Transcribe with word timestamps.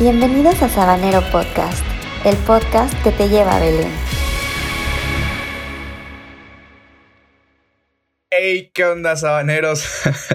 Bienvenidos 0.00 0.62
a 0.62 0.68
Sabanero 0.68 1.22
Podcast, 1.32 1.84
el 2.24 2.36
podcast 2.36 2.94
que 3.02 3.10
te 3.10 3.28
lleva 3.28 3.56
a 3.56 3.58
Belén. 3.58 3.90
Hey, 8.40 8.70
¿qué 8.72 8.84
onda, 8.84 9.16
sabaneros? 9.16 9.84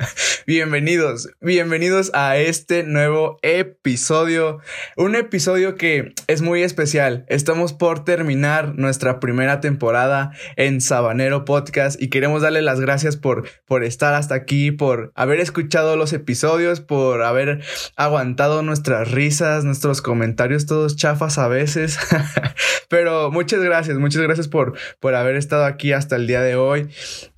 bienvenidos, 0.46 1.30
bienvenidos 1.39 2.12
a 2.14 2.36
este 2.36 2.84
nuevo 2.84 3.38
episodio. 3.44 4.59
Un 4.98 5.16
episodio 5.16 5.76
que 5.76 6.13
es 6.27 6.41
muy 6.41 6.63
especial. 6.63 7.23
Estamos 7.30 7.71
por 7.71 8.04
terminar 8.04 8.76
nuestra 8.76 9.21
primera 9.21 9.62
temporada 9.62 10.34
en 10.58 10.81
Sabanero 10.81 11.45
Podcast 11.45 12.02
y 12.02 12.09
queremos 12.09 12.41
darle 12.41 12.62
las 12.62 12.81
gracias 12.81 13.16
por, 13.16 13.48
por 13.66 13.86
estar 13.86 14.13
hasta 14.16 14.35
aquí, 14.35 14.72
por 14.72 15.13
haber 15.16 15.40
escuchado 15.40 15.95
los 15.95 16.12
episodios, 16.12 16.81
por 16.81 17.23
haber 17.23 17.62
aguantado 17.95 18.63
nuestras 18.63 19.12
risas, 19.12 19.63
nuestros 19.63 20.02
comentarios 20.02 20.66
todos 20.66 20.98
chafas 20.98 21.38
a 21.38 21.48
veces. 21.48 21.98
Pero 22.90 23.31
muchas 23.31 23.62
gracias, 23.62 23.98
muchas 23.98 24.22
gracias 24.22 24.49
por, 24.49 24.77
por 24.99 25.16
haber 25.16 25.38
estado 25.38 25.63
aquí 25.63 25.94
hasta 25.94 26.17
el 26.17 26.27
día 26.27 26.41
de 26.41 26.58
hoy. 26.58 26.90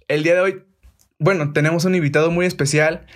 El 0.07 0.23
día 0.23 0.35
de 0.35 0.41
hoy, 0.41 0.63
bueno, 1.19 1.53
tenemos 1.53 1.85
un 1.85 1.95
invitado 1.95 2.31
muy 2.31 2.45
especial. 2.45 3.07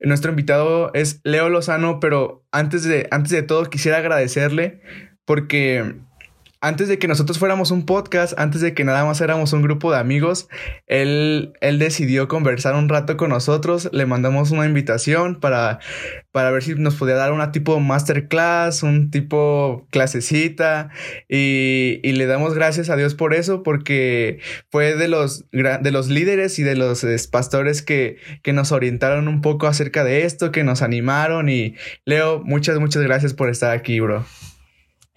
Nuestro 0.00 0.30
invitado 0.30 0.92
es 0.92 1.20
Leo 1.24 1.48
Lozano, 1.48 2.00
pero 2.00 2.46
antes 2.52 2.84
de, 2.84 3.08
antes 3.10 3.32
de 3.32 3.42
todo 3.42 3.64
quisiera 3.66 3.98
agradecerle 3.98 4.80
porque 5.24 5.94
antes 6.64 6.88
de 6.88 6.98
que 6.98 7.08
nosotros 7.08 7.38
fuéramos 7.38 7.70
un 7.70 7.84
podcast, 7.84 8.32
antes 8.38 8.62
de 8.62 8.72
que 8.72 8.84
nada 8.84 9.04
más 9.04 9.20
éramos 9.20 9.52
un 9.52 9.60
grupo 9.60 9.92
de 9.92 9.98
amigos, 9.98 10.48
él, 10.86 11.52
él 11.60 11.78
decidió 11.78 12.26
conversar 12.26 12.74
un 12.74 12.88
rato 12.88 13.18
con 13.18 13.28
nosotros. 13.28 13.90
Le 13.92 14.06
mandamos 14.06 14.50
una 14.50 14.64
invitación 14.64 15.40
para, 15.40 15.78
para 16.32 16.50
ver 16.50 16.62
si 16.62 16.74
nos 16.74 16.94
podía 16.94 17.16
dar 17.16 17.32
una 17.32 17.52
tipo 17.52 17.78
masterclass, 17.80 18.82
un 18.82 19.10
tipo 19.10 19.86
clasecita. 19.90 20.88
Y, 21.28 22.00
y 22.02 22.12
le 22.12 22.24
damos 22.24 22.54
gracias 22.54 22.88
a 22.88 22.96
Dios 22.96 23.14
por 23.14 23.34
eso, 23.34 23.62
porque 23.62 24.38
fue 24.70 24.96
de 24.96 25.08
los, 25.08 25.44
de 25.50 25.90
los 25.90 26.08
líderes 26.08 26.58
y 26.58 26.62
de 26.62 26.76
los 26.76 27.04
pastores 27.30 27.82
que, 27.82 28.16
que 28.42 28.54
nos 28.54 28.72
orientaron 28.72 29.28
un 29.28 29.42
poco 29.42 29.66
acerca 29.66 30.02
de 30.02 30.24
esto, 30.24 30.50
que 30.50 30.64
nos 30.64 30.80
animaron. 30.80 31.50
Y 31.50 31.74
Leo, 32.06 32.42
muchas, 32.42 32.80
muchas 32.80 33.02
gracias 33.02 33.34
por 33.34 33.50
estar 33.50 33.70
aquí, 33.70 34.00
bro. 34.00 34.24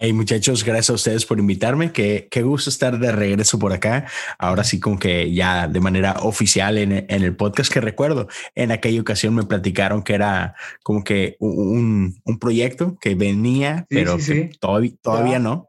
Hey 0.00 0.12
muchachos, 0.12 0.62
gracias 0.62 0.90
a 0.90 0.92
ustedes 0.92 1.26
por 1.26 1.40
invitarme. 1.40 1.90
Qué, 1.90 2.28
qué 2.30 2.42
gusto 2.42 2.70
estar 2.70 3.00
de 3.00 3.10
regreso 3.10 3.58
por 3.58 3.72
acá. 3.72 4.06
Ahora 4.38 4.62
sí, 4.62 4.78
como 4.78 4.96
que 4.96 5.32
ya 5.34 5.66
de 5.66 5.80
manera 5.80 6.12
oficial 6.22 6.78
en, 6.78 6.92
en, 6.92 7.24
el 7.24 7.34
podcast 7.34 7.72
que 7.72 7.80
recuerdo. 7.80 8.28
En 8.54 8.70
aquella 8.70 9.00
ocasión 9.00 9.34
me 9.34 9.42
platicaron 9.42 10.04
que 10.04 10.14
era 10.14 10.54
como 10.84 11.02
que 11.02 11.36
un, 11.40 12.14
un 12.24 12.38
proyecto 12.38 12.96
que 13.00 13.16
venía, 13.16 13.78
sí, 13.78 13.96
pero 13.96 14.20
sí, 14.20 14.32
que 14.32 14.52
sí. 14.52 14.58
todavía, 14.60 14.92
todavía 15.02 15.38
no. 15.40 15.68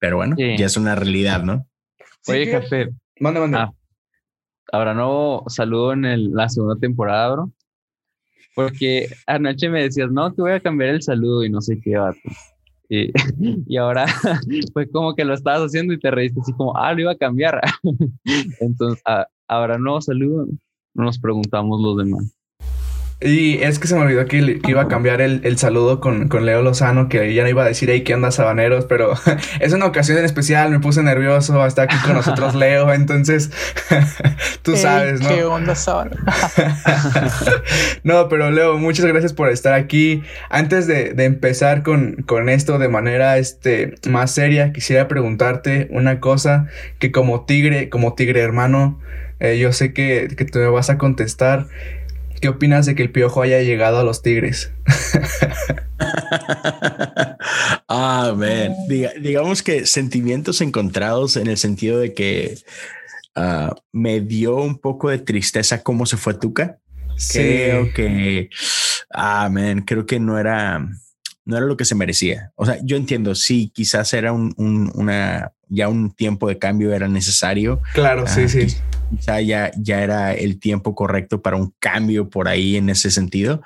Pero 0.00 0.16
bueno, 0.16 0.34
ya 0.36 0.66
es 0.66 0.76
una 0.76 0.96
realidad, 0.96 1.44
¿no? 1.44 1.64
Oye, 2.26 2.50
Café. 2.50 2.88
Manda, 3.20 3.38
manda. 3.38 3.62
Ah, 3.62 3.72
ahora 4.72 4.92
no 4.92 5.44
saludo 5.46 5.92
en 5.92 6.04
el, 6.04 6.32
la 6.32 6.48
segunda 6.48 6.80
temporada, 6.80 7.30
bro. 7.30 7.52
Porque 8.56 9.08
anoche 9.28 9.68
me 9.68 9.84
decías, 9.84 10.10
no, 10.10 10.34
que 10.34 10.42
voy 10.42 10.50
a 10.50 10.58
cambiar 10.58 10.90
el 10.90 11.02
saludo 11.02 11.44
y 11.44 11.48
no 11.48 11.60
sé 11.60 11.78
qué, 11.80 11.96
vato. 11.96 12.18
Y, 12.88 13.12
y, 13.66 13.76
ahora 13.76 14.06
fue 14.72 14.88
como 14.90 15.14
que 15.14 15.24
lo 15.24 15.34
estabas 15.34 15.62
haciendo 15.62 15.92
y 15.92 16.00
te 16.00 16.10
reíste 16.10 16.40
así 16.40 16.52
como, 16.52 16.76
ah, 16.76 16.92
lo 16.92 17.02
iba 17.02 17.12
a 17.12 17.18
cambiar. 17.18 17.60
Entonces, 18.60 19.02
ahora 19.46 19.78
no 19.78 20.00
saludo, 20.00 20.46
no 20.94 21.04
nos 21.04 21.18
preguntamos 21.18 21.80
los 21.80 21.98
demás. 21.98 22.34
Y 23.20 23.64
es 23.64 23.80
que 23.80 23.88
se 23.88 23.96
me 23.96 24.02
olvidó 24.02 24.26
que, 24.26 24.60
que 24.60 24.70
iba 24.70 24.82
a 24.82 24.86
cambiar 24.86 25.20
el, 25.20 25.40
el 25.42 25.58
saludo 25.58 25.98
con, 25.98 26.28
con, 26.28 26.46
Leo 26.46 26.62
Lozano, 26.62 27.08
que 27.08 27.34
ya 27.34 27.42
no 27.42 27.48
iba 27.48 27.64
a 27.64 27.66
decir, 27.66 27.90
hey, 27.90 28.04
¿qué 28.04 28.14
onda, 28.14 28.30
sabaneros? 28.30 28.84
Pero 28.84 29.14
es 29.60 29.72
una 29.72 29.86
ocasión 29.86 30.18
en 30.18 30.24
especial, 30.24 30.70
me 30.70 30.78
puse 30.78 31.02
nervioso, 31.02 31.66
está 31.66 31.82
aquí 31.82 31.96
con 32.04 32.14
nosotros 32.14 32.54
Leo, 32.54 32.92
entonces 32.92 33.50
tú 34.62 34.76
sabes, 34.76 35.20
¿no? 35.20 35.30
¿Qué 35.30 35.42
onda, 35.42 35.74
sabaneros? 35.74 36.20
no, 38.04 38.28
pero 38.28 38.52
Leo, 38.52 38.78
muchas 38.78 39.06
gracias 39.06 39.32
por 39.32 39.48
estar 39.48 39.74
aquí. 39.74 40.22
Antes 40.48 40.86
de, 40.86 41.12
de 41.12 41.24
empezar 41.24 41.82
con, 41.82 42.22
con, 42.24 42.48
esto 42.48 42.78
de 42.78 42.88
manera 42.88 43.38
este, 43.38 43.96
más 44.08 44.30
seria, 44.30 44.72
quisiera 44.72 45.08
preguntarte 45.08 45.88
una 45.90 46.20
cosa 46.20 46.68
que 47.00 47.10
como 47.10 47.46
tigre, 47.46 47.88
como 47.88 48.14
tigre 48.14 48.42
hermano, 48.42 49.00
eh, 49.40 49.58
yo 49.58 49.72
sé 49.72 49.92
que, 49.92 50.28
que 50.36 50.44
tú 50.44 50.60
me 50.60 50.68
vas 50.68 50.88
a 50.88 50.98
contestar. 50.98 51.66
¿Qué 52.40 52.48
opinas 52.48 52.86
de 52.86 52.94
que 52.94 53.02
el 53.02 53.10
piojo 53.10 53.42
haya 53.42 53.60
llegado 53.62 53.98
a 53.98 54.04
los 54.04 54.22
Tigres? 54.22 54.72
ah, 57.88 58.32
man. 58.36 58.74
Diga, 58.88 59.10
digamos 59.20 59.62
que 59.62 59.86
sentimientos 59.86 60.60
encontrados 60.60 61.36
en 61.36 61.48
el 61.48 61.56
sentido 61.56 61.98
de 61.98 62.14
que 62.14 62.58
uh, 63.36 63.74
me 63.92 64.20
dio 64.20 64.56
un 64.56 64.78
poco 64.78 65.10
de 65.10 65.18
tristeza 65.18 65.82
cómo 65.82 66.06
se 66.06 66.16
fue 66.16 66.34
Tuca. 66.34 66.78
Sí. 67.16 67.38
Creo 67.38 67.92
que, 67.92 68.50
ah, 69.10 69.48
man, 69.50 69.82
creo 69.82 70.06
que 70.06 70.20
no 70.20 70.38
era, 70.38 70.88
no 71.48 71.56
era 71.56 71.66
lo 71.66 71.76
que 71.76 71.84
se 71.84 71.96
merecía. 71.96 72.52
O 72.54 72.64
sea, 72.64 72.78
yo 72.84 72.96
entiendo, 72.96 73.34
sí, 73.34 73.72
quizás 73.74 74.14
era 74.14 74.32
un, 74.32 74.54
un 74.56 74.92
una, 74.94 75.52
ya 75.68 75.88
un 75.88 76.12
tiempo 76.12 76.48
de 76.48 76.58
cambio 76.58 76.92
era 76.92 77.08
necesario. 77.08 77.80
Claro, 77.94 78.24
uh, 78.24 78.28
sí, 78.28 78.48
sí 78.48 78.76
quizá 79.10 79.40
ya, 79.40 79.70
ya 79.76 80.02
era 80.02 80.34
el 80.34 80.58
tiempo 80.58 80.94
correcto 80.94 81.40
para 81.40 81.56
un 81.56 81.74
cambio 81.78 82.28
por 82.28 82.48
ahí 82.48 82.76
en 82.76 82.90
ese 82.90 83.10
sentido. 83.10 83.62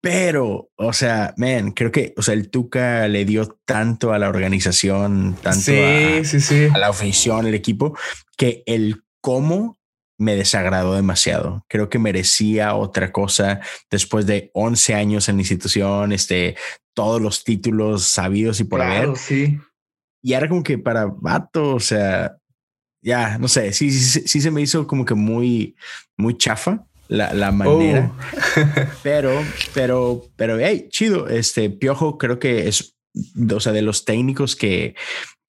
Pero, 0.00 0.68
o 0.76 0.92
sea, 0.92 1.32
man, 1.38 1.72
creo 1.72 1.90
que, 1.90 2.12
o 2.18 2.22
sea, 2.22 2.34
el 2.34 2.50
Tuca 2.50 3.08
le 3.08 3.24
dio 3.24 3.58
tanto 3.64 4.12
a 4.12 4.18
la 4.18 4.28
organización, 4.28 5.34
tanto 5.42 5.60
sí, 5.60 5.78
a, 5.78 6.24
sí, 6.24 6.40
sí. 6.40 6.68
a 6.74 6.78
la 6.78 6.88
afición, 6.88 7.46
el 7.46 7.54
equipo, 7.54 7.96
que 8.36 8.62
el 8.66 9.02
cómo 9.22 9.78
me 10.18 10.36
desagradó 10.36 10.94
demasiado. 10.94 11.64
Creo 11.68 11.88
que 11.88 11.98
merecía 11.98 12.74
otra 12.74 13.12
cosa 13.12 13.60
después 13.90 14.26
de 14.26 14.50
11 14.54 14.94
años 14.94 15.28
en 15.28 15.36
la 15.36 15.42
institución, 15.42 16.12
este, 16.12 16.56
todos 16.94 17.20
los 17.20 17.44
títulos 17.44 18.04
sabidos 18.04 18.60
y 18.60 18.64
por 18.64 18.80
claro, 18.80 19.08
haber. 19.10 19.18
Sí. 19.18 19.58
Y 20.22 20.32
era 20.32 20.48
como 20.48 20.62
que 20.62 20.78
para 20.78 21.06
vato, 21.06 21.74
o 21.74 21.80
sea, 21.80 22.36
ya, 23.02 23.36
no 23.38 23.48
sé, 23.48 23.72
sí, 23.72 23.90
sí, 23.90 24.22
sí, 24.26 24.40
se 24.40 24.50
me 24.50 24.62
hizo 24.62 24.86
como 24.86 25.04
que 25.04 25.14
muy, 25.14 25.76
muy 26.16 26.38
chafa 26.38 26.86
la, 27.08 27.34
la 27.34 27.52
manera. 27.52 28.10
Oh. 28.16 28.60
pero, 29.02 29.42
pero, 29.74 30.24
pero, 30.36 30.58
hey, 30.58 30.88
chido. 30.90 31.28
Este 31.28 31.68
Piojo 31.68 32.16
creo 32.16 32.38
que 32.38 32.66
es, 32.68 32.96
o 33.54 33.60
sea, 33.60 33.72
de 33.72 33.82
los 33.82 34.06
técnicos 34.06 34.56
que, 34.56 34.94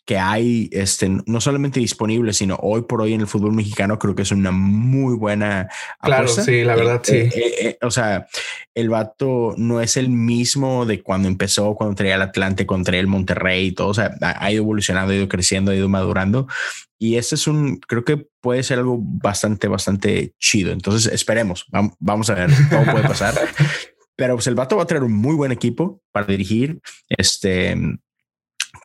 que 0.06 0.20
hay, 0.20 0.70
este, 0.72 1.10
no 1.26 1.42
solamente 1.42 1.80
disponibles, 1.80 2.38
sino 2.38 2.58
hoy 2.62 2.84
por 2.84 3.02
hoy 3.02 3.14
en 3.14 3.22
el 3.22 3.28
fútbol 3.28 3.54
mexicano, 3.54 3.98
creo 3.98 4.14
que 4.14 4.22
es 4.22 4.32
una 4.32 4.52
muy 4.52 5.16
buena. 5.16 5.68
Claro, 6.00 6.24
apuesta. 6.24 6.44
sí, 6.44 6.64
la 6.64 6.76
verdad, 6.76 7.02
eh, 7.08 7.32
sí. 7.34 7.40
Eh, 7.40 7.54
eh, 7.62 7.78
o 7.82 7.90
sea, 7.90 8.28
el 8.76 8.90
vato 8.90 9.56
no 9.58 9.82
es 9.82 9.98
el 9.98 10.10
mismo 10.10 10.86
de 10.86 11.02
cuando 11.02 11.28
empezó, 11.28 11.74
cuando 11.74 11.96
traía 11.96 12.16
el 12.16 12.22
Atlante, 12.22 12.68
contra 12.68 12.98
el 12.98 13.08
Monterrey 13.08 13.68
y 13.68 13.72
todo. 13.72 13.88
O 13.88 13.94
sea, 13.96 14.16
ha 14.22 14.52
ido 14.52 14.62
evolucionando, 14.62 15.12
ha 15.12 15.16
ido 15.16 15.28
creciendo, 15.28 15.72
ha 15.72 15.76
ido 15.76 15.90
madurando. 15.90 16.48
Y 17.00 17.16
este 17.16 17.34
es 17.34 17.48
un, 17.48 17.78
creo 17.78 18.06
que 18.06 18.28
puede 18.42 18.62
ser 18.62 18.78
algo 18.78 19.00
bastante, 19.02 19.68
bastante 19.68 20.36
chido. 20.40 20.72
Entonces 20.72 21.12
esperemos, 21.12 21.66
vamos 22.00 22.30
a 22.30 22.36
ver 22.36 22.52
cómo 22.70 22.86
puede 22.92 23.08
pasar. 23.08 23.34
Pero 24.16 24.36
pues 24.36 24.48
el 24.48 24.56
vato 24.56 24.78
va 24.78 24.84
a 24.84 24.88
traer 24.88 25.04
un 25.04 25.14
muy 25.14 25.36
buen 25.36 25.52
equipo 25.52 26.02
para 26.12 26.28
dirigir. 26.28 26.80
Este 27.10 27.76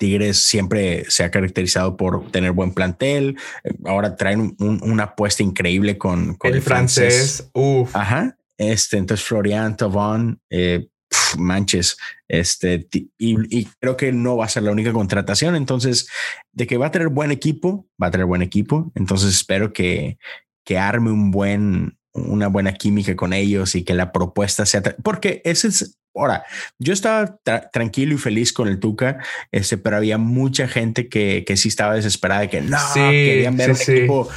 Tigres 0.01 0.43
siempre 0.43 1.05
se 1.11 1.25
ha 1.25 1.31
caracterizado 1.31 1.99
por 1.99 2.33
tener 2.33 2.53
buen 2.53 2.73
plantel. 2.73 3.37
Ahora 3.85 4.17
traen 4.17 4.41
un, 4.41 4.57
un, 4.59 4.81
una 4.83 5.03
apuesta 5.03 5.43
increíble 5.43 5.99
con, 5.99 6.37
con 6.37 6.53
el, 6.53 6.57
el, 6.57 6.63
francés. 6.63 7.15
francés. 7.15 7.51
Uf. 7.53 7.95
Ajá. 7.95 8.39
Este, 8.57 8.97
entonces 8.97 9.27
Florian 9.27 9.77
Tavon, 9.77 10.41
eh, 10.49 10.89
manches, 11.37 11.99
este, 12.29 12.89
y, 13.19 13.59
y, 13.59 13.69
creo 13.79 13.99
que 13.99 14.11
no 14.11 14.39
va 14.39 14.47
a 14.47 14.49
ser 14.49 14.63
la 14.63 14.73
única 14.73 14.93
contratación. 14.95 15.55
Entonces, 15.55 16.09
de 16.53 16.67
que 16.67 16.79
va 16.79 16.87
a 16.87 16.91
tener 16.91 17.09
buen 17.09 17.31
equipo, 17.31 17.87
va 18.03 18.07
a 18.07 18.11
tener 18.11 18.27
buen 18.27 18.41
equipo. 18.41 18.91
Entonces, 18.95 19.35
espero 19.35 19.75
que, 19.75 20.17
que 20.65 20.79
arme 20.79 21.11
un 21.11 21.31
buen, 21.31 21.99
una 22.15 22.49
buena 22.49 22.73
química 22.73 23.15
con 23.17 23.35
ellos 23.35 23.75
y 23.75 23.85
que 23.85 23.93
la 23.93 24.13
propuesta 24.13 24.65
sea, 24.65 24.83
porque 25.03 25.43
ese 25.45 25.69
es, 25.69 25.99
ahora, 26.21 26.45
yo 26.79 26.93
estaba 26.93 27.37
tra 27.43 27.71
tranquilo 27.71 28.15
y 28.15 28.19
feliz 28.19 28.53
con 28.53 28.69
el 28.69 28.79
Tuca, 28.79 29.19
este, 29.53 29.79
pero 29.79 29.97
había 29.97 30.19
mucha 30.19 30.69
gente 30.69 31.09
que, 31.09 31.45
que 31.47 31.57
sí 31.57 31.69
estaba 31.69 31.95
desesperada, 31.95 32.47
que 32.49 32.61
no, 32.61 32.79
sí, 32.93 33.01
querían 33.01 33.57
ver 33.57 33.75
sí, 33.77 33.91
un 33.91 33.97
equipo 33.99 34.29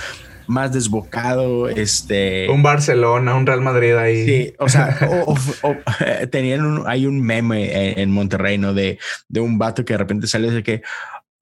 más 0.47 0.73
desbocado, 0.73 1.69
este... 1.69 2.47
Un 2.49 2.63
Barcelona, 2.63 3.35
un 3.35 3.45
Real 3.45 3.61
Madrid 3.61 3.95
ahí. 3.95 4.25
Sí, 4.25 4.53
o 4.59 4.67
sea, 4.69 4.97
o, 5.25 5.33
o, 5.33 5.69
o, 5.69 5.75
tenían 6.29 6.65
un, 6.65 6.83
hay 6.87 7.05
un 7.05 7.21
meme 7.21 7.91
en, 7.91 7.99
en 7.99 8.11
Monterrey, 8.11 8.57
¿no? 8.57 8.73
De, 8.73 8.99
de 9.29 9.39
un 9.39 9.57
vato 9.57 9.85
que 9.85 9.93
de 9.93 9.97
repente 9.97 10.27
sale 10.27 10.51
de 10.51 10.63
que, 10.63 10.81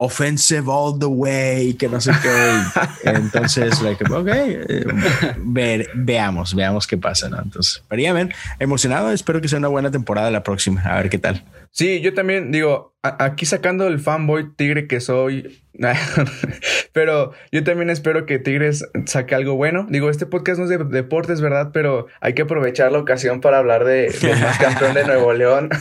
offensive 0.04 0.64
all 0.68 0.98
the 0.98 1.06
way, 1.06 1.76
que 1.76 1.88
no 1.88 2.02
sé 2.02 2.12
qué. 2.24 3.12
Entonces, 3.12 3.80
like, 3.84 4.04
ok, 4.12 4.28
eh, 4.28 5.88
veamos, 5.94 6.56
veamos 6.56 6.88
qué 6.88 6.98
pasa, 6.98 7.30
¿no? 7.30 7.40
Entonces, 7.40 7.84
pero 7.88 8.02
ya 8.02 8.12
ven, 8.12 8.34
emocionado, 8.58 9.12
espero 9.12 9.42
que 9.42 9.48
sea 9.48 9.60
una 9.60 9.68
buena 9.68 9.92
temporada 9.92 10.32
la 10.32 10.42
próxima, 10.42 10.82
a 10.82 10.96
ver 10.96 11.12
qué 11.12 11.20
tal. 11.20 11.46
Sí, 11.70 12.02
yo 12.02 12.16
también 12.16 12.52
digo, 12.52 12.96
aquí 13.04 13.46
sacando 13.46 13.88
el 13.88 14.00
fanboy 14.00 14.54
tigre 14.56 14.88
que 14.88 15.00
soy, 15.00 15.62
pero 16.94 17.32
yo 17.52 17.64
también 17.64 17.90
espero 17.90 18.26
que 18.26 18.40
Tigres 18.40 18.88
saque 19.06 19.36
algo 19.36 19.56
bueno. 19.56 19.88
Digo, 19.90 20.10
este 20.10 20.26
podcast 20.26 20.60
no 20.60 20.66
es 20.66 20.70
de 20.70 20.78
deportes, 20.78 21.42
¿verdad? 21.42 21.72
Pero 21.74 22.08
hay 22.20 22.34
que 22.34 22.44
aprovechar 22.44 22.92
la 22.92 23.00
ocasión 23.00 23.42
para 23.42 23.58
hablar 23.58 23.86
de, 23.86 24.14
más 24.42 24.58
campeón 24.60 24.94
de 24.94 25.06
Nuevo 25.06 25.34
León. 25.34 25.70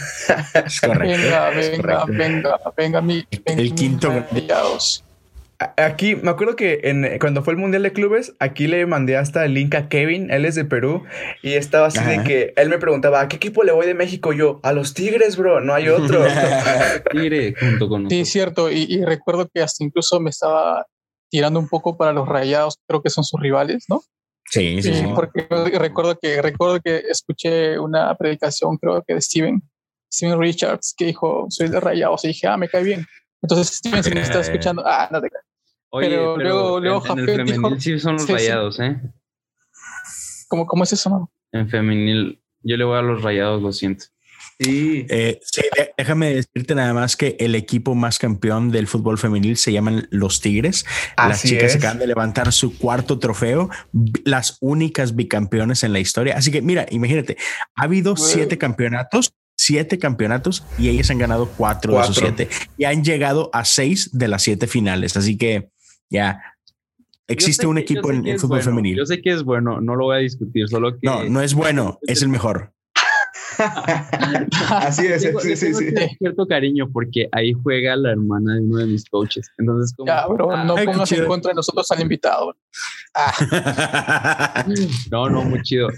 Venga, 0.83 1.51
venga, 1.51 2.05
venga, 2.07 2.59
venga, 2.77 3.01
mi, 3.01 3.27
el 3.47 3.75
quinto 3.75 4.13
Aquí, 5.77 6.17
me 6.17 6.31
acuerdo 6.31 6.57
que 6.57 6.81
en, 6.85 7.19
cuando 7.19 7.43
fue 7.43 7.53
el 7.53 7.59
Mundial 7.59 7.83
de 7.83 7.93
Clubes, 7.93 8.35
aquí 8.39 8.67
le 8.67 8.87
mandé 8.87 9.19
hasta 9.19 9.45
el 9.45 9.53
link 9.53 9.75
a 9.75 9.91
Kevin, 9.91 10.31
él 10.31 10.47
es 10.47 10.55
de 10.55 10.65
Perú, 10.65 11.05
y 11.43 11.53
estaba 11.53 11.89
así 11.89 12.03
de 12.03 12.25
que 12.25 12.55
él 12.57 12.71
me 12.71 12.79
preguntaba, 12.79 13.21
¿a 13.21 13.29
qué 13.29 13.37
equipo 13.37 13.63
le 13.63 13.73
voy 13.73 13.87
de 13.87 13.93
México? 13.93 14.33
Yo, 14.33 14.61
a 14.63 14.73
los 14.73 14.95
Tigres, 14.95 15.37
bro, 15.37 15.61
no 15.61 15.75
hay 15.75 15.91
otro. 15.91 16.25
Tigre 17.13 17.55
junto 17.61 17.91
con 17.91 18.09
Sí, 18.09 18.25
cierto, 18.25 18.71
y, 18.71 19.05
recuerdo 19.05 19.51
que 19.53 19.61
hasta 19.61 19.85
incluso 19.85 20.19
me 20.19 20.31
estaba 20.31 20.87
tirando 21.29 21.61
un 21.61 21.69
poco 21.69 21.99
para 21.99 22.15
los 22.15 22.27
rayados, 22.27 22.79
creo 22.89 23.03
que 23.03 23.11
son 23.11 23.25
sus 23.25 23.39
rivales, 23.39 23.85
¿no? 23.91 24.01
Sí, 24.47 24.81
sí, 24.81 24.95
sí. 24.95 25.05
Porque 25.15 25.47
recuerdo 25.79 26.19
que, 26.19 26.41
recuerdo 26.41 26.81
que 26.81 27.03
escuché 27.07 27.79
una 27.79 28.17
predicación, 28.17 28.79
creo 28.79 29.03
que 29.07 29.13
de 29.13 29.21
Steven, 29.21 29.63
Steven 30.11 30.41
Richards, 30.41 30.95
que 30.97 31.05
dijo, 31.05 31.49
soy 31.51 31.69
de 31.69 31.81
rayados, 31.81 32.25
y 32.25 32.29
dije, 32.29 32.47
ah, 32.47 32.57
me 32.57 32.67
cae 32.67 32.83
bien. 32.83 33.07
Entonces 33.43 33.77
Steven, 33.77 34.03
si 34.03 34.11
me 34.11 34.23
está 34.23 34.41
escuchando, 34.41 34.83
ah, 34.87 35.07
no 35.13 35.21
te 35.21 35.29
cae. 35.29 35.50
Oye, 35.91 36.09
pero, 36.09 36.37
luego, 36.37 36.81
luego 36.81 37.07
en, 37.07 37.19
el 37.19 37.27
femenil 37.27 37.81
sí 37.81 37.99
son 37.99 38.15
los 38.15 38.29
rayados, 38.29 38.79
¿eh? 38.81 39.01
¿Cómo, 40.49 40.67
¿Cómo 40.67 40.85
es 40.85 40.93
eso, 40.93 41.11
no? 41.11 41.33
En 41.53 41.69
femenil, 41.69 42.41
yo 42.63 42.77
le 42.77 42.85
voy 42.85 42.99
a 42.99 43.03
los 43.03 43.23
rayados, 43.23 43.61
lo 43.61 43.73
siento. 43.73 44.07
Sí. 44.61 45.07
Eh, 45.09 45.41
sí, 45.43 45.63
déjame 45.97 46.35
decirte 46.35 46.75
nada 46.75 46.93
más 46.93 47.17
que 47.17 47.35
el 47.41 47.55
equipo 47.55 47.95
más 47.95 48.19
campeón 48.19 48.71
del 48.71 48.87
fútbol 48.87 49.17
femenil 49.17 49.57
se 49.57 49.73
llaman 49.73 50.07
los 50.11 50.41
Tigres. 50.41 50.85
las 51.17 51.43
chicas 51.43 51.77
acaban 51.77 51.99
de 51.99 52.07
levantar 52.07 52.53
su 52.53 52.77
cuarto 52.77 53.19
trofeo, 53.19 53.71
las 54.25 54.59
únicas 54.61 55.17
bicampeones 55.17 55.83
en 55.83 55.95
la 55.95 55.99
historia. 55.99 56.37
Así 56.37 56.53
que 56.53 56.61
mira, 56.61 56.87
imagínate, 56.91 57.39
ha 57.75 57.85
habido 57.85 58.17
siete 58.17 58.59
campeonatos 58.59 59.35
siete 59.61 59.99
campeonatos 59.99 60.65
y 60.79 60.89
ellas 60.89 61.11
han 61.11 61.19
ganado 61.19 61.47
cuatro, 61.55 61.93
de 61.93 62.01
esos 62.01 62.17
siete 62.17 62.49
y 62.79 62.85
han 62.85 63.05
llegado 63.05 63.51
a 63.53 63.67
seis 63.67 64.09
de 64.13 64.27
las 64.27 64.43
siete 64.43 64.67
finales. 64.67 65.19
Así 65.19 65.37
que 65.37 65.69
ya 66.11 66.41
existe 67.31 67.67
un 67.67 67.79
equipo 67.79 68.11
en 68.11 68.27
el 68.27 68.39
fútbol 68.39 68.63
femenino. 68.63 68.99
Yo 68.99 69.07
sé 69.07 69.23
que 69.23 69.31
es 69.31 69.43
bueno, 69.43 69.81
no 69.81 69.95
lo 69.97 70.07
voy 70.07 70.17
a 70.17 70.21
discutir, 70.21 70.69
solo 70.69 70.93
que. 70.93 71.07
No, 71.07 71.25
no 71.25 71.41
es 71.41 71.55
bueno, 71.55 71.99
es 72.07 72.23
el 72.23 72.29
mejor. 72.29 72.73
Así 74.71 75.07
es, 75.07 75.23
sí, 75.23 75.57
sí, 75.57 75.75
sí. 75.75 75.93
cierto 76.19 76.47
cariño 76.47 76.89
porque 76.91 77.29
ahí 77.33 77.53
juega 77.53 77.95
la 77.95 78.13
hermana 78.13 78.55
de 78.55 78.61
uno 78.61 78.79
de 78.79 78.87
mis 78.87 79.05
coaches. 79.05 79.51
Entonces, 79.59 79.95
como, 79.95 80.07
ya, 80.07 80.27
bro, 80.27 80.65
no 80.65 80.77
pongas 80.77 81.13
en 81.13 81.27
contra 81.27 81.51
de 81.51 81.57
nosotros 81.57 81.91
al 81.91 82.01
invitado. 82.01 82.57
Ah. 83.15 84.65
no, 85.11 85.29
no, 85.29 85.43
muy 85.43 85.61
chido. 85.63 85.89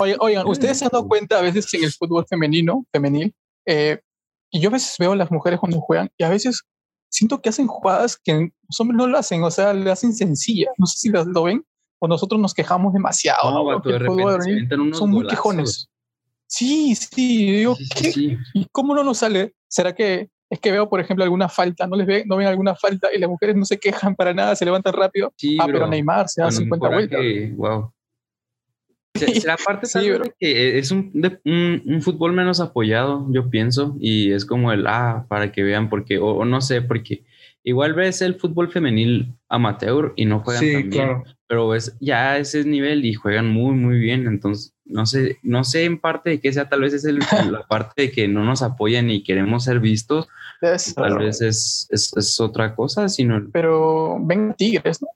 oigan, 0.00 0.18
oigan, 0.20 0.46
ustedes 0.46 0.78
se 0.78 0.86
han 0.86 0.90
dado 0.92 1.06
cuenta 1.06 1.38
a 1.38 1.42
veces 1.42 1.72
en 1.74 1.84
el 1.84 1.92
fútbol 1.92 2.24
femenino, 2.28 2.84
femenil, 2.92 3.32
eh, 3.66 4.00
y 4.50 4.60
yo 4.60 4.70
a 4.70 4.72
veces 4.72 4.96
veo 4.98 5.12
a 5.12 5.16
las 5.16 5.30
mujeres 5.30 5.60
cuando 5.60 5.80
juegan 5.80 6.10
y 6.18 6.24
a 6.24 6.30
veces 6.30 6.64
siento 7.10 7.40
que 7.40 7.50
hacen 7.50 7.66
jugadas 7.66 8.16
que 8.16 8.50
los 8.68 8.80
hombres 8.80 8.96
no 8.96 9.06
lo 9.06 9.18
hacen, 9.18 9.42
o 9.42 9.50
sea, 9.50 9.74
le 9.74 9.90
hacen 9.90 10.14
sencilla. 10.14 10.70
No 10.78 10.86
sé 10.86 10.98
si 10.98 11.08
las, 11.10 11.26
lo 11.26 11.42
ven 11.44 11.64
o 11.98 12.08
nosotros 12.08 12.40
nos 12.40 12.54
quejamos 12.54 12.92
demasiado. 12.92 13.50
No, 13.50 14.94
son 14.94 15.10
muy 15.10 15.26
quejones. 15.26 15.88
Sí, 16.46 16.94
sí, 16.96 17.52
digo, 17.52 17.76
¿y 18.54 18.66
cómo 18.72 18.94
no 18.94 19.04
nos 19.04 19.18
sale? 19.18 19.54
¿Será 19.68 19.94
que 19.94 20.30
es 20.50 20.58
que 20.58 20.72
veo, 20.72 20.88
por 20.88 20.98
ejemplo, 20.98 21.22
alguna 21.22 21.48
falta, 21.48 21.86
no 21.86 21.94
les 21.94 22.06
ve, 22.06 22.24
no 22.26 22.36
ven 22.36 22.48
alguna 22.48 22.74
falta 22.74 23.08
y 23.14 23.18
las 23.18 23.30
mujeres 23.30 23.54
no 23.54 23.64
se 23.64 23.78
quejan 23.78 24.16
para 24.16 24.34
nada, 24.34 24.56
se 24.56 24.64
levantan 24.64 24.94
rápido. 24.94 25.32
ah, 25.60 25.66
pero 25.66 25.86
Neymar 25.86 26.28
se 26.28 26.42
da 26.42 26.50
50 26.50 26.88
vueltas. 26.88 27.20
wow. 27.54 27.92
La 29.44 29.56
parte 29.64 29.86
sí, 29.86 30.08
de 30.08 30.32
que 30.38 30.78
es 30.78 30.90
un, 30.90 31.12
un, 31.44 32.02
fútbol 32.02 32.32
menos 32.32 32.60
apoyado, 32.60 33.26
yo 33.30 33.50
pienso, 33.50 33.96
y 34.00 34.32
es 34.32 34.44
como 34.44 34.72
el, 34.72 34.86
ah, 34.86 35.26
para 35.28 35.52
que 35.52 35.62
vean, 35.62 35.88
porque, 35.88 36.18
o, 36.18 36.44
no 36.44 36.60
sé, 36.60 36.80
porque 36.82 37.24
igual 37.62 37.94
ves 37.94 38.22
el 38.22 38.36
fútbol 38.36 38.70
femenil 38.70 39.34
amateur 39.48 40.12
y 40.16 40.24
no 40.26 40.40
juegan 40.40 40.72
tan 40.72 40.90
bien, 40.90 41.22
pero 41.46 41.68
ves 41.68 41.96
ya 42.00 42.38
ese 42.38 42.64
nivel 42.64 43.04
y 43.04 43.14
juegan 43.14 43.48
muy, 43.48 43.74
muy 43.74 43.98
bien, 43.98 44.26
entonces, 44.26 44.74
no 44.84 45.06
sé, 45.06 45.38
no 45.42 45.64
sé 45.64 45.84
en 45.84 45.98
parte 45.98 46.30
de 46.30 46.40
qué 46.40 46.52
sea, 46.52 46.68
tal 46.68 46.82
vez 46.82 46.94
es 46.94 47.04
el, 47.04 47.18
la 47.50 47.66
parte 47.68 48.02
de 48.02 48.10
que 48.12 48.28
no 48.28 48.44
nos 48.44 48.62
apoyan 48.62 49.10
y 49.10 49.24
queremos 49.24 49.64
ser 49.64 49.80
vistos, 49.80 50.28
tal 50.94 51.18
vez 51.18 51.40
es, 51.40 51.88
es, 51.90 52.12
es, 52.16 52.40
otra 52.40 52.74
cosa, 52.74 53.08
sino... 53.08 53.48
Pero 53.52 54.18
ven 54.20 54.54
Tigres, 54.56 55.02
¿no? 55.02 55.08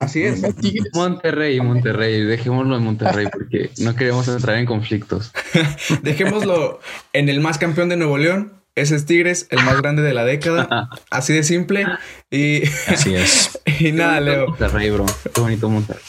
Así 0.00 0.22
es. 0.24 0.42
Monterrey, 0.94 1.60
Monterrey, 1.60 2.22
dejémoslo 2.22 2.76
en 2.76 2.82
Monterrey 2.82 3.26
porque 3.30 3.70
no 3.78 3.94
queremos 3.94 4.26
entrar 4.28 4.56
en 4.56 4.66
conflictos. 4.66 5.30
Dejémoslo 6.02 6.80
en 7.12 7.28
el 7.28 7.40
más 7.40 7.58
campeón 7.58 7.90
de 7.90 7.96
Nuevo 7.96 8.18
León. 8.18 8.54
Ese 8.74 8.96
es 8.96 9.04
Tigres, 9.04 9.46
el 9.50 9.62
más 9.62 9.80
grande 9.82 10.00
de 10.00 10.14
la 10.14 10.24
década. 10.24 10.88
Así 11.10 11.34
de 11.34 11.42
simple. 11.42 11.86
Y 12.30 12.62
así 12.86 13.14
es. 13.14 13.60
y 13.78 13.92
nada, 13.92 14.20
Leo. 14.20 14.48
Monterrey, 14.48 14.90
bro. 14.90 15.06
Qué 15.34 15.40
bonito 15.40 15.68
Monterrey. 15.68 16.02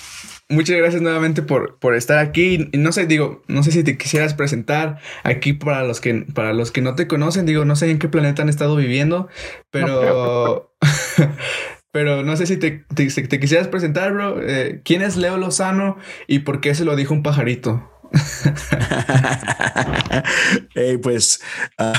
Muchas 0.48 0.78
gracias 0.78 1.02
nuevamente 1.02 1.42
por, 1.42 1.80
por 1.80 1.96
estar 1.96 2.20
aquí. 2.20 2.70
Y 2.72 2.78
no 2.78 2.92
sé, 2.92 3.08
digo, 3.08 3.42
no 3.48 3.64
sé 3.64 3.72
si 3.72 3.84
te 3.84 3.98
quisieras 3.98 4.34
presentar 4.34 5.00
aquí 5.24 5.54
para 5.54 5.84
los 5.84 6.02
que 6.02 6.26
para 6.34 6.54
los 6.54 6.72
que 6.72 6.82
no 6.82 6.96
te 6.96 7.08
conocen. 7.08 7.46
Digo, 7.46 7.66
no 7.66 7.76
sé 7.76 7.90
en 7.90 8.00
qué 8.00 8.10
planeta 8.10 8.42
han 8.42 8.50
estado 8.50 8.76
viviendo, 8.76 9.28
pero 9.70 10.72
Pero 11.92 12.24
no 12.24 12.38
sé 12.38 12.46
si 12.46 12.58
te, 12.58 12.86
te, 12.96 13.40
quisieras 13.40 13.68
presentar, 13.68 14.14
bro. 14.14 14.42
Eh, 14.42 14.82
¿Quién 14.84 15.02
es 15.02 15.18
Leo 15.18 15.38
Lozano 15.38 15.98
y 16.28 16.40
por 16.40 16.62
qué 16.62 16.74
se 16.74 16.86
lo 16.86 16.96
dijo 16.96 17.14
un 17.14 17.24
pajarito? 17.24 17.90
pues 21.02 21.42
ah, 21.78 21.94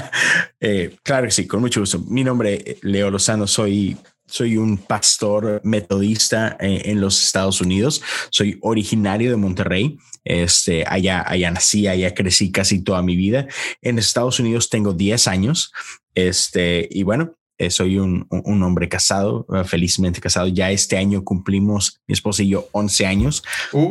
eh, 0.60 0.96
claro 1.02 1.26
que 1.26 1.32
sí, 1.32 1.46
con 1.46 1.60
mucho 1.60 1.80
gusto. 1.80 1.98
Mi 2.00 2.24
nombre 2.24 2.62
es 2.64 2.82
Leo 2.82 3.10
Lozano, 3.10 3.46
soy, 3.46 3.96
soy 4.26 4.58
un 4.58 4.78
pastor 4.78 5.60
metodista 5.64 6.56
en, 6.60 6.90
en, 6.90 7.00
los 7.00 7.22
Estados 7.22 7.60
Unidos. 7.60 8.02
Soy 8.30 8.58
originario 8.60 9.30
de 9.30 9.36
Monterrey. 9.36 9.98
Este, 10.24 10.84
allá, 10.86 11.24
allá 11.26 11.50
nací, 11.50 11.88
allá 11.88 12.14
crecí 12.14 12.52
casi 12.52 12.82
toda 12.82 13.02
mi 13.02 13.16
vida. 13.16 13.46
En 13.80 13.98
Estados 13.98 14.40
Unidos 14.40 14.68
tengo 14.68 14.92
10 14.92 15.26
años. 15.28 15.72
Este, 16.14 16.86
y 16.90 17.02
bueno, 17.02 17.38
eh, 17.62 17.70
soy 17.70 17.98
un, 17.98 18.26
un, 18.28 18.62
hombre 18.64 18.88
casado, 18.88 19.46
eh, 19.54 19.62
felizmente 19.64 20.20
casado. 20.20 20.48
Ya 20.48 20.70
este 20.70 20.96
año 20.96 21.22
cumplimos, 21.22 22.00
mi 22.08 22.12
esposa 22.12 22.42
y 22.42 22.48
yo, 22.48 22.68
11 22.72 23.06
años. 23.06 23.42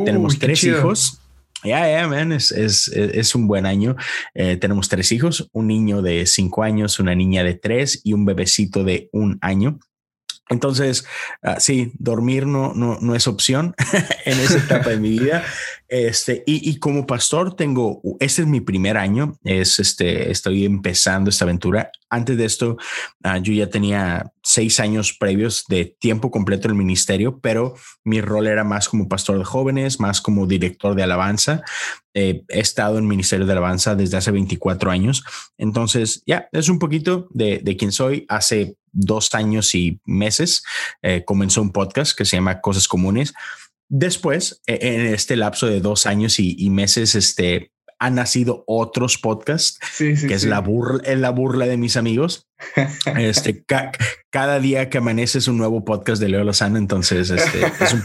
tenemos 0.04 0.38
tres 0.38 0.62
hijos. 0.64 1.18
Ya, 1.64 1.88
ya, 1.88 2.06
man, 2.08 2.32
es, 2.32 2.50
es, 2.50 2.88
es, 2.88 3.34
un 3.34 3.46
buen 3.46 3.64
año. 3.64 3.96
Eh, 4.34 4.56
tenemos 4.56 4.88
tres 4.88 5.10
hijos, 5.12 5.48
un 5.52 5.68
niño 5.68 6.02
de 6.02 6.26
cinco 6.26 6.64
años, 6.64 6.98
una 6.98 7.14
niña 7.14 7.44
de 7.44 7.54
tres 7.54 8.00
y 8.04 8.12
un 8.12 8.26
bebecito 8.26 8.84
de 8.84 9.08
un 9.12 9.38
año. 9.40 9.78
Entonces, 10.50 11.06
uh, 11.42 11.54
sí, 11.58 11.92
dormir 11.94 12.46
no, 12.46 12.74
no, 12.74 12.98
no 13.00 13.14
es 13.14 13.26
opción 13.26 13.74
en 14.26 14.38
esa 14.38 14.58
etapa 14.58 14.90
de 14.90 14.98
mi 14.98 15.10
vida. 15.10 15.44
Este, 15.92 16.42
y, 16.46 16.78
como 16.78 17.06
pastor 17.06 17.54
tengo, 17.54 18.00
este 18.18 18.40
es 18.40 18.48
mi 18.48 18.62
primer 18.62 18.96
año, 18.96 19.38
es 19.44 19.78
este, 19.78 20.30
estoy 20.30 20.64
empezando 20.64 21.28
esta 21.28 21.44
aventura. 21.44 21.92
Antes 22.08 22.38
de 22.38 22.46
esto, 22.46 22.78
uh, 23.24 23.36
yo 23.42 23.52
ya 23.52 23.68
tenía 23.68 24.32
seis 24.42 24.80
años 24.80 25.12
previos 25.12 25.66
de 25.68 25.84
tiempo 25.84 26.30
completo 26.30 26.66
en 26.66 26.70
el 26.70 26.78
ministerio, 26.78 27.40
pero 27.40 27.74
mi 28.04 28.22
rol 28.22 28.46
era 28.46 28.64
más 28.64 28.88
como 28.88 29.06
pastor 29.06 29.36
de 29.36 29.44
jóvenes, 29.44 30.00
más 30.00 30.22
como 30.22 30.46
director 30.46 30.94
de 30.94 31.02
alabanza. 31.02 31.60
Eh, 32.14 32.42
he 32.48 32.60
estado 32.60 32.96
en 32.96 33.06
ministerio 33.06 33.44
de 33.44 33.52
alabanza 33.52 33.94
desde 33.94 34.16
hace 34.16 34.30
24 34.30 34.90
años. 34.90 35.22
Entonces, 35.58 36.22
ya, 36.24 36.48
es 36.52 36.70
un 36.70 36.78
poquito 36.78 37.28
de, 37.32 37.60
de 37.62 37.76
quién 37.76 37.92
soy. 37.92 38.24
Hace 38.30 38.78
dos 38.92 39.34
años 39.34 39.74
y 39.74 40.00
meses 40.04 40.62
eh, 41.02 41.24
comenzó 41.24 41.62
un 41.62 41.72
podcast 41.72 42.16
que 42.16 42.24
se 42.24 42.36
llama 42.36 42.60
Cosas 42.60 42.88
Comunes. 42.88 43.34
Después, 43.94 44.62
e, 44.66 44.78
en 44.80 45.12
este 45.12 45.36
lapso 45.36 45.66
de 45.66 45.82
dos 45.82 46.06
años 46.06 46.38
y, 46.38 46.70
meses, 46.70 47.14
este, 47.14 47.72
han 47.98 48.14
nacido 48.14 48.64
otros 48.66 49.18
podcasts, 49.18 49.78
Sí, 49.92 50.16
sí, 50.16 50.26
que 50.26 50.34
es 50.34 50.42
sí. 50.42 50.48
la 50.48 50.60
burla, 50.60 51.02
es 51.04 51.18
la 51.18 51.28
burla 51.28 51.66
de 51.66 51.76
mis 51.76 51.98
amigos. 51.98 52.48
Este, 53.18 53.64
ca- 53.64 53.92
cada 54.30 54.60
día 54.60 54.88
que 54.88 54.96
amanece 54.98 55.36
es 55.38 55.46
un 55.46 55.58
nuevo 55.58 55.84
podcast 55.84 56.22
de 56.22 56.30
Leo 56.30 56.42
Lozano, 56.42 56.78
entonces 56.78 57.28
este, 57.28 57.60
es, 57.84 57.92
un 57.92 58.02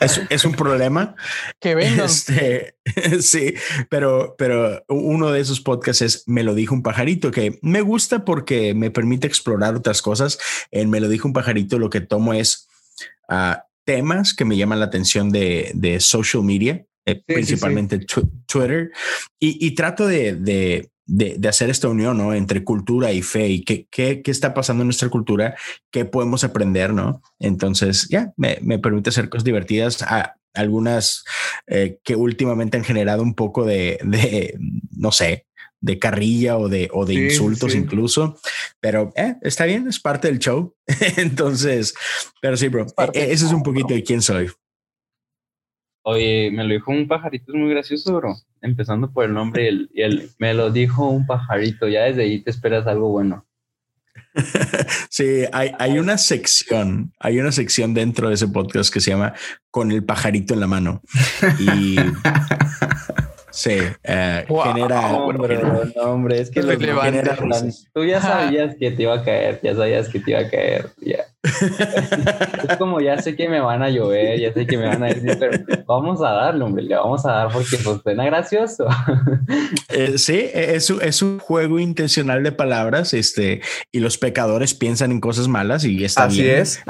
es- 0.00 0.20
es 0.28 0.44
un 0.44 0.52
problema. 0.52 1.14
Que 1.58 1.74
vengan. 1.74 2.04
Este, 2.04 2.74
sí, 3.22 3.54
pero, 3.88 4.34
pero 4.36 4.84
uno 4.88 5.30
de 5.32 5.40
esos 5.40 5.62
podcasts 5.62 6.02
es 6.02 6.24
Me 6.26 6.42
lo 6.42 6.54
dijo 6.54 6.74
un 6.74 6.82
pajarito, 6.82 7.30
que 7.30 7.58
me 7.62 7.80
gusta 7.80 8.26
porque 8.26 8.74
me 8.74 8.90
permite 8.90 9.26
explorar 9.28 9.74
otras 9.76 10.02
cosas. 10.02 10.38
En 10.70 10.90
Me 10.90 11.00
lo 11.00 11.08
dijo 11.08 11.26
un 11.26 11.32
pajarito 11.32 11.78
lo 11.78 11.88
que 11.88 12.02
tomo 12.02 12.34
es 12.34 12.68
ah, 13.30 13.64
temas 13.84 14.34
que 14.34 14.44
me 14.44 14.56
llaman 14.56 14.80
la 14.80 14.86
atención 14.86 15.30
de, 15.30 15.70
de 15.74 16.00
social 16.00 16.42
media, 16.42 16.84
eh, 17.06 17.16
sí, 17.16 17.34
principalmente 17.34 17.98
tu- 17.98 18.30
Twitter, 18.46 18.90
y, 19.40 19.64
y 19.66 19.74
trato 19.74 20.06
de, 20.06 20.34
de, 20.34 20.90
de- 21.06 21.48
hacer 21.48 21.68
esta 21.70 21.88
unión 21.88 22.16
¿no? 22.18 22.32
entre 22.34 22.62
cultura 22.64 23.12
y 23.12 23.22
fe 23.22 23.48
y 23.48 23.64
qué, 23.64 23.86
qué, 23.90 24.22
qué 24.22 24.30
está 24.30 24.54
pasando 24.54 24.82
en 24.82 24.86
nuestra 24.88 25.08
cultura, 25.08 25.56
qué 25.90 26.04
podemos 26.04 26.44
aprender, 26.44 26.92
¿no? 26.92 27.20
Entonces, 27.40 28.06
ya, 28.08 28.32
me, 28.36 28.58
me 28.62 28.78
permite 28.78 29.10
hacer 29.10 29.28
cosas 29.28 29.44
divertidas. 29.44 30.02
a 30.02 30.36
algunas 30.54 31.24
eh, 31.66 31.98
que 32.04 32.14
últimamente 32.14 32.76
han 32.76 32.84
generado 32.84 33.22
un 33.22 33.34
poco 33.34 33.64
de, 33.64 33.98
de, 34.04 34.58
no 34.90 35.10
sé, 35.10 35.46
de 35.82 35.98
carrilla 35.98 36.56
o 36.56 36.68
de, 36.70 36.88
o 36.92 37.04
de 37.04 37.14
Sí, 37.14 37.20
insultos 37.24 37.72
sí. 37.72 37.78
incluso, 37.78 38.38
pero 38.80 39.12
eh, 39.16 39.34
está 39.42 39.66
bien, 39.66 39.86
es 39.88 40.00
parte 40.00 40.28
del 40.28 40.38
show. 40.38 40.74
Entonces, 41.18 41.92
pero 42.40 42.56
sí, 42.56 42.68
bro, 42.68 42.86
eh, 42.86 43.10
del 43.12 43.30
ese 43.32 43.44
es 43.46 43.52
un 43.52 43.62
poquito 43.62 43.88
bro. 43.88 43.96
de 43.96 44.02
quién 44.04 44.22
soy. 44.22 44.48
Oye, 46.04 46.50
me 46.52 46.64
lo 46.64 46.72
dijo 46.74 46.90
un 46.90 47.06
pajarito, 47.06 47.52
es 47.52 47.58
muy 47.58 47.70
gracioso, 47.70 48.14
bro. 48.16 48.34
Empezando 48.60 49.12
por 49.12 49.24
el 49.24 49.34
nombre 49.34 49.64
y 49.64 49.68
el, 49.68 49.90
y 49.92 50.02
el- 50.02 50.30
me 50.38 50.54
lo 50.54 50.70
dijo 50.70 51.08
un 51.08 51.26
pajarito. 51.26 51.86
Ya 51.88 52.02
desde 52.02 52.22
ahí 52.22 52.40
te 52.40 52.50
esperas 52.50 52.86
algo 52.86 53.08
bueno. 53.10 53.46
Sí, 55.10 55.44
hay, 55.52 55.72
hay 55.78 55.98
una 55.98 56.16
sección, 56.16 57.12
hay 57.20 57.38
una 57.38 57.52
sección 57.52 57.92
dentro 57.92 58.28
de 58.28 58.34
ese 58.34 58.48
podcast 58.48 58.90
que 58.92 59.00
se 59.00 59.10
llama 59.10 59.34
Con 59.70 59.92
el 59.92 60.04
pajarito 60.04 60.54
en 60.54 60.60
la 60.60 60.66
mano. 60.66 61.02
Y 61.60 61.96
sí, 63.52 63.78
eh, 64.02 64.44
Wow. 64.48 64.62
genera, 64.64 65.00
Hombre, 65.12 65.56
genera- 65.56 65.84
no, 65.94 66.02
hombre, 66.02 66.40
es 66.40 66.50
que 66.50 66.62
los 66.62 66.72
están- 66.72 67.70
tú 67.94 68.04
ya 68.04 68.20
sabías 68.20 68.74
que 68.76 68.90
te 68.90 69.02
iba 69.02 69.14
a 69.14 69.22
caer, 69.22 69.60
ya 69.62 69.74
sabías 69.76 70.08
que 70.08 70.18
te 70.18 70.30
iba 70.32 70.40
a 70.40 70.50
caer. 70.50 70.88
Ya. 71.00 71.18
Es 72.68 72.76
como 72.78 73.00
ya 73.00 73.18
sé 73.20 73.34
que 73.36 73.48
me 73.48 73.60
van 73.60 73.82
a 73.82 73.90
llover, 73.90 74.38
ya 74.38 74.52
sé 74.52 74.66
que 74.66 74.78
me 74.78 74.86
van 74.86 75.02
a 75.02 75.06
decir, 75.06 75.36
pero 75.38 75.58
vamos 75.86 76.22
a 76.22 76.30
darle, 76.30 76.64
hombre, 76.64 76.84
le 76.84 76.94
vamos 76.94 77.26
a 77.26 77.32
dar 77.32 77.52
porque 77.52 77.76
pues 77.82 78.00
suena 78.02 78.24
gracioso. 78.24 78.86
Eh, 79.88 80.16
sí, 80.16 80.48
es, 80.54 80.88
un- 80.90 81.02
es 81.02 81.20
un 81.20 81.38
juego 81.38 81.78
intencional 81.78 82.42
de 82.42 82.52
palabras, 82.52 83.12
este, 83.12 83.60
y 83.90 84.00
los 84.00 84.16
pecadores 84.16 84.72
piensan 84.74 85.10
en 85.10 85.20
cosas 85.20 85.48
malas 85.48 85.84
y 85.84 86.02
está 86.04 86.24
Así 86.24 86.42
bien. 86.42 86.60
es. 86.60 86.80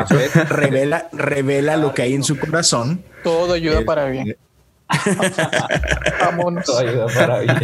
Revela, 0.48 1.08
revela 1.12 1.76
lo 1.76 1.94
que 1.94 2.02
hay 2.02 2.14
en 2.14 2.22
su 2.22 2.38
corazón. 2.38 3.02
Todo 3.24 3.54
ayuda 3.54 3.80
Eh, 3.80 3.84
para 3.84 4.04
bien. 4.06 4.36
Vámonos. 6.20 6.78
Ayuda 6.78 7.06
para 7.06 7.40
bien. 7.40 7.56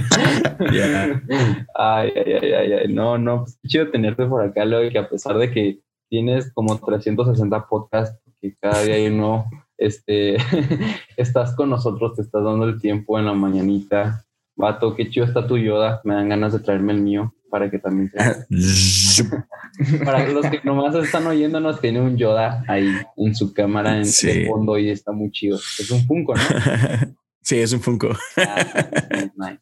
Ay, 1.75 2.13
ay, 2.17 2.33
ay, 2.43 2.53
ay, 2.53 2.73
ay. 2.73 2.93
No, 2.93 3.19
no, 3.19 3.45
pues 3.45 3.59
chido 3.67 3.91
tenerte 3.91 4.27
por 4.27 4.43
acá, 4.43 4.65
Leo, 4.65 4.91
que 4.91 4.99
a 4.99 5.09
pesar 5.09 5.39
de 5.39 5.51
que 5.51 5.81
tienes 6.09 6.53
como 6.53 6.79
360 6.79 7.67
podcasts, 7.69 8.19
que 8.41 8.55
cada 8.61 8.83
día 8.83 8.95
hay 8.95 9.09
uno, 9.09 9.47
este, 9.77 10.37
estás 11.17 11.55
con 11.55 11.71
nosotros, 11.71 12.15
te 12.15 12.23
estás 12.23 12.45
dando 12.45 12.65
el 12.65 12.81
tiempo 12.81 13.19
en 13.19 13.27
la 13.27 13.33
mañanita. 13.33 14.25
Vato, 14.59 14.95
qué 14.97 15.09
chido 15.09 15.25
está 15.25 15.47
tu 15.47 15.57
Yoda. 15.57 16.01
Me 16.05 16.15
dan 16.15 16.29
ganas 16.29 16.53
de 16.53 16.59
traerme 16.59 16.93
el 16.93 17.01
mío 17.01 17.33
para 17.49 17.71
que 17.71 17.79
también 17.79 18.11
sea. 18.11 18.45
Para 20.05 20.27
los 20.29 20.45
que 20.47 20.61
nomás 20.65 20.95
están 20.97 21.27
oyéndonos, 21.27 21.81
tiene 21.81 22.01
un 22.01 22.17
Yoda 22.19 22.65
ahí 22.67 22.91
en 23.17 23.35
su 23.35 23.55
cámara 23.55 23.97
en 23.97 24.05
Sí. 24.05 24.29
el 24.29 24.47
fondo 24.49 24.77
y 24.77 24.91
está 24.91 25.13
muy 25.13 25.31
chido. 25.31 25.57
Es 25.57 25.91
un 25.91 26.05
Funko, 26.07 26.35
¿no? 26.35 26.43
Sí, 27.43 27.59
es 27.61 27.73
un 27.73 27.81
Funko. 27.81 28.11
Ah. 28.37 29.57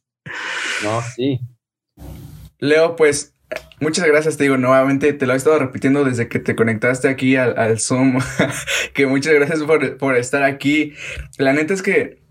No, 0.82 1.00
sí. 1.14 1.38
Leo, 2.58 2.96
pues 2.96 3.34
muchas 3.80 4.06
gracias, 4.06 4.36
te 4.36 4.44
digo 4.44 4.56
nuevamente, 4.56 5.12
te 5.12 5.26
lo 5.26 5.34
he 5.34 5.36
estado 5.36 5.58
repitiendo 5.58 6.02
desde 6.04 6.28
que 6.28 6.40
te 6.40 6.56
conectaste 6.56 7.08
aquí 7.08 7.36
al, 7.36 7.56
al 7.58 7.78
Zoom, 7.78 8.18
que 8.94 9.06
muchas 9.06 9.34
gracias 9.34 9.62
por, 9.62 9.98
por 9.98 10.16
estar 10.16 10.42
aquí. 10.42 10.94
La 11.38 11.52
neta 11.52 11.74
es 11.74 11.82
que 11.82 12.25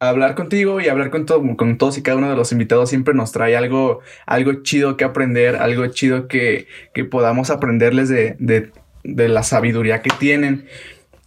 hablar 0.00 0.34
contigo 0.34 0.80
y 0.80 0.88
hablar 0.88 1.10
con, 1.10 1.24
todo, 1.26 1.42
con 1.56 1.78
todos 1.78 1.96
y 1.98 2.02
cada 2.02 2.18
uno 2.18 2.28
de 2.30 2.36
los 2.36 2.52
invitados 2.52 2.90
siempre 2.90 3.14
nos 3.14 3.32
trae 3.32 3.56
algo, 3.56 4.00
algo 4.26 4.62
chido 4.62 4.96
que 4.96 5.04
aprender, 5.04 5.56
algo 5.56 5.86
chido 5.86 6.28
que, 6.28 6.66
que 6.94 7.04
podamos 7.04 7.50
aprenderles 7.50 8.08
de, 8.08 8.36
de, 8.38 8.70
de 9.04 9.28
la 9.28 9.42
sabiduría 9.42 10.02
que 10.02 10.10
tienen. 10.18 10.66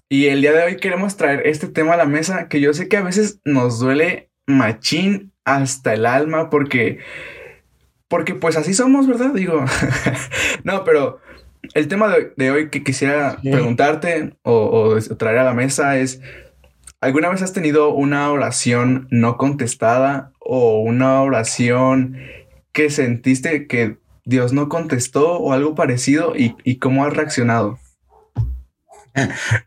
Y 0.08 0.28
el 0.28 0.42
día 0.42 0.54
de 0.54 0.64
hoy 0.64 0.78
queremos 0.78 1.18
traer 1.18 1.46
este 1.46 1.68
tema 1.68 1.94
a 1.94 1.98
la 1.98 2.06
mesa 2.06 2.48
que 2.48 2.62
yo 2.62 2.74
sé 2.74 2.88
que 2.88 2.98
a 2.98 3.04
veces 3.04 3.40
nos 3.46 3.80
duele 3.80 4.30
machín 4.48 5.32
hasta 5.46 5.94
el 5.94 6.06
alma 6.06 6.50
porque 6.50 7.00
porque 8.08 8.34
pues 8.34 8.58
así 8.58 8.74
somos, 8.74 9.08
¿verdad? 9.08 9.34
Digo, 9.34 9.64
no, 10.64 10.84
pero 10.84 11.20
el 11.76 11.88
tema 11.88 12.08
de, 12.10 12.34
de 12.36 12.52
hoy 12.52 12.70
que 12.70 12.84
quisiera 12.84 13.38
Sí. 13.44 13.52
preguntarte 13.52 14.34
o, 14.42 14.96
o 15.00 15.16
traer 15.18 15.38
a 15.40 15.44
la 15.44 15.54
mesa 15.54 15.98
es, 16.00 16.20
¿alguna 17.02 17.30
vez 17.30 17.42
has 17.42 17.54
tenido 17.54 17.94
una 17.94 18.32
oración 18.32 19.08
no 19.12 19.38
contestada 19.38 20.32
o 20.40 20.80
una 20.82 21.22
oración 21.22 22.18
que 22.72 22.90
sentiste 22.90 23.68
que 23.68 23.98
Dios 24.26 24.54
no 24.54 24.70
contestó 24.70 25.38
o 25.40 25.54
algo 25.54 25.76
parecido 25.76 26.36
y, 26.36 26.56
y 26.64 26.78
cómo 26.78 27.06
has 27.06 27.14
reaccionado? 27.14 27.80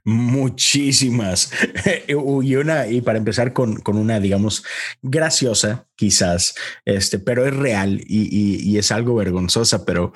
Muchísimas. 0.04 1.50
y 2.08 2.14
una, 2.54 2.86
y 2.86 3.00
para 3.00 3.18
empezar 3.18 3.52
con, 3.52 3.76
con 3.76 3.96
una, 3.98 4.20
digamos, 4.20 4.64
graciosa, 5.02 5.86
quizás, 5.96 6.54
este, 6.84 7.18
pero 7.18 7.44
es 7.46 7.54
real 7.54 8.00
y, 8.06 8.28
y- 8.30 8.60
y 8.62 8.78
es 8.78 8.92
algo 8.92 9.14
vergonzosa, 9.16 9.84
pero 9.84 10.12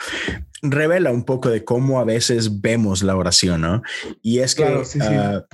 revela 0.63 1.11
un 1.11 1.25
poco 1.25 1.51
de 1.51 1.65
cómo 1.65 2.01
a 2.01 2.05
veces 2.05 2.61
vemos 2.61 3.03
la 3.03 3.17
oración, 3.17 3.61
¿no? 3.63 3.83
Y 4.23 4.39
es 4.39 4.55
que, 4.55 4.63
Claro, 4.63 4.85
sí, 4.85 5.01
sí. 5.01 5.07
ah, 5.11 5.45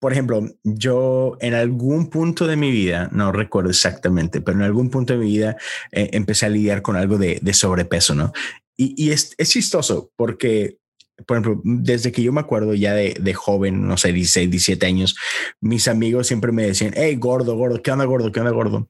por 0.00 0.12
ejemplo, 0.12 0.42
yo 0.64 1.36
en 1.40 1.54
algún 1.54 2.08
punto 2.08 2.46
de 2.46 2.56
mi 2.56 2.70
vida, 2.70 3.08
no 3.12 3.32
recuerdo 3.32 3.70
exactamente, 3.70 4.40
pero 4.40 4.58
en 4.58 4.64
algún 4.64 4.90
punto 4.90 5.12
de 5.12 5.18
mi 5.20 5.26
vida 5.26 5.56
eh, 5.92 6.10
empecé 6.12 6.46
a 6.46 6.48
lidiar 6.48 6.82
con 6.82 6.96
algo 6.96 7.18
de, 7.18 7.38
de 7.40 7.54
sobrepeso, 7.54 8.14
¿no? 8.14 8.32
Y, 8.76 8.94
y 8.96 9.12
es, 9.12 9.34
es 9.36 9.50
chistoso 9.50 10.10
porque 10.16 10.78
por 11.26 11.36
ejemplo, 11.36 11.60
desde 11.64 12.12
que 12.12 12.22
yo 12.22 12.32
me 12.32 12.40
acuerdo 12.40 12.74
ya 12.74 12.94
de, 12.94 13.14
de 13.20 13.34
joven, 13.34 13.86
no 13.86 13.96
sé, 13.96 14.12
16, 14.12 14.50
17 14.50 14.86
años, 14.86 15.16
mis 15.60 15.88
amigos 15.88 16.26
siempre 16.26 16.52
me 16.52 16.64
decían, 16.64 16.92
hey, 16.96 17.16
gordo, 17.16 17.56
gordo, 17.56 17.82
¿qué 17.82 17.92
onda, 17.92 18.04
gordo? 18.04 18.32
¿Qué 18.32 18.40
onda, 18.40 18.52
gordo? 18.52 18.88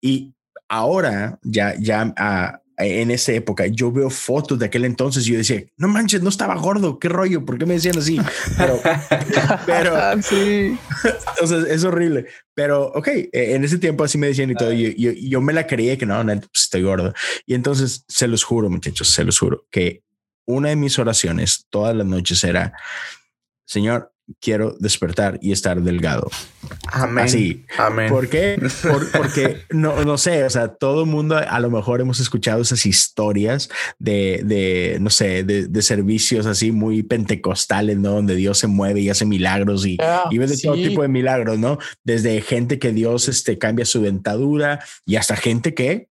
Y 0.00 0.34
ahora, 0.68 1.38
ya, 1.42 1.74
ya 1.78 2.12
ah, 2.18 2.61
en 2.84 3.10
esa 3.10 3.32
época, 3.32 3.66
yo 3.66 3.92
veo 3.92 4.10
fotos 4.10 4.58
de 4.58 4.66
aquel 4.66 4.84
entonces 4.84 5.26
y 5.26 5.32
yo 5.32 5.38
decía, 5.38 5.64
no 5.76 5.88
manches, 5.88 6.22
no 6.22 6.28
estaba 6.28 6.54
gordo, 6.56 6.98
qué 6.98 7.08
rollo, 7.08 7.44
¿por 7.44 7.58
qué 7.58 7.66
me 7.66 7.74
decían 7.74 7.98
así? 7.98 8.20
Pero, 8.56 8.80
pero, 9.66 9.96
Ah, 9.96 10.16
sí. 10.20 10.76
o 11.42 11.46
sea, 11.46 11.58
es 11.68 11.84
horrible. 11.84 12.26
Pero, 12.54 12.86
ok, 12.86 13.08
eh, 13.08 13.30
en 13.32 13.64
ese 13.64 13.78
tiempo 13.78 14.04
así 14.04 14.18
me 14.18 14.26
decían 14.26 14.50
y 14.50 14.54
todo. 14.54 14.72
Yo, 14.72 14.90
yo, 14.90 15.12
yo 15.12 15.40
me 15.40 15.52
la 15.52 15.66
creía 15.66 15.96
que 15.96 16.06
no, 16.06 16.22
no, 16.22 16.34
pues 16.34 16.64
estoy 16.64 16.82
gordo. 16.82 17.14
Y 17.46 17.54
entonces 17.54 18.04
se 18.08 18.28
los 18.28 18.44
juro, 18.44 18.68
muchachos, 18.68 19.08
se 19.08 19.24
los 19.24 19.38
juro 19.38 19.66
que 19.70 20.02
una 20.44 20.70
de 20.70 20.76
mis 20.76 20.98
oraciones 20.98 21.66
todas 21.70 21.94
las 21.94 22.06
noches 22.06 22.42
era: 22.44 22.74
Señor, 23.64 24.12
quiero 24.40 24.76
despertar 24.78 25.38
y 25.42 25.52
estar 25.52 25.80
delgado. 25.82 26.30
Amén. 26.92 27.24
Así. 27.24 27.64
Amén. 27.78 28.08
¿Por 28.10 28.28
qué? 28.28 28.56
Por- 28.82 29.10
porque 29.12 29.58
no, 29.70 30.04
no 30.04 30.18
sé, 30.18 30.44
o 30.44 30.50
sea, 30.50 30.68
todo 30.68 31.02
el 31.04 31.10
mundo 31.10 31.36
a 31.36 31.60
lo 31.60 31.70
mejor 31.70 32.00
hemos 32.00 32.20
escuchado 32.20 32.62
esas 32.62 32.86
historias 32.86 33.68
de, 33.98 34.42
de 34.44 34.98
no 35.00 35.10
sé, 35.10 35.44
de, 35.44 35.66
de 35.68 35.82
servicios 35.82 36.46
así 36.46 36.72
muy 36.72 37.02
pentecostales, 37.02 37.98
¿no? 37.98 38.12
Donde 38.12 38.34
Dios 38.36 38.58
se 38.58 38.66
mueve 38.66 39.00
y 39.00 39.10
hace 39.10 39.26
milagros 39.26 39.86
y, 39.86 39.96
Ah, 40.00 40.24
y 40.30 40.38
ves 40.38 40.50
de 40.50 40.58
todo 40.58 40.74
tipo 40.74 41.02
de 41.02 41.08
milagros, 41.08 41.58
¿no? 41.58 41.78
Desde 42.04 42.40
gente 42.40 42.78
que 42.78 42.92
Dios 42.92 43.28
este, 43.28 43.58
cambia 43.58 43.84
su 43.84 44.02
dentadura 44.02 44.80
y 45.06 45.16
hasta 45.16 45.36
gente 45.36 45.74
que 45.74 46.08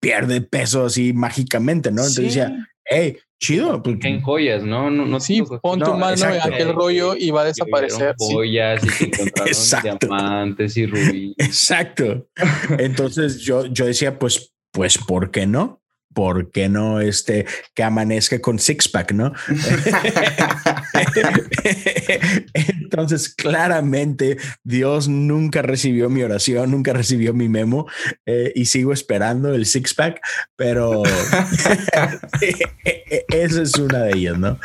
pierde 0.00 0.40
peso 0.40 0.86
así 0.86 1.12
mágicamente, 1.12 1.90
¿no? 1.92 2.02
Entonces 2.02 2.16
Sí. 2.32 2.40
decía, 2.40 2.68
hey, 2.84 3.18
chido, 3.42 3.82
pues, 3.82 3.96
en 4.04 4.20
joyas, 4.22 4.62
¿no? 4.62 4.88
No, 4.90 5.04
no 5.04 5.18
Sí, 5.18 5.42
te- 5.42 5.58
pon 5.58 5.80
tu 5.80 5.86
No, 5.90 5.98
mano 5.98 6.12
exacto. 6.12 6.46
en 6.48 6.54
aquel 6.54 6.72
rollo 6.72 7.16
y 7.16 7.30
va 7.32 7.40
a 7.40 7.44
que 7.44 7.48
desaparecer. 7.48 7.98
vieron 7.98 8.14
sí. 8.20 8.34
Joyas 8.34 8.84
y 8.84 8.88
que 8.88 9.04
encontraron 9.06 9.48
Exacto. 9.48 10.06
diamantes 10.06 10.76
y 10.76 10.86
rubíes. 10.86 11.34
Exacto. 11.38 12.26
Entonces 12.78 13.40
yo, 13.40 13.66
yo 13.66 13.84
decía, 13.86 14.18
pues, 14.18 14.52
pues, 14.72 14.96
¿por 14.96 15.30
qué 15.32 15.46
no? 15.46 15.81
¿Por 16.12 16.50
qué 16.50 16.68
no 16.68 17.00
este 17.00 17.46
que 17.74 17.82
amanezca 17.82 18.38
con 18.40 18.58
six 18.58 18.88
pack, 18.88 19.12
no? 19.12 19.32
Entonces, 22.54 23.34
claramente, 23.34 24.36
Dios 24.62 25.08
nunca 25.08 25.62
recibió 25.62 26.10
mi 26.10 26.22
oración, 26.22 26.70
nunca 26.70 26.92
recibió 26.92 27.34
mi 27.34 27.48
memo 27.48 27.86
eh, 28.26 28.52
y 28.54 28.66
sigo 28.66 28.92
esperando 28.92 29.52
el 29.54 29.66
six 29.66 29.94
pack, 29.94 30.20
pero 30.56 31.02
esa 33.28 33.62
es 33.62 33.78
una 33.78 34.04
de 34.04 34.16
ellas, 34.16 34.38
¿no? 34.38 34.58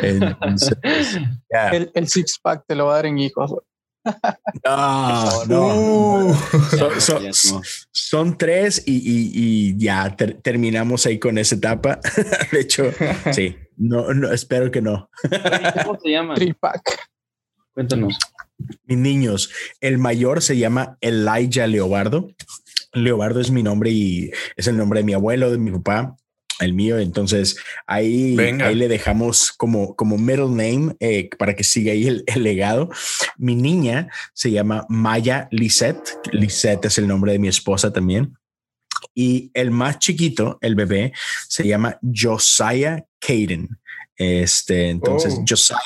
Entonces, 0.00 0.76
el, 1.72 1.90
el, 1.94 2.08
six 2.08 2.38
pack 2.42 2.64
te 2.66 2.74
lo 2.74 2.86
va 2.86 2.94
a 2.94 2.96
dar 2.96 3.06
en 3.06 3.18
hijos. 3.18 3.54
No, 4.64 5.44
no. 5.46 6.34
son, 7.90 8.38
tres 8.38 8.82
y, 8.86 9.76
ya 9.76 10.16
terminamos 10.16 11.06
ahí 11.06 11.18
con 11.18 11.38
esa 11.38 11.54
etapa. 11.56 12.00
De 12.52 12.60
hecho, 12.60 12.90
sí, 13.32 13.56
no, 13.76 14.12
no, 14.14 14.32
espero 14.32 14.70
que 14.70 14.80
no. 14.80 15.10
¿Cómo 15.84 15.98
se 16.00 16.10
llama? 16.10 16.34
Tripack. 16.34 17.08
Cuéntanos. 17.72 18.18
Mis 18.84 18.98
niños, 18.98 19.50
el 19.80 19.98
mayor 19.98 20.42
se 20.42 20.56
llama 20.56 20.96
Elijah 21.00 21.66
Leobardo. 21.66 22.30
Leobardo 22.92 23.40
es 23.40 23.50
mi 23.50 23.62
nombre 23.62 23.90
y 23.90 24.30
es 24.56 24.68
el 24.68 24.76
nombre 24.76 25.00
de 25.00 25.04
mi 25.04 25.12
abuelo, 25.12 25.50
de 25.50 25.58
mi 25.58 25.72
papá 25.72 26.16
el 26.60 26.72
mío. 26.72 26.98
Entonces 26.98 27.56
ahí, 27.86 28.36
ahí 28.38 28.74
le 28.74 28.88
dejamos 28.88 29.52
como, 29.52 29.94
como 29.96 30.18
middle 30.18 30.48
name 30.48 30.94
eh, 31.00 31.28
para 31.38 31.54
que 31.54 31.64
siga 31.64 31.92
ahí 31.92 32.06
el, 32.06 32.42
legado. 32.42 32.90
Mi 33.36 33.54
niña 33.54 34.08
se 34.32 34.50
llama 34.50 34.86
Maya 34.88 35.48
Lisette. 35.50 36.18
Lisette 36.32 36.86
es 36.86 36.98
el 36.98 37.08
nombre 37.08 37.32
de 37.32 37.38
mi 37.38 37.48
esposa 37.48 37.92
también. 37.92 38.36
Y 39.14 39.50
el 39.54 39.70
más 39.70 39.98
chiquito, 39.98 40.58
el 40.60 40.74
bebé, 40.74 41.12
se 41.48 41.66
llama 41.66 41.98
Josiah 42.02 43.04
Caden. 43.20 43.68
Este, 44.16 44.90
entonces, 44.90 45.34
oh. 45.38 45.44
Josiah. 45.48 45.78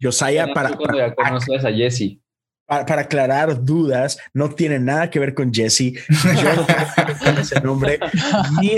Josiah 0.00 0.52
para, 0.52 0.76
para, 0.76 1.36
a 1.36 1.72
Jesse 1.72 2.18
para, 2.68 3.02
aclarar 3.02 3.64
dudas, 3.64 4.18
no 4.34 4.50
tiene 4.50 4.78
nada 4.78 5.08
que 5.08 5.18
ver 5.18 5.32
con 5.32 5.52
Jesse. 5.52 5.94
Yo 6.42 6.54
no 6.54 6.66
ese 7.40 7.60
nombre. 7.62 7.98
Mi, 8.60 8.76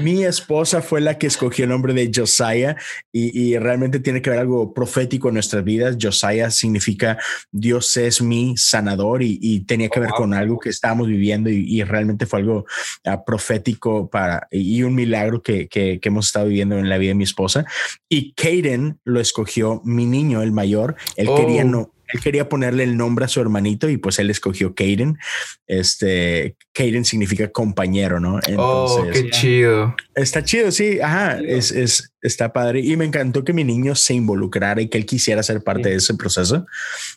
mi, 0.00 0.24
esposa 0.24 0.80
fue 0.80 1.02
la 1.02 1.18
que 1.18 1.26
escogió 1.26 1.64
el 1.64 1.70
nombre 1.70 1.92
de 1.92 2.10
Josiah 2.14 2.76
y, 3.12 3.56
realmente 3.58 4.00
tiene 4.00 4.22
que 4.22 4.30
ver 4.30 4.38
algo 4.38 4.72
profético 4.72 5.28
en 5.28 5.34
nuestras 5.34 5.62
vidas. 5.64 5.98
Josiah 6.00 6.50
significa 6.50 7.18
Dios 7.52 7.96
es 7.98 8.22
mi 8.22 8.56
sanador 8.56 9.22
y, 9.22 9.60
tenía 9.66 9.90
que 9.90 10.00
ver 10.00 10.10
con 10.10 10.32
algo 10.32 10.58
que 10.58 10.70
estábamos 10.70 11.06
viviendo 11.08 11.50
y, 11.50 11.82
realmente 11.82 12.24
fue 12.24 12.40
algo 12.40 12.64
ah, 13.04 13.22
profético 13.24 14.08
para 14.08 14.48
y 14.50 14.82
un 14.82 14.94
milagro 14.94 15.42
que, 15.42 15.68
que, 15.68 16.00
hemos 16.02 16.26
estado 16.26 16.46
viviendo 16.46 16.78
en 16.78 16.88
la 16.88 16.96
vida 16.96 17.10
de 17.10 17.16
mi 17.16 17.24
esposa. 17.24 17.66
Y 18.08 18.32
Kaden 18.32 18.98
lo 19.04 19.20
escogió 19.20 19.82
mi 19.84 20.06
niño, 20.06 20.40
el 20.40 20.52
mayor. 20.52 20.96
Él 21.16 21.28
quería 21.36 21.62
oh. 21.62 21.68
no 21.68 21.95
él 22.12 22.20
quería 22.20 22.48
ponerle 22.48 22.84
el 22.84 22.96
nombre 22.96 23.24
a 23.24 23.28
su 23.28 23.40
hermanito 23.40 23.88
y 23.88 23.96
pues 23.96 24.18
él 24.18 24.30
escogió 24.30 24.74
Kaden. 24.74 25.18
Este, 25.66 26.56
Kaden 26.72 27.04
significa 27.04 27.48
compañero, 27.48 28.20
¿no? 28.20 28.40
oh, 28.56 29.06
qué 29.12 29.30
chido. 29.30 29.94
Está 30.14 30.44
chido, 30.44 30.70
sí, 30.70 31.00
ajá, 31.00 31.40
es, 31.40 31.70
es, 31.72 32.12
está 32.22 32.52
padre. 32.52 32.80
Y 32.80 32.96
me 32.96 33.04
encantó 33.04 33.44
que 33.44 33.52
mi 33.52 33.64
niño 33.64 33.94
se 33.94 34.14
involucrara 34.14 34.80
y 34.80 34.88
que 34.88 34.98
él 34.98 35.06
quisiera 35.06 35.42
ser 35.42 35.62
parte 35.62 35.88
de 35.88 35.96
ese 35.96 36.14
proceso. 36.14 36.66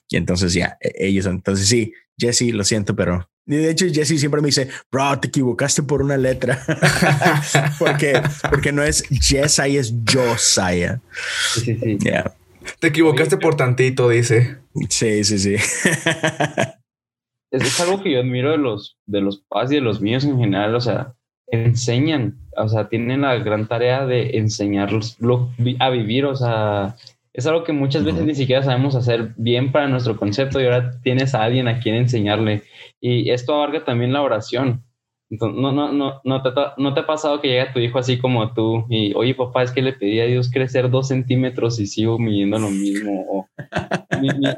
Y 0.09 0.17
entonces 0.17 0.53
ya, 0.53 0.77
e, 0.81 1.07
ellos, 1.07 1.25
entonces 1.25 1.67
sí, 1.67 1.93
Jesse, 2.17 2.51
lo 2.53 2.63
siento, 2.63 2.95
pero 2.95 3.29
de 3.45 3.71
hecho, 3.71 3.87
Jesse 3.91 4.19
siempre 4.19 4.41
me 4.41 4.49
dice, 4.49 4.69
bro, 4.91 5.19
te 5.19 5.29
equivocaste 5.29 5.81
por 5.81 6.03
una 6.03 6.17
letra. 6.17 6.63
porque, 7.79 8.21
porque 8.47 8.71
no 8.71 8.83
es 8.83 9.03
Jesiah, 9.09 9.67
es 9.67 9.91
Josiah. 10.07 10.99
Sí, 11.55 11.61
sí, 11.61 11.79
sí. 11.81 11.97
Yeah. 11.97 12.35
Te 12.79 12.87
equivocaste 12.87 13.37
por 13.37 13.55
tantito, 13.55 14.09
dice. 14.09 14.57
Sí, 14.89 15.23
sí, 15.23 15.39
sí. 15.39 15.55
es, 17.51 17.79
algo 17.79 18.01
que 18.01 18.11
yo 18.11 18.19
admiro 18.19 18.51
de 18.51 18.57
los, 18.57 18.97
de 19.05 19.21
los 19.21 19.39
papás 19.39 19.71
y 19.71 19.75
de 19.75 19.81
los 19.81 20.01
míos 20.01 20.23
en 20.23 20.37
general. 20.37 20.75
O 20.75 20.81
sea, 20.81 21.15
enseñan, 21.47 22.37
o 22.55 22.67
sea, 22.67 22.89
tienen 22.89 23.21
la 23.21 23.35
gran 23.35 23.67
tarea 23.67 24.05
de 24.05 24.37
enseñarlos 24.37 25.17
a 25.79 25.89
vivir. 25.89 26.25
O 26.25 26.35
sea, 26.35 26.95
es 27.33 27.47
algo 27.47 27.63
que 27.63 27.73
muchas 27.73 28.03
veces 28.03 28.25
ni 28.25 28.35
siquiera 28.35 28.63
sabemos 28.63 28.95
hacer 28.95 29.33
bien 29.37 29.71
para 29.71 29.87
nuestro 29.87 30.17
concepto 30.17 30.59
y 30.59 30.65
ahora 30.65 30.99
tienes 31.01 31.33
a 31.35 31.43
alguien 31.43 31.67
a 31.67 31.79
quien 31.79 31.95
enseñarle. 31.95 32.63
Y 32.99 33.31
esto 33.31 33.55
abarca 33.55 33.83
también 33.83 34.13
la 34.13 34.21
oración 34.21 34.83
no, 35.29 35.71
no, 35.71 35.91
no, 35.91 36.21
no, 36.23 36.41
te, 36.41 36.49
no 36.77 36.93
te 36.93 37.01
ha 37.01 37.05
pasado 37.05 37.39
que 37.39 37.49
llega 37.49 37.71
tu 37.71 37.79
hijo 37.79 37.99
así 37.99 38.17
como 38.17 38.51
tú 38.53 38.85
y, 38.89 39.13
oye, 39.13 39.35
papá, 39.35 39.61
es 39.61 39.71
que 39.71 39.83
le 39.83 39.93
pedí 39.93 40.19
a 40.19 40.25
Dios 40.25 40.49
crecer 40.51 40.89
dos 40.89 41.09
centímetros 41.09 41.79
y 41.79 41.85
sigo 41.85 42.17
midiendo 42.17 42.57
lo 42.57 42.69
mismo. 42.71 43.25
O 43.29 43.47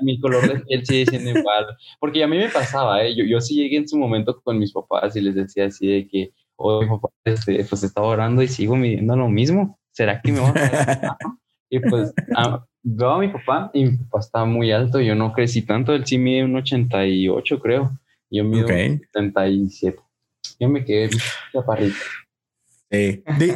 mi, 0.01 0.19
color 0.19 0.47
de 0.47 0.59
piel 0.61 0.85
sigue 0.85 1.05
siendo 1.07 1.37
igual. 1.37 1.65
Porque 1.99 2.23
a 2.23 2.27
mí 2.27 2.37
me 2.37 2.47
pasaba, 2.47 3.03
¿eh? 3.03 3.13
yo, 3.15 3.25
yo 3.25 3.41
sí 3.41 3.55
llegué 3.55 3.77
en 3.77 3.87
su 3.87 3.97
momento 3.97 4.39
con 4.41 4.57
mis 4.57 4.71
papás 4.71 5.15
y 5.17 5.21
les 5.21 5.35
decía 5.35 5.65
así 5.65 5.87
de 5.87 6.07
que, 6.07 6.31
oye, 6.55 6.87
papá, 6.87 7.09
este, 7.25 7.65
pues 7.65 7.83
estaba 7.83 8.07
orando 8.07 8.41
y 8.41 8.47
sigo 8.47 8.77
midiendo 8.77 9.17
lo 9.17 9.27
mismo. 9.27 9.77
¿Será 9.91 10.21
que 10.21 10.31
me 10.31 10.39
va 10.39 10.53
a 10.55 11.17
Y 11.69 11.79
pues 11.79 12.13
ah, 12.35 12.65
veo 12.81 13.09
a 13.11 13.19
mi 13.19 13.27
papá 13.27 13.71
y 13.73 13.85
mi 13.85 13.97
papá 13.97 14.19
está 14.19 14.45
muy 14.45 14.71
alto. 14.71 15.01
Yo 15.01 15.15
no 15.15 15.33
crecí 15.33 15.63
tanto. 15.63 15.93
Él 15.93 16.05
sí 16.05 16.17
mide 16.17 16.45
un 16.45 16.55
88, 16.55 17.59
creo. 17.59 17.91
Yo 18.29 18.45
mido 18.45 18.67
un 18.67 19.01
77 19.13 20.01
yo 20.61 20.69
me 20.69 20.85
quedé 20.85 21.09
chaparrito. 21.51 21.97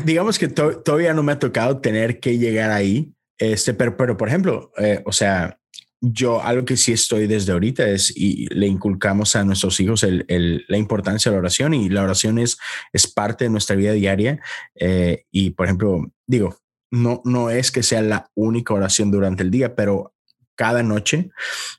digamos 0.03 0.39
que 0.39 0.47
todavía 0.47 1.13
no 1.13 1.21
me 1.21 1.33
ha 1.33 1.39
tocado 1.39 1.79
tener 1.79 2.19
que 2.19 2.37
llegar 2.39 2.71
ahí, 2.71 3.13
este, 3.37 3.73
pero, 3.75 3.95
pero 3.95 4.17
por 4.17 4.27
ejemplo, 4.27 4.71
eh, 4.77 5.03
o 5.05 5.11
sea, 5.11 5.59
yo 6.01 6.41
algo 6.41 6.65
que 6.65 6.77
sí 6.77 6.93
estoy 6.93 7.27
desde 7.27 7.51
ahorita 7.51 7.87
es 7.87 8.11
y 8.15 8.47
le 8.47 8.67
inculcamos 8.67 9.35
a 9.35 9.43
nuestros 9.43 9.79
hijos 9.79 10.03
el, 10.03 10.25
el, 10.27 10.65
la 10.67 10.77
importancia 10.77 11.29
de 11.29 11.35
la 11.35 11.41
oración 11.41 11.73
y 11.73 11.89
la 11.89 12.03
oración 12.03 12.39
es, 12.39 12.57
es 12.91 13.07
parte 13.07 13.45
de 13.45 13.49
nuestra 13.51 13.75
vida 13.75 13.91
diaria. 13.93 14.41
Eh, 14.75 15.25
y 15.31 15.51
por 15.51 15.67
ejemplo, 15.67 16.11
digo, 16.25 16.57
no, 16.91 17.21
no 17.23 17.49
es 17.51 17.71
que 17.71 17.83
sea 17.83 18.01
la 18.01 18.29
única 18.33 18.73
oración 18.73 19.11
durante 19.11 19.43
el 19.43 19.51
día, 19.51 19.75
pero 19.75 20.13
cada 20.55 20.83
noche, 20.83 21.29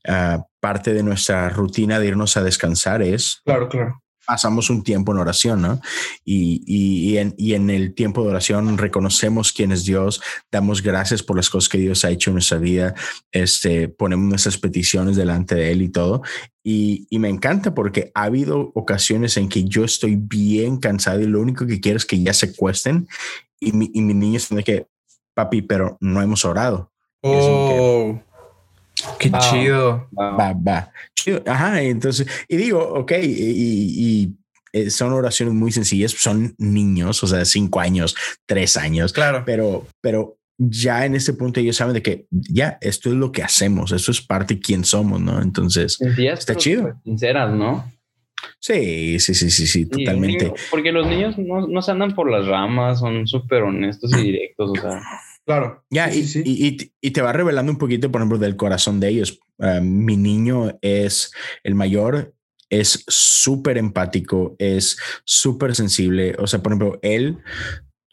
uh, 0.06 0.42
parte 0.60 0.92
de 0.92 1.02
nuestra 1.02 1.48
rutina 1.48 1.98
de 1.98 2.08
irnos 2.08 2.36
a 2.36 2.42
descansar 2.42 3.00
es 3.00 3.40
claro, 3.44 3.68
claro 3.68 4.02
pasamos 4.26 4.70
un 4.70 4.82
tiempo 4.82 5.12
en 5.12 5.18
oración, 5.18 5.62
¿no? 5.62 5.80
Y, 6.24 6.62
y, 6.66 7.18
en, 7.18 7.34
y, 7.36 7.54
en, 7.54 7.70
el 7.70 7.94
tiempo 7.94 8.22
de 8.22 8.30
oración 8.30 8.76
reconocemos 8.76 9.52
quién 9.52 9.72
es 9.72 9.84
Dios, 9.84 10.20
damos 10.50 10.82
gracias 10.82 11.22
por 11.22 11.36
las 11.36 11.48
cosas 11.48 11.68
que 11.68 11.78
Dios 11.78 12.04
ha 12.04 12.10
hecho 12.10 12.30
en 12.30 12.34
nuestra 12.34 12.58
vida, 12.58 12.94
este, 13.32 13.88
ponemos 13.88 14.28
nuestras 14.28 14.58
peticiones 14.58 15.16
delante 15.16 15.54
de 15.54 15.72
Él 15.72 15.82
y 15.82 15.88
todo. 15.88 16.22
Y, 16.62 17.06
me 17.12 17.28
encanta 17.28 17.74
porque 17.74 18.10
ha 18.14 18.24
habido 18.24 18.72
ocasiones 18.74 19.36
en 19.36 19.48
que 19.48 19.64
yo 19.64 19.84
estoy 19.84 20.16
bien 20.16 20.78
cansado 20.78 21.20
y 21.20 21.26
lo 21.26 21.40
único 21.40 21.66
que 21.66 21.80
quiero 21.80 21.96
es 21.96 22.04
que 22.04 22.20
ya 22.20 22.32
se 22.32 22.54
cuesten 22.54 23.08
y 23.60 23.72
mi, 23.72 23.90
y 23.94 24.02
mi 24.02 24.14
niño 24.14 24.36
es 24.36 24.48
de 24.48 24.64
que, 24.64 24.86
papi, 25.34 25.62
pero 25.62 25.96
no 26.00 26.20
hemos 26.20 26.44
orado. 26.44 26.92
Oh. 27.22 28.20
Qué 29.18 29.30
chido. 29.32 30.08
Va, 30.18 30.52
va. 30.52 30.90
Chido. 31.14 31.42
Ajá. 31.46 31.82
Entonces, 31.82 32.26
y 32.48 32.56
digo, 32.56 32.82
ok, 32.82 33.12
y, 33.22 34.34
eh, 34.72 34.90
son 34.90 35.12
oraciones 35.12 35.54
muy 35.54 35.72
sencillas, 35.72 36.12
son 36.12 36.54
niños, 36.58 37.22
o 37.22 37.26
sea, 37.26 37.44
cinco 37.44 37.80
años, 37.80 38.14
tres 38.46 38.76
años. 38.76 39.12
Claro. 39.12 39.42
Pero, 39.46 39.86
pero 40.00 40.36
ya 40.58 41.04
en 41.04 41.14
este 41.14 41.32
punto 41.34 41.60
ellos 41.60 41.76
saben 41.76 41.94
de 41.94 42.02
que 42.02 42.26
ya 42.30 42.78
esto 42.80 43.10
es 43.10 43.14
lo 43.14 43.32
que 43.32 43.42
hacemos, 43.42 43.92
eso 43.92 44.10
es 44.10 44.20
parte 44.20 44.54
de 44.54 44.60
quién 44.60 44.84
somos, 44.84 45.20
¿no? 45.20 45.40
Entonces, 45.42 45.98
está 46.00 46.54
chido. 46.56 46.98
Sinceras, 47.04 47.52
¿no? 47.52 47.90
Sí, 48.58 49.18
sí, 49.20 49.34
sí, 49.34 49.50
sí, 49.50 49.66
sí, 49.66 49.86
totalmente. 49.86 50.52
porque 50.70 50.92
los 50.92 51.06
niños 51.06 51.38
no, 51.38 51.66
no 51.66 51.82
se 51.82 51.90
andan 51.90 52.14
por 52.14 52.30
las 52.30 52.46
ramas, 52.46 53.00
son 53.00 53.26
súper 53.26 53.62
honestos 53.62 54.12
y 54.16 54.22
directos, 54.22 54.70
o 54.70 54.74
sea. 54.80 55.02
Claro. 55.46 55.84
Ya, 55.90 56.12
y, 56.12 56.90
Y, 57.00 57.10
te 57.12 57.22
va 57.22 57.32
revelando 57.32 57.70
un 57.70 57.78
poquito, 57.78 58.10
por 58.10 58.20
ejemplo, 58.20 58.38
del 58.38 58.56
corazón 58.56 58.98
de 58.98 59.08
ellos. 59.08 59.38
Ah, 59.60 59.78
mi 59.80 60.16
niño 60.16 60.76
es 60.82 61.30
el 61.62 61.76
mayor, 61.76 62.34
es 62.68 63.04
súper 63.06 63.78
empático, 63.78 64.56
es 64.58 64.98
súper 65.24 65.76
sensible. 65.76 66.34
O 66.40 66.48
sea, 66.48 66.62
por 66.62 66.72
ejemplo, 66.72 66.98
él 67.02 67.38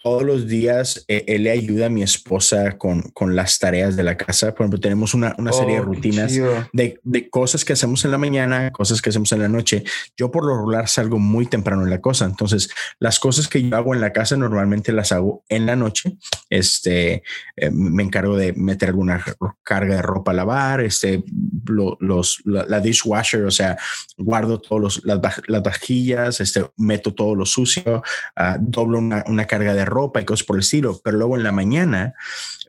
todos 0.03 0.23
los 0.23 0.47
días 0.47 1.05
eh, 1.07 1.23
él 1.27 1.43
le 1.43 1.51
ayuda 1.51 1.85
a 1.85 1.89
mi 1.89 2.03
esposa 2.03 2.77
con, 2.77 3.03
con, 3.13 3.37
las 3.37 3.57
tareas 3.57 3.95
de 3.95 4.03
la 4.03 4.17
casa. 4.17 4.53
Por 4.53 4.65
ejemplo, 4.65 4.79
tenemos 4.81 5.13
una, 5.13 5.33
una 5.37 5.53
serie 5.53 5.75
de 5.75 5.79
oh, 5.79 5.85
rutinas 5.85 6.33
de, 6.73 6.99
de, 7.01 7.29
cosas 7.29 7.63
que 7.63 7.71
hacemos 7.71 8.03
en 8.03 8.11
la 8.11 8.17
mañana, 8.17 8.71
cosas 8.71 9.01
que 9.01 9.09
hacemos 9.09 9.31
en 9.31 9.39
la 9.39 9.47
noche. 9.47 9.85
Yo 10.17 10.29
por 10.29 10.45
lo 10.45 10.57
regular 10.57 10.89
salgo 10.89 11.19
muy 11.19 11.45
temprano 11.45 11.83
en 11.83 11.89
la 11.89 12.01
cosa. 12.01 12.25
Entonces, 12.25 12.69
las 12.99 13.17
cosas 13.17 13.47
que 13.47 13.63
yo 13.63 13.75
hago 13.77 13.95
en 13.95 14.01
la 14.01 14.11
casa 14.11 14.35
normalmente 14.35 14.91
las 14.91 15.13
hago 15.13 15.45
en 15.47 15.65
la 15.65 15.77
noche. 15.77 16.17
Este, 16.49 17.23
eh, 17.55 17.71
me 17.71 18.03
encargo 18.03 18.35
de 18.35 18.51
meter 18.51 18.89
alguna 18.89 19.23
carga 19.63 19.95
de 19.95 20.01
ropa 20.01 20.31
a 20.31 20.35
lavar, 20.35 20.81
este, 20.81 21.23
los, 21.65 22.41
la, 22.43 22.79
dishwasher, 22.81 23.45
o 23.45 23.51
sea, 23.51 23.77
guardo 24.17 24.59
todas 24.59 24.99
las, 25.05 25.41
las, 25.47 25.63
vajillas, 25.63 26.41
este, 26.41 26.65
meto 26.75 27.13
todo 27.13 27.35
lo 27.35 27.45
sucio, 27.45 28.03
uh, 28.37 28.57
doblo 28.59 28.99
una, 28.99 29.23
una, 29.27 29.45
carga 29.45 29.73
de 29.73 29.85
ropa 29.85 29.92
y 30.15 30.25
cosas 30.25 30.45
por 30.45 30.55
el 30.55 30.61
estilo, 30.61 30.99
pero 31.03 31.17
luego 31.17 31.37
en 31.37 31.43
la 31.43 31.51
mañana 31.51 32.13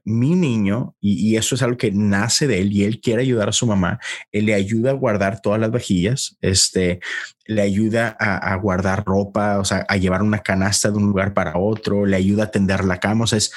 mi 0.05 0.35
niño, 0.35 0.95
y, 1.01 1.37
eso 1.37 1.55
es 1.55 1.63
algo 1.63 1.79
que 1.79 1.91
nace 1.91 2.47
de 2.47 2.61
él 2.61 2.73
y 2.73 2.85
él 2.85 3.01
quiere 3.01 3.23
ayudar 3.23 3.49
a 3.49 3.53
su 3.53 3.67
mamá, 3.67 3.99
él 4.33 4.47
le 4.47 4.55
ayuda 4.55 4.91
a 4.91 4.95
guardar 4.95 5.41
todas 5.41 5.59
las 5.59 5.71
vajillas, 5.71 6.37
este, 6.43 7.01
le 7.47 7.63
ayuda 7.63 8.09
a, 8.21 8.55
guardar 8.57 9.05
ropa, 9.07 9.59
o 9.59 9.65
sea, 9.65 9.87
a 9.89 9.97
llevar 9.97 10.23
una 10.23 10.41
canasta 10.41 10.91
de 10.91 10.99
un 10.99 11.07
lugar 11.07 11.33
para 11.33 11.57
otro, 11.57 12.05
le 12.05 12.17
ayuda 12.17 12.45
a 12.45 12.51
tender 12.51 12.85
la 12.85 13.01
cama, 13.01 13.25
o 13.25 13.27
sea, 13.27 13.39
es, 13.39 13.51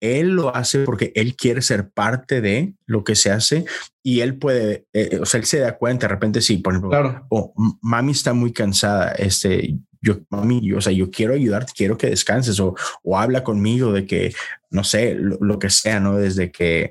él 0.00 0.30
lo 0.30 0.54
hace 0.56 0.80
porque 0.84 1.12
él 1.14 1.36
quiere 1.36 1.60
ser 1.60 1.90
parte 1.90 2.40
de 2.40 2.72
lo 2.86 3.04
que 3.04 3.14
se 3.14 3.30
hace 3.30 3.66
y 4.02 4.20
él 4.20 4.38
puede, 4.38 4.86
eh, 4.94 5.18
o 5.20 5.26
sea, 5.26 5.38
él 5.38 5.46
se 5.46 5.58
da 5.58 5.76
cuenta 5.76 6.06
de 6.06 6.14
repente, 6.14 6.40
sí, 6.40 6.56
por 6.58 6.72
ejemplo, 6.72 6.90
claro. 6.90 7.26
oh, 7.28 7.52
mami 7.82 8.12
está 8.12 8.32
muy 8.32 8.54
cansada, 8.54 9.12
este, 9.12 9.76
yo, 10.00 10.20
mami, 10.30 10.60
yo, 10.62 10.78
o 10.78 10.80
sea, 10.80 10.92
yo 10.92 11.10
quiero 11.10 11.34
ayudarte, 11.34 11.72
quiero 11.76 11.98
que 11.98 12.08
descanses 12.08 12.58
o, 12.60 12.74
o 13.02 13.18
habla 13.18 13.44
conmigo 13.44 13.92
de 13.92 14.06
que, 14.06 14.34
no 14.70 14.84
sé, 14.84 15.14
lo, 15.14 15.58
que 15.58 15.70
sea, 15.70 16.00
¿no? 16.00 16.16
Desde 16.16 16.50
que 16.50 16.90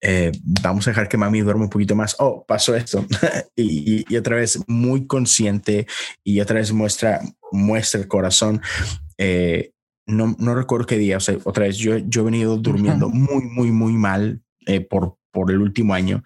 eh, 0.00 0.32
vamos 0.62 0.86
a 0.86 0.90
dejar 0.90 1.08
que 1.08 1.16
mami 1.16 1.40
duerma 1.40 1.64
un 1.64 1.70
poquito 1.70 1.96
más. 1.96 2.14
Oh, 2.18 2.44
pasó 2.46 2.76
esto. 2.76 3.04
y, 3.56 4.04
y, 4.08 4.16
otra 4.16 4.36
vez 4.36 4.60
muy 4.68 5.06
consciente 5.06 5.86
y 6.22 6.40
otra 6.40 6.56
vez 6.56 6.72
muestra, 6.72 7.20
muestra 7.50 8.00
el 8.00 8.08
corazón. 8.08 8.60
Eh, 9.18 9.72
no, 10.06 10.36
no 10.38 10.54
recuerdo 10.54 10.86
qué 10.86 10.98
día, 10.98 11.16
o 11.16 11.20
sea, 11.20 11.38
otra 11.44 11.64
vez 11.64 11.78
yo, 11.78 11.96
yo 11.96 12.20
he 12.20 12.24
venido 12.24 12.58
durmiendo 12.58 13.08
muy, 13.08 13.42
muy, 13.44 13.70
muy 13.70 13.94
mal 13.94 14.42
eh, 14.66 14.80
por, 14.80 15.16
por 15.32 15.50
el 15.50 15.60
último 15.60 15.94
año. 15.94 16.22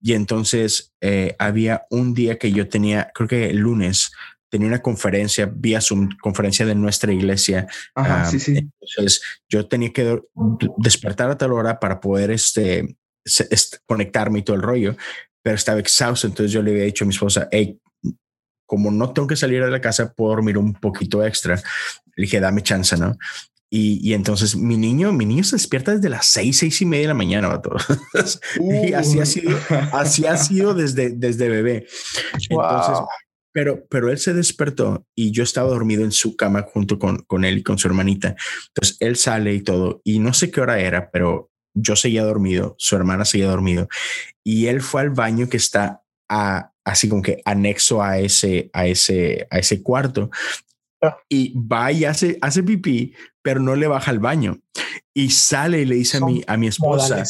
Y 0.00 0.12
entonces 0.12 0.92
había 1.38 1.86
un 1.90 2.14
día 2.14 2.38
que 2.38 2.52
yo 2.52 2.68
tenía, 2.68 3.10
creo 3.14 3.26
que 3.26 3.50
el 3.50 3.56
lunes, 3.56 4.12
tenía 4.52 4.68
una 4.68 4.82
conferencia 4.82 5.50
vía 5.50 5.80
Zoom, 5.80 6.10
conferencia 6.20 6.66
de 6.66 6.74
nuestra 6.74 7.10
iglesia. 7.10 7.66
Ajá, 7.94 8.26
sí, 8.26 8.38
sí. 8.38 8.58
Entonces 8.58 9.22
yo 9.48 9.66
tenía 9.66 9.90
que 9.94 10.20
despertar 10.76 11.30
a 11.30 11.38
tal 11.38 11.52
hora 11.52 11.80
para 11.80 11.98
poder 12.00 12.30
este, 12.30 12.98
conectarme 13.86 14.40
y 14.40 14.42
todo 14.42 14.54
el 14.54 14.60
rollo, 14.60 14.94
pero 15.42 15.56
estaba 15.56 15.80
exhausto. 15.80 16.26
Entonces 16.26 16.52
yo 16.52 16.60
le 16.60 16.72
había 16.72 16.84
dicho 16.84 17.04
a 17.04 17.06
mi 17.06 17.14
esposa, 17.14 17.48
hey, 17.50 17.80
como 18.66 18.90
no 18.90 19.14
tengo 19.14 19.26
que 19.26 19.36
salir 19.36 19.64
de 19.64 19.70
la 19.70 19.80
casa, 19.80 20.12
puedo 20.12 20.32
dormir 20.32 20.58
un 20.58 20.74
poquito 20.74 21.24
extra. 21.24 21.56
Le 22.14 22.24
dije, 22.24 22.38
dame 22.38 22.62
chance, 22.62 22.94
¿no? 22.98 23.16
Y, 23.70 24.06
y, 24.06 24.12
entonces 24.12 24.54
mi 24.54 24.76
niño, 24.76 25.14
mi 25.14 25.24
niño 25.24 25.44
se 25.44 25.56
despierta 25.56 25.94
desde 25.94 26.10
las 26.10 26.26
seis, 26.26 26.58
seis 26.58 26.82
y 26.82 26.84
media 26.84 27.04
de 27.04 27.08
la 27.08 27.14
mañana. 27.14 27.58
y 28.60 28.92
así 28.92 29.18
ha 29.18 29.24
sido, 29.24 29.58
así 29.92 30.26
ha 30.26 30.36
sido 30.36 30.74
desde, 30.74 31.08
desde 31.08 31.48
bebé. 31.48 31.86
Entonces 32.50 32.98
pero, 33.52 33.86
pero 33.88 34.10
él 34.10 34.18
se 34.18 34.34
despertó 34.34 35.06
y 35.14 35.30
yo 35.30 35.42
estaba 35.42 35.68
dormido 35.68 36.04
en 36.04 36.12
su 36.12 36.36
cama 36.36 36.62
junto 36.62 36.98
con, 36.98 37.18
con 37.18 37.44
él 37.44 37.58
y 37.58 37.62
con 37.62 37.78
su 37.78 37.86
hermanita. 37.88 38.34
Entonces 38.68 38.96
él 39.00 39.16
sale 39.16 39.54
y 39.54 39.60
todo, 39.60 40.00
y 40.04 40.18
no 40.18 40.32
sé 40.32 40.50
qué 40.50 40.60
hora 40.60 40.80
era, 40.80 41.10
pero 41.10 41.50
yo 41.74 41.96
seguía 41.96 42.24
dormido, 42.24 42.74
su 42.78 42.96
hermana 42.96 43.24
seguía 43.24 43.48
dormido, 43.48 43.88
y 44.44 44.66
él 44.66 44.80
fue 44.80 45.02
al 45.02 45.10
baño 45.10 45.48
que 45.48 45.56
está 45.56 46.02
a, 46.28 46.72
así 46.84 47.08
como 47.08 47.22
que 47.22 47.42
anexo 47.44 48.02
a 48.02 48.18
ese, 48.18 48.70
a 48.72 48.86
ese, 48.86 49.46
a 49.50 49.58
ese 49.58 49.82
cuarto. 49.82 50.30
Ah. 51.02 51.16
Y 51.28 51.54
va 51.58 51.90
y 51.92 52.04
hace, 52.04 52.38
hace 52.40 52.62
pipí, 52.62 53.14
pero 53.42 53.60
no 53.60 53.74
le 53.74 53.86
baja 53.86 54.10
al 54.10 54.20
baño. 54.20 54.60
Y 55.14 55.30
sale 55.30 55.82
y 55.82 55.84
le 55.84 55.96
dice 55.96 56.18
a 56.18 56.20
mi, 56.20 56.42
a 56.46 56.56
mi 56.56 56.68
esposa, 56.68 57.24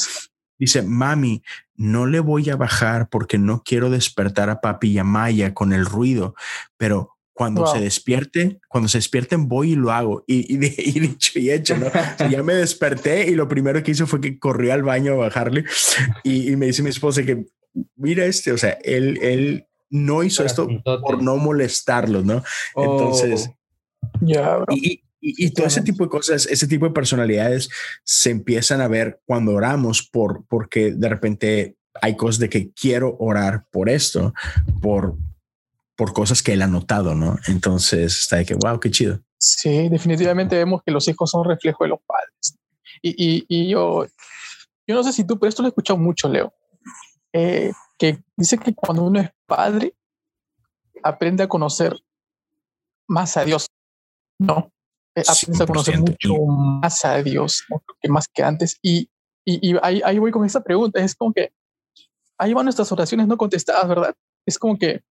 dice, 0.64 0.82
mami, 0.82 1.42
no 1.74 2.06
le 2.06 2.20
voy 2.20 2.48
a 2.50 2.56
bajar 2.56 3.08
porque 3.08 3.36
no 3.36 3.62
quiero 3.64 3.90
despertar 3.90 4.48
a 4.48 4.60
papi 4.60 4.92
y 4.92 4.98
a 4.98 5.04
Maya 5.04 5.54
con 5.54 5.72
el 5.72 5.84
ruido, 5.84 6.36
pero 6.76 7.16
cuando 7.32 7.66
se 7.66 7.80
despierte, 7.80 8.60
cuando 8.68 8.88
se 8.88 8.98
despierten 8.98 9.48
voy 9.48 9.72
y 9.72 9.74
lo 9.74 9.90
hago. 9.90 10.22
Y, 10.28 10.56
dicho 10.56 11.38
y 11.40 11.50
hecho, 11.50 11.76
¿no? 11.76 11.86
ya 12.30 12.42
me 12.44 12.54
desperté 12.54 13.28
y 13.28 13.34
lo 13.34 13.48
primero 13.48 13.82
que 13.82 13.90
hizo 13.90 14.06
fue 14.06 14.20
que 14.20 14.38
corrió 14.38 14.72
al 14.72 14.84
baño 14.84 15.14
a 15.14 15.16
bajarle 15.16 15.64
y, 16.22 16.54
me 16.54 16.66
dice 16.66 16.84
mi 16.84 16.90
esposa 16.90 17.24
que, 17.24 17.44
mira 17.96 18.24
este, 18.26 18.52
o 18.52 18.58
sea, 18.58 18.78
él, 18.84 19.18
él 19.22 19.66
no 19.90 20.22
hizo 20.22 20.44
esto 20.44 20.68
por 20.84 21.22
no 21.22 21.36
molestarlo, 21.38 22.22
¿no? 22.22 22.44
Entonces, 22.76 23.50
oh. 23.50 24.08
ya, 24.20 24.58
y, 25.22 25.46
y, 25.46 25.50
todo 25.52 25.66
ese 25.66 25.82
tipo 25.82 26.02
de 26.04 26.10
cosas, 26.10 26.46
ese 26.46 26.66
tipo 26.66 26.84
de 26.84 26.92
personalidades 26.92 27.70
se 28.04 28.30
empiezan 28.30 28.80
a 28.80 28.88
ver 28.88 29.20
cuando 29.24 29.52
oramos 29.52 30.02
por, 30.02 30.44
porque 30.46 30.90
de 30.90 31.08
repente 31.08 31.76
hay 32.00 32.16
cosas 32.16 32.40
de 32.40 32.48
que 32.48 32.72
quiero 32.72 33.16
orar 33.18 33.66
por 33.70 33.88
esto, 33.88 34.34
por, 34.80 35.16
por 35.96 36.12
cosas 36.12 36.42
que 36.42 36.54
él 36.54 36.62
ha 36.62 36.66
notado, 36.66 37.14
¿no? 37.14 37.38
Entonces 37.46 38.18
está 38.18 38.36
de 38.36 38.46
que, 38.46 38.54
wow, 38.54 38.80
qué 38.80 38.90
chido. 38.90 39.20
Sí, 39.38 39.88
definitivamente 39.88 40.56
vemos 40.56 40.82
que 40.84 40.92
los 40.92 41.06
hijos 41.08 41.30
son 41.30 41.44
reflejo 41.44 41.84
de 41.84 41.90
los 41.90 42.00
padres. 42.06 42.58
Y, 43.00 43.44
y, 43.48 43.68
yo, 43.68 44.06
yo 44.86 44.94
no 44.94 45.02
sé 45.02 45.12
si 45.12 45.24
tú, 45.24 45.38
pero 45.38 45.48
esto 45.48 45.62
lo 45.62 45.68
he 45.68 45.70
escuchado 45.70 45.98
mucho, 45.98 46.28
Leo, 46.28 46.52
eh, 47.32 47.72
que 47.98 48.22
dice 48.36 48.58
que 48.58 48.74
cuando 48.74 49.04
uno 49.04 49.20
es 49.20 49.30
padre, 49.46 49.94
aprende 51.02 51.42
a 51.42 51.48
conocer 51.48 51.96
más 53.08 53.36
a 53.36 53.44
Dios, 53.44 53.66
¿no? 54.38 54.72
Eh, 55.14 55.22
a 55.28 55.66
conocer 55.66 56.00
mucho 56.00 56.34
más 56.46 57.04
a 57.04 57.22
Dios 57.22 57.64
que 58.00 58.08
más 58.08 58.28
que 58.28 58.42
antes. 58.42 58.78
Y, 58.82 59.10
y, 59.44 59.76
ahí, 59.82 60.00
ahí, 60.04 60.18
voy 60.18 60.30
con 60.30 60.44
esta 60.44 60.62
pregunta. 60.62 61.00
Es 61.00 61.14
como 61.14 61.32
que 61.32 61.52
ahí 62.38 62.54
van 62.54 62.64
nuestras 62.64 62.90
oraciones 62.92 63.26
no 63.26 63.36
contestadas, 63.36 63.86
¿verdad? 63.88 64.14
Es 64.46 64.58
como 64.58 64.78
que 64.78 65.02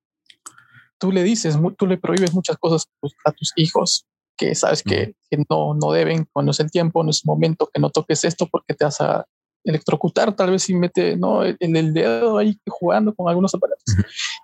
tú 0.97 1.11
le 1.11 1.23
dices, 1.23 1.57
tú 1.77 1.87
le 1.87 1.97
prohíbes 1.97 2.33
muchas 2.33 2.57
cosas 2.57 2.87
a 3.25 3.31
tus 3.31 3.53
hijos 3.55 4.05
que 4.37 4.55
sabes 4.55 4.81
que, 4.81 5.15
que, 5.29 5.43
no, 5.49 5.75
no 5.75 5.91
deben, 5.91 6.27
cuando 6.31 6.51
es 6.51 6.59
el 6.59 6.71
tiempo, 6.71 7.03
no 7.03 7.11
es 7.11 7.21
el 7.23 7.27
momento, 7.27 7.69
que 7.71 7.79
no 7.79 7.91
toques 7.91 8.23
esto 8.23 8.47
porque 8.47 8.73
te 8.73 8.85
vas 8.85 8.99
a 9.01 9.25
electrocutar, 9.63 10.35
tal 10.35 10.49
vez 10.49 10.63
si 10.63 10.73
mete 10.73 11.15
¿no? 11.15 11.45
en 11.45 11.75
el 11.75 11.93
dedo 11.93 12.39
ahí 12.39 12.59
jugando 12.67 13.13
con 13.13 13.29
algunos 13.29 13.53
aparatos. 13.53 13.83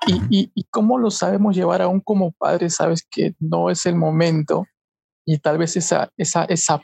Y, 0.06 0.14
y, 0.30 0.52
y, 0.54 0.64
cómo 0.66 1.00
lo 1.00 1.10
sabemos 1.10 1.56
llevar 1.56 1.82
aún 1.82 2.00
como 2.00 2.32
padres, 2.34 2.76
sabes 2.76 3.08
que 3.10 3.34
no 3.40 3.72
es 3.72 3.88
el 3.88 3.96
momento 3.96 4.68
y 5.28 5.40
tal 5.40 5.58
vez 5.58 5.76
esa, 5.76 6.10
esa, 6.16 6.46
esa 6.46 6.82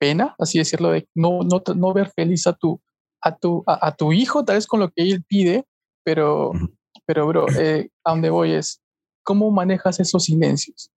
pena, 0.00 0.34
así 0.40 0.58
decirlo, 0.58 0.90
de 0.90 1.08
no, 1.14 1.40
no, 1.44 1.62
no 1.76 1.94
ver 1.94 2.10
feliz 2.10 2.44
a 2.48 2.52
tu, 2.52 2.82
a, 3.22 3.36
tu, 3.36 3.62
a, 3.66 3.94
tu 3.94 4.12
hijo, 4.12 4.44
tal 4.44 4.56
vez 4.56 4.66
con 4.66 4.80
lo 4.80 4.90
que 4.90 5.04
él 5.04 5.22
pide, 5.22 5.64
pero, 6.02 6.50
pero 7.06 7.26
bro, 7.28 7.46
eh, 7.56 7.90
a 8.02 8.10
donde 8.10 8.30
voy 8.30 8.52
es, 8.52 8.82
¿cómo 9.22 9.48
manejas 9.52 10.00
esos 10.00 10.24
silencios? 10.24 10.90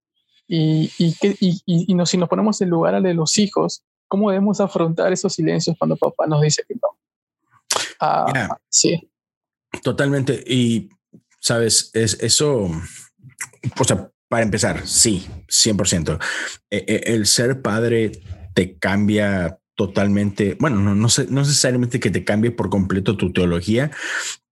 Y, 0.47 0.91
y, 0.97 1.15
y, 1.21 1.61
y, 1.65 1.93
nos, 1.93 2.09
si 2.09 2.17
nos 2.17 2.29
ponemos 2.29 2.59
en 2.61 2.71
lugar 2.71 2.99
de 2.99 3.13
los 3.13 3.37
hijos, 3.37 3.83
¿cómo 4.07 4.31
debemos 4.31 4.59
afrontar 4.59 5.13
esos 5.13 5.33
silencios 5.33 5.75
cuando 5.77 5.97
papá 5.97 6.25
nos 6.25 6.41
dice 6.41 6.63
que 6.67 6.73
no? 6.73 6.97
Ah, 7.99 8.57
sí. 8.69 9.07
Totalmente. 9.83 10.43
Y, 10.47 10.89
sabes, 11.41 11.91
es 11.93 12.17
eso, 12.23 12.71
o 13.79 13.83
sea, 13.83 14.09
para 14.29 14.43
empezar, 14.43 14.87
sí, 14.87 15.27
100%. 15.47 16.19
E, 16.69 16.85
e, 16.87 17.13
el 17.13 17.25
ser 17.25 17.61
padre 17.61 18.11
te 18.53 18.77
cambia 18.77 19.59
totalmente, 19.75 20.57
bueno, 20.59 20.77
no, 20.77 20.95
no, 20.95 21.07
no 21.29 21.41
necesariamente 21.41 21.99
que 21.99 22.09
te 22.09 22.23
cambie 22.23 22.51
por 22.51 22.69
completo 22.69 23.15
tu 23.15 23.31
teología, 23.31 23.91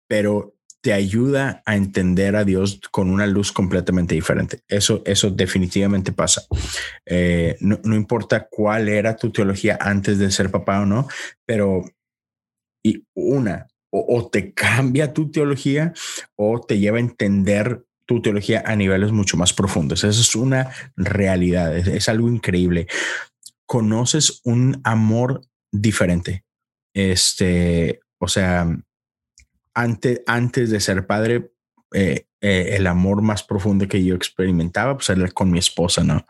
pero 0.07 0.55
te 0.85 0.93
ayuda 0.93 1.63
a 1.65 1.75
entender 1.75 2.35
a 2.35 2.43
Dios 2.43 2.79
con 2.91 3.09
una 3.09 3.25
luz 3.25 3.51
completamente 3.51 4.13
diferente. 4.13 4.59
Eso, 4.67 5.01
eso 5.07 5.31
definitivamente 5.31 6.11
pasa. 6.11 6.43
Eh, 7.07 7.57
no, 7.59 7.95
importa 7.95 8.47
cuál 8.47 8.87
era 8.87 9.15
tu 9.15 9.31
teología 9.31 9.79
antes 9.81 10.19
de 10.19 10.29
ser 10.29 10.51
papá 10.51 10.81
o 10.81 10.85
no, 10.85 11.07
pero 11.43 11.83
y 12.83 13.03
una, 13.15 13.65
o 13.89 14.29
te 14.29 14.53
cambia 14.53 15.11
tu 15.11 15.31
teología 15.31 15.91
o 16.35 16.61
te 16.61 16.77
lleva 16.77 16.97
a 16.97 17.01
entender 17.01 17.83
tu 18.05 18.21
teología 18.21 18.63
a 18.65 18.75
niveles 18.75 19.11
mucho 19.11 19.37
más 19.37 19.53
profundos. 19.53 20.03
Esa 20.03 20.21
es 20.21 20.35
una 20.35 20.71
realidad, 20.95 21.75
es, 21.75 22.09
algo 22.09 22.29
increíble. 22.29 22.87
Conoces 23.65 24.41
un 24.43 24.79
amor 24.83 25.41
diferente. 25.71 26.43
Este, 26.93 27.99
o 28.19 28.27
sea, 28.27 28.67
antes, 29.73 30.21
antes 30.27 30.69
de 30.69 30.79
ser 30.79 31.07
padre, 31.07 31.51
eh, 31.93 32.27
eh, 32.41 32.75
el 32.75 32.87
amor 32.87 33.21
más 33.21 33.43
profundo 33.43 33.87
que 33.87 34.03
yo 34.03 34.15
experimentaba, 34.15 34.95
pues 34.95 35.09
era 35.09 35.27
con 35.29 35.51
mi 35.51 35.59
esposa, 35.59 36.03
¿no? 36.03 36.25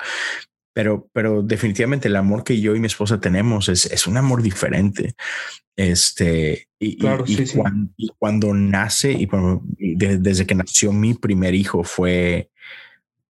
Pero, 0.75 1.09
pero 1.13 1.41
definitivamente 1.41 2.09
el 2.09 2.17
amor 2.17 2.43
que 2.43 2.59
yo 2.59 2.75
y 2.75 2.81
mi 2.81 2.87
esposa 2.87 3.21
tenemos 3.21 3.69
es, 3.69 3.85
es 3.85 4.07
un 4.07 4.17
amor 4.17 4.43
diferente. 4.43 5.15
Este, 5.77 6.67
y, 6.77 6.97
Cuando, 8.17 8.53
nace, 8.53 9.13
y, 9.13 9.25
desde 9.95 10.45
que 10.45 10.53
nació 10.53 10.91
mi 10.91 11.13
primer 11.13 11.55
hijo, 11.55 11.85
fue 11.85 12.49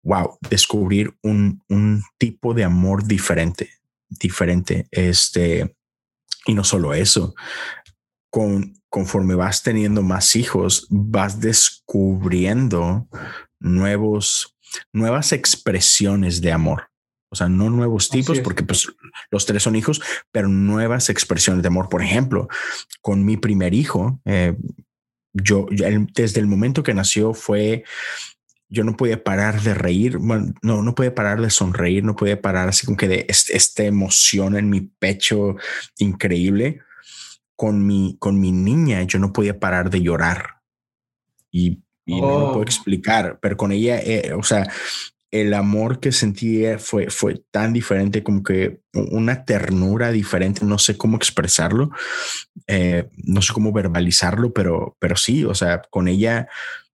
wow, 0.03 0.37
descubrir 0.49 1.13
un, 1.21 1.61
un 1.67 2.03
tipo 2.17 2.53
de 2.53 2.63
amor 2.63 3.05
diferente, 3.05 3.71
diferente. 4.07 4.87
Este, 4.91 5.75
y 6.45 6.53
no 6.53 6.63
solo 6.63 6.93
eso, 6.93 7.35
con, 8.29 8.81
conforme 8.87 9.35
vas 9.35 9.63
teniendo 9.63 10.01
más 10.01 10.37
hijos, 10.37 10.87
vas 10.89 11.41
descubriendo 11.41 13.09
nuevos, 13.59 14.55
nuevas 14.93 15.33
expresiones 15.33 16.39
de 16.39 16.53
amor. 16.53 16.92
O 17.33 17.35
sea, 17.35 17.49
no 17.49 17.71
nuevos 17.71 18.09
tipos, 18.09 18.39
porque 18.41 18.61
pues 18.61 18.87
los 19.31 19.47
tres 19.47 19.63
son 19.63 19.75
hijos, 19.75 19.99
pero 20.31 20.47
nuevas 20.47 21.09
expresiones 21.09 21.63
de 21.63 21.67
amor. 21.67 21.89
Por 21.89 22.03
ejemplo, 22.03 22.47
con 23.01 23.25
mi 23.25 23.37
primer 23.37 23.73
hijo, 23.73 24.21
eh, 24.25 24.55
yo, 25.33 25.65
desde 26.13 26.39
el 26.39 26.45
momento 26.45 26.83
que 26.83 26.93
nació 26.93 27.33
fue, 27.33 27.85
yo 28.69 28.83
no 28.83 28.95
podía 28.95 29.23
parar 29.23 29.63
de 29.63 29.73
reír, 29.73 30.19
no, 30.21 30.83
no 30.83 30.93
podía 30.93 31.15
parar 31.15 31.41
de 31.41 31.49
sonreír, 31.49 32.03
no 32.03 32.15
podía 32.15 32.39
parar 32.39 32.69
así 32.69 32.85
como 32.85 32.97
que 32.97 33.07
de 33.07 33.25
esta 33.27 33.83
emoción 33.83 34.55
en 34.55 34.69
mi 34.69 34.81
pecho 34.81 35.55
increíble. 35.97 36.81
Con 37.55 37.83
mi, 37.87 38.15
con 38.19 38.39
mi 38.39 38.51
niña, 38.51 39.01
yo 39.03 39.17
no 39.17 39.33
podía 39.33 39.59
parar 39.59 39.89
de 39.89 40.01
llorar 40.01 40.61
y, 41.51 41.81
no 42.05 42.17
lo 42.17 42.47
puedo 42.47 42.59
oh. 42.59 42.63
explicar, 42.63 43.39
pero 43.41 43.57
con 43.57 43.71
ella, 43.71 43.99
eh, 43.99 44.33
o 44.33 44.43
sea, 44.43 44.69
el 45.33 45.55
amor 45.55 45.99
que 45.99 46.11
sentía 46.11 46.77
fue, 46.77 47.09
fue 47.09 47.43
tan 47.49 47.73
diferente, 47.73 48.21
como 48.21 48.43
que 48.43 48.81
una 48.93 49.45
ternura 49.45 50.11
diferente, 50.11 50.63
no 50.63 50.77
sé 50.77 50.95
cómo 50.95 51.17
expresarlo, 51.17 51.89
eh, 52.67 53.09
no 53.17 53.41
sé 53.41 53.51
cómo 53.51 53.73
verbalizarlo, 53.73 54.53
pero, 54.53 54.95
pero 54.99 55.15
sí, 55.15 55.43
o 55.43 55.55
sea, 55.55 55.81
con 55.89 56.07
ella 56.07 56.47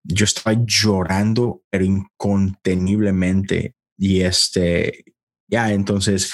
yo 0.04 0.24
estaba 0.24 0.58
llorando, 0.64 1.62
pero 1.68 1.84
inconteniblemente. 1.84 3.74
Y 3.98 4.22
este, 4.22 5.04
ya, 5.46 5.74
entonces 5.74 6.32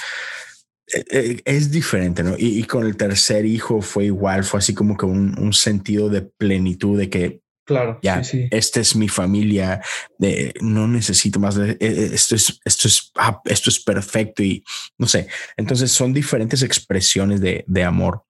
eh, 0.95 1.05
eh, 1.11 1.43
es 1.45 1.73
diferente, 1.73 2.23
¿no? 2.23 2.37
Y, 2.39 2.63
con 2.65 2.87
el 2.87 2.97
tercer 2.97 3.45
hijo 3.47 3.83
fue 3.83 4.05
igual, 4.05 4.45
fue 4.45 4.59
así 4.59 4.75
como 4.75 4.97
que 4.97 5.07
un 5.07 5.53
sentido 5.53 6.09
de 6.09 6.23
plenitud, 6.23 6.97
de 6.97 7.11
que 7.11 7.41
Claro. 7.67 7.99
Ya, 8.01 8.23
esta 8.53 8.81
es 8.81 8.95
mi 8.95 9.09
familia. 9.09 9.83
De, 10.19 10.55
no 10.61 10.87
necesito 10.87 11.41
más. 11.41 11.57
De, 11.57 11.73
eh, 11.73 11.79
eh, 11.81 12.11
esto 12.13 12.37
es, 12.37 12.61
esto 12.65 12.87
es, 12.87 13.11
ah, 13.17 13.43
esto 13.45 13.71
es 13.71 13.81
perfecto 13.81 14.45
y 14.45 14.65
no 14.99 15.09
sé. 15.09 15.27
Entonces 15.57 15.91
son 15.91 16.15
diferentes 16.15 16.63
expresiones 16.63 17.41
de, 17.41 17.65
de 17.67 17.83
amor. 17.83 18.23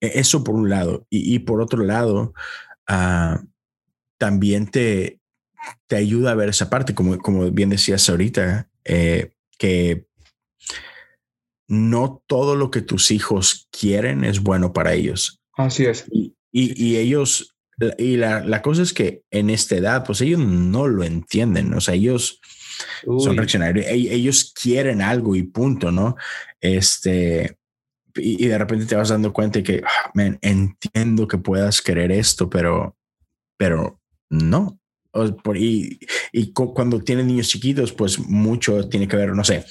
E, 0.00 0.20
eso 0.20 0.44
por 0.44 0.54
un 0.56 0.68
lado. 0.68 1.06
Y, 1.08 1.38
por 1.38 1.62
otro 1.62 1.82
lado, 1.82 2.34
uh, 2.90 3.42
también 4.18 4.70
te, 4.70 5.20
te 5.86 5.96
ayuda 5.96 6.32
a 6.32 6.36
ver 6.36 6.50
esa 6.50 6.68
parte, 6.68 6.94
como, 6.94 7.16
como 7.18 7.50
bien 7.50 7.70
decías 7.70 8.10
ahorita, 8.10 8.68
eh, 8.84 9.32
que 9.56 10.06
no 11.66 12.22
todo 12.26 12.56
lo 12.56 12.70
que 12.70 12.82
tus 12.82 13.10
hijos 13.10 13.68
quieren 13.70 14.22
es 14.24 14.42
bueno 14.42 14.74
para 14.74 14.92
ellos. 14.92 15.40
Así 15.54 15.86
es. 15.86 16.04
Y, 16.10 16.36
y, 16.52 16.82
y 16.82 16.98
ellos 16.98 17.54
y 17.98 18.16
la, 18.16 18.40
la, 18.40 18.60
cosa 18.62 18.82
es 18.82 18.92
que 18.92 19.22
en 19.30 19.50
esta 19.50 19.76
edad, 19.76 20.04
pues 20.04 20.20
ellos 20.20 20.40
no 20.40 20.88
lo 20.88 21.04
entienden, 21.04 21.72
o 21.74 21.80
sea, 21.80 21.94
ellos 21.94 22.40
son 23.04 23.36
reaccionarios, 23.36 23.86
ellos 23.88 24.52
quieren 24.52 25.00
algo 25.00 25.36
y 25.36 25.44
punto, 25.44 25.92
¿no? 25.92 26.16
Este, 26.60 27.56
y, 28.16 28.46
de 28.46 28.58
repente 28.58 28.86
te 28.86 28.96
vas 28.96 29.10
dando 29.10 29.32
cuenta 29.32 29.62
que, 29.62 29.82
ah, 29.84 30.12
entiendo 30.42 31.28
que 31.28 31.38
puedas 31.38 31.80
querer 31.80 32.10
esto, 32.10 32.50
pero, 32.50 32.96
pero 33.56 34.00
no. 34.28 34.80
por, 35.44 35.56
y, 35.56 36.00
y 36.32 36.52
cuando 36.52 37.00
tienen 37.00 37.28
niños 37.28 37.48
chiquitos, 37.48 37.92
pues 37.92 38.18
mucho 38.18 38.88
tiene 38.88 39.06
que 39.06 39.16
ver, 39.16 39.34
no 39.34 39.44
sé, 39.44 39.64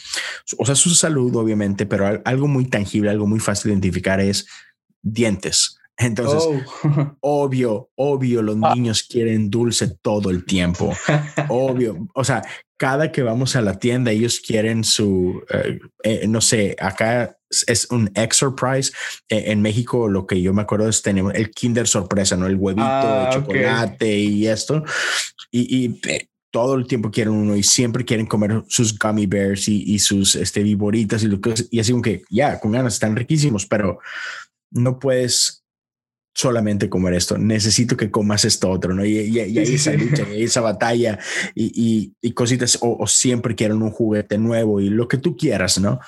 o 0.57 0.65
sea, 0.65 0.75
su 0.75 0.91
salud, 0.91 1.35
obviamente, 1.35 1.85
pero 1.85 2.21
algo 2.23 2.47
muy 2.47 2.69
tangible, 2.69 3.09
algo 3.09 3.27
muy 3.27 3.39
fácil 3.39 3.69
de 3.69 3.73
identificar 3.73 4.21
es 4.21 4.47
dientes 5.01 5.76
entonces, 5.97 6.43
oh. 6.43 7.17
obvio, 7.21 7.89
obvio, 7.95 8.41
los 8.41 8.57
ah. 8.61 8.73
niños 8.75 9.03
quieren 9.03 9.49
dulce 9.49 9.87
todo 10.01 10.29
el 10.29 10.45
tiempo. 10.45 10.95
obvio. 11.49 12.07
O 12.13 12.23
sea, 12.23 12.43
cada 12.77 13.11
que 13.11 13.23
vamos 13.23 13.55
a 13.55 13.61
la 13.61 13.79
tienda, 13.79 14.11
ellos 14.11 14.39
quieren 14.39 14.83
su, 14.83 15.43
eh, 15.49 15.79
eh, 16.03 16.27
no 16.27 16.41
sé, 16.41 16.75
acá 16.79 17.37
es 17.65 17.87
un 17.89 18.11
extra 18.13 18.55
prize. 18.55 18.91
Eh, 19.29 19.45
en 19.47 19.61
México, 19.61 20.07
lo 20.07 20.27
que 20.27 20.41
yo 20.41 20.53
me 20.53 20.61
acuerdo 20.61 20.87
es 20.87 21.01
tener 21.01 21.25
el 21.33 21.49
Kinder 21.49 21.87
sorpresa, 21.87 22.37
¿no? 22.37 22.45
El 22.45 22.57
huevito 22.57 22.85
de 22.85 22.91
ah, 22.91 23.29
chocolate 23.33 24.19
y 24.19 24.47
esto. 24.47 24.83
Y, 25.51 25.99
todo 26.49 26.75
el 26.75 26.87
tiempo 26.87 27.11
quieren 27.11 27.33
uno 27.33 27.55
y 27.57 27.61
siempre 27.61 28.05
quieren 28.05 28.25
comer 28.25 28.63
sus 28.67 28.97
gummy 28.97 29.27
bears 29.27 29.67
y, 29.67 29.99
sus 29.99 30.33
este, 30.33 30.63
viboritas 30.63 31.21
y, 31.21 31.27
lo 31.27 31.39
que, 31.41 31.53
y 31.69 31.79
así 31.79 31.91
como 31.91 32.01
que 32.01 32.23
ya, 32.29 32.59
con 32.59 32.71
ganas, 32.71 32.93
están 32.93 33.15
riquísimos, 33.15 33.65
pero 33.67 33.99
no 34.71 34.97
puedes 34.97 35.65
solamente 36.37 36.87
comer 36.87 37.15
esto, 37.15 37.35
necesito 37.39 37.97
que 37.97 38.11
comas 38.11 38.45
esto 38.45 38.69
otro, 38.69 38.93
¿no? 38.93 39.03
Y, 39.03 39.17
y, 39.17 39.39
y 39.39 39.57
esa 39.57 39.93
lucha, 39.93 40.23
y 40.31 40.43
esa 40.43 40.61
batalla 40.61 41.17
y, 41.55 42.13
y 42.21 42.31
cositas, 42.33 42.77
o, 42.79 43.07
siempre 43.07 43.55
quieren 43.55 43.81
un 43.81 43.89
juguete 43.89 44.37
nuevo 44.37 44.79
y 44.79 44.89
lo 44.89 45.07
que 45.07 45.17
tú 45.17 45.35
quieras, 45.35 45.79
¿no? 45.79 45.99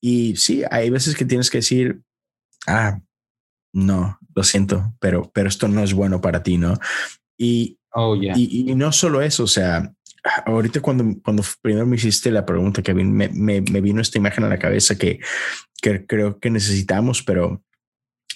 Y 0.00 0.36
sí, 0.36 0.62
hay 0.70 0.88
veces 0.90 1.16
que 1.16 1.24
tienes 1.24 1.50
que 1.50 1.58
decir, 1.58 2.00
ah, 2.68 3.00
no, 3.72 4.20
lo 4.36 4.44
siento, 4.44 4.94
pero, 5.00 5.32
pero 5.34 5.48
esto 5.48 5.66
no 5.66 5.82
es 5.82 5.94
bueno 5.94 6.20
para 6.20 6.44
ti, 6.44 6.58
¿no? 6.58 6.78
Y, 7.36 7.80
oh, 7.92 8.14
y, 8.14 8.72
no 8.76 8.92
solo 8.92 9.20
eso, 9.20 9.42
o 9.42 9.48
sea, 9.48 9.92
ahorita 10.44 10.80
cuando, 10.80 11.20
cuando 11.24 11.42
primero 11.60 11.86
me 11.86 11.96
hiciste 11.96 12.30
la 12.30 12.46
pregunta, 12.46 12.82
que 12.82 12.94
me, 12.94 13.30
me, 13.30 13.62
me 13.62 13.80
vino 13.80 14.00
esta 14.00 14.18
imagen 14.18 14.44
a 14.44 14.48
la 14.48 14.60
cabeza 14.60 14.96
que, 14.96 15.18
que 15.82 16.06
creo 16.06 16.38
que 16.38 16.50
necesitamos, 16.50 17.24
pero 17.24 17.64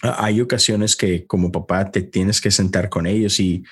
hay 0.02 0.40
ocasiones 0.40 0.96
que 0.96 1.26
como 1.26 1.52
papá 1.52 1.90
te 1.90 2.02
tienes 2.02 2.40
que 2.40 2.50
sentar 2.50 2.88
con 2.88 3.06
ellos 3.06 3.38
y 3.40 3.64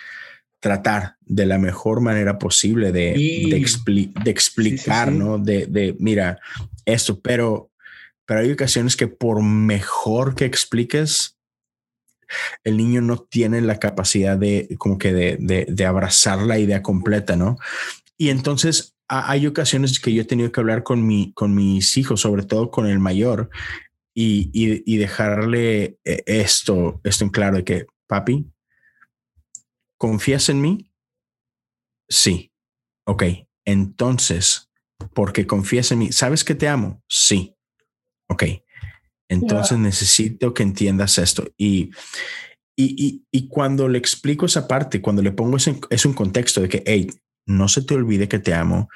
tratar 0.60 1.16
de 1.20 1.46
la 1.46 1.58
mejor 1.58 2.00
manera 2.00 2.38
posible 2.38 2.92
de, 2.92 3.12
de, 3.14 4.30
explicar, 4.30 5.12
¿no? 5.12 5.38
De, 5.38 5.66
de, 5.66 5.96
mira, 6.00 6.40
esto, 6.84 7.20
pero, 7.20 7.70
pero 8.26 8.40
hay 8.40 8.50
ocasiones 8.50 8.96
que 8.96 9.06
por 9.06 9.42
mejor 9.42 10.34
que 10.34 10.44
expliques, 10.44 11.36
el 12.64 12.76
niño 12.76 13.00
no 13.00 13.18
tiene 13.18 13.60
la 13.60 13.78
capacidad 13.78 14.36
de 14.36 14.74
como 14.78 14.98
que 14.98 15.12
de, 15.12 15.66
de 15.68 15.86
abrazar 15.86 16.42
la 16.42 16.58
idea 16.58 16.82
completa, 16.82 17.36
¿no? 17.36 17.56
Y 18.18 18.30
entonces 18.30 18.96
hay 19.08 19.46
ocasiones 19.46 20.00
que 20.00 20.12
yo 20.12 20.22
he 20.22 20.26
tenido 20.26 20.52
que 20.52 20.60
hablar 20.60 20.82
con, 20.82 21.06
mi, 21.06 21.32
con 21.32 21.54
mis 21.54 21.96
hijos, 21.96 22.20
sobre 22.20 22.42
todo 22.42 22.70
con 22.70 22.86
el 22.86 22.98
mayor, 22.98 23.48
y, 24.20 24.96
dejarle 24.96 25.98
eh, 26.04 26.22
esto, 26.26 27.00
esto 27.04 27.24
en 27.24 27.30
claro 27.30 27.58
de 27.58 27.64
que, 27.64 27.86
papi, 28.08 28.50
¿confías 29.96 30.48
en 30.48 30.60
mí? 30.60 30.90
Sí. 32.08 32.52
Ok. 33.06 33.22
Entonces, 33.64 34.70
porque 35.14 35.46
confías 35.46 35.92
en 35.92 36.00
mí, 36.00 36.12
¿sabes 36.12 36.42
que 36.42 36.56
te 36.56 36.66
amo? 36.66 37.02
Sí. 37.08 37.54
Ok. 38.28 38.44
Entonces 39.28 39.78
necesito 39.78 40.52
que 40.52 40.64
entiendas 40.64 41.18
esto. 41.18 41.52
Y, 41.56 41.90
y, 42.76 43.24
y, 43.30 43.48
cuando 43.48 43.88
le 43.88 43.98
explico 43.98 44.46
esa 44.46 44.66
parte, 44.66 45.00
cuando 45.00 45.22
le 45.22 45.32
pongo 45.32 45.58
ese, 45.58 45.78
es 45.90 46.06
un 46.06 46.14
contexto 46.14 46.60
de 46.60 46.68
que, 46.68 46.82
hey, 46.86 47.08
no 47.46 47.68
se 47.68 47.82
te 47.82 47.94
olvide 47.94 48.28
que 48.28 48.38
te 48.38 48.54
amo, 48.54 48.88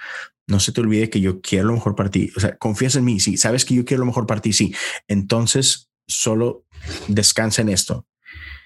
no 0.52 0.60
se 0.60 0.70
te 0.70 0.82
olvide 0.82 1.08
que 1.08 1.20
yo 1.20 1.40
quiero 1.40 1.68
lo 1.68 1.72
mejor 1.72 1.96
para 1.96 2.10
ti. 2.10 2.30
O 2.36 2.40
sea, 2.40 2.56
confías 2.58 2.94
en 2.94 3.04
mí. 3.04 3.18
Sí, 3.18 3.38
sabes 3.38 3.64
que 3.64 3.74
yo 3.74 3.86
quiero 3.86 4.02
lo 4.02 4.06
mejor 4.06 4.26
para 4.26 4.42
ti. 4.42 4.52
Sí. 4.52 4.74
Entonces 5.08 5.88
solo 6.06 6.66
descansa 7.08 7.62
en 7.62 7.70
esto. 7.70 8.06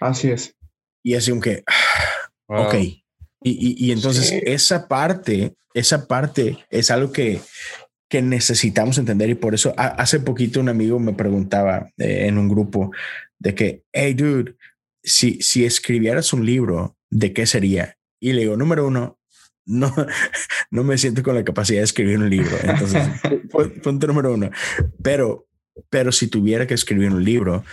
Así 0.00 0.30
es. 0.30 0.56
Y 1.04 1.14
así 1.14 1.30
aunque, 1.30 1.62
ok. 2.48 2.74
Y, 3.42 3.86
y, 3.86 3.92
entonces 3.92 4.32
esa 4.44 4.88
parte, 4.88 5.54
esa 5.72 6.08
parte 6.08 6.66
es 6.68 6.90
algo 6.90 7.12
que, 7.12 7.40
que 8.10 8.20
necesitamos 8.20 8.98
entender. 8.98 9.30
Y 9.30 9.36
por 9.36 9.54
eso 9.54 9.72
hace 9.76 10.18
poquito 10.18 10.58
un 10.58 10.68
amigo 10.68 10.98
me 10.98 11.12
preguntaba 11.12 11.88
eh, 11.98 12.26
en 12.26 12.38
un 12.38 12.48
grupo 12.48 12.90
de 13.38 13.54
que, 13.54 13.84
hey, 13.92 14.14
dude, 14.14 14.56
si, 15.04 15.40
si 15.40 15.64
escribieras 15.64 16.32
un 16.32 16.44
libro, 16.44 16.96
¿de 17.08 17.32
qué 17.32 17.46
sería? 17.46 17.96
Y 18.20 18.32
le 18.32 18.40
digo, 18.40 18.56
número 18.56 18.88
uno, 18.88 19.15
no, 19.66 19.92
no 20.70 20.84
me 20.84 20.96
siento 20.96 21.22
con 21.22 21.34
la 21.34 21.44
capacidad 21.44 21.80
de 21.80 21.84
escribir 21.84 22.18
un 22.18 22.30
libro. 22.30 22.56
Entonces, 22.62 23.02
punto 23.82 24.06
número 24.06 24.32
uno. 24.32 24.50
Pero, 25.02 25.46
pero 25.90 26.12
si 26.12 26.28
tuviera 26.28 26.66
que 26.66 26.74
escribir 26.74 27.10
un 27.10 27.24
libro, 27.24 27.64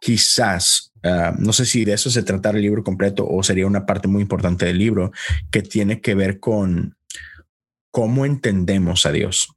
quizás, 0.00 0.92
ah, 1.02 1.34
no 1.38 1.52
sé 1.52 1.66
si 1.66 1.84
de 1.84 1.92
eso 1.94 2.10
se 2.10 2.22
tratara 2.22 2.56
el 2.58 2.62
libro 2.62 2.82
completo 2.82 3.26
o 3.28 3.42
sería 3.42 3.66
una 3.66 3.84
parte 3.84 4.08
muy 4.08 4.22
importante 4.22 4.66
del 4.66 4.78
libro 4.78 5.12
que 5.50 5.62
tiene 5.62 6.00
que 6.00 6.14
ver 6.14 6.38
con 6.38 6.96
cómo 7.90 8.24
entendemos 8.24 9.06
a 9.06 9.12
Dios. 9.12 9.52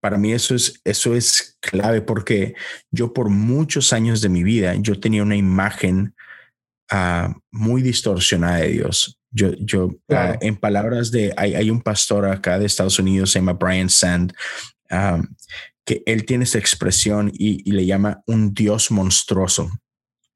Para 0.00 0.16
mí 0.16 0.32
eso 0.32 0.54
es, 0.54 0.80
eso 0.84 1.14
es 1.14 1.58
clave 1.60 2.00
porque 2.00 2.54
yo 2.90 3.12
por 3.12 3.28
muchos 3.28 3.92
años 3.92 4.22
de 4.22 4.30
mi 4.30 4.42
vida, 4.42 4.74
yo 4.76 4.98
tenía 4.98 5.22
una 5.22 5.36
imagen 5.36 6.14
ah, 6.90 7.34
muy 7.50 7.82
distorsionada 7.82 8.58
de 8.58 8.68
Dios. 8.68 9.19
Yo, 9.30 9.52
yo 9.58 9.90
ah, 10.10 10.36
en 10.40 10.56
palabras 10.56 11.10
de, 11.10 11.32
hay, 11.36 11.54
hay, 11.54 11.70
un 11.70 11.80
pastor 11.80 12.26
acá 12.26 12.58
de 12.58 12.66
Estados 12.66 12.98
Unidos, 12.98 13.30
se 13.30 13.38
llama 13.38 13.52
Brian 13.52 13.88
Sand, 13.88 14.32
que 15.84 16.02
él 16.06 16.24
tiene 16.24 16.44
esta 16.44 16.58
expresión 16.58 17.30
y, 17.32 17.70
le 17.70 17.86
llama 17.86 18.22
un 18.26 18.52
Dios 18.52 18.90
monstruoso. 18.90 19.70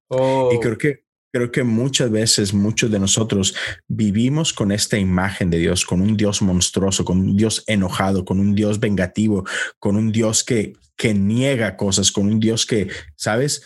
Oh. 0.09 0.51
Y 0.53 0.61
creo 0.61 0.79
que 0.79 1.05
creo 1.33 1.51
que 1.51 1.65
muchas 1.65 2.13
veces 2.13 2.55
muchos 2.55 2.93
de 2.93 3.01
nosotros 3.01 3.57
vivimos 3.89 4.53
con 4.53 4.71
esta 4.71 4.97
imagen 4.99 5.51
de 5.51 5.59
Dios, 5.59 5.85
con 5.85 6.01
un 6.01 6.17
Dios 6.17 6.41
monstruoso, 6.43 7.05
con 7.05 7.19
un 7.19 7.37
Dios 7.37 7.65
enojado, 7.67 8.25
con 8.25 8.39
un 8.39 8.55
Dios 8.55 8.79
vengativo, 8.79 9.45
con 9.81 9.97
un 9.97 10.13
Dios 10.13 10.45
que, 10.45 10.75
que 10.97 11.13
niega 11.13 11.77
cosas, 11.77 12.13
con 12.13 12.29
un 12.29 12.39
Dios 12.39 12.67
que, 12.67 12.89
¿sabes? 13.17 13.65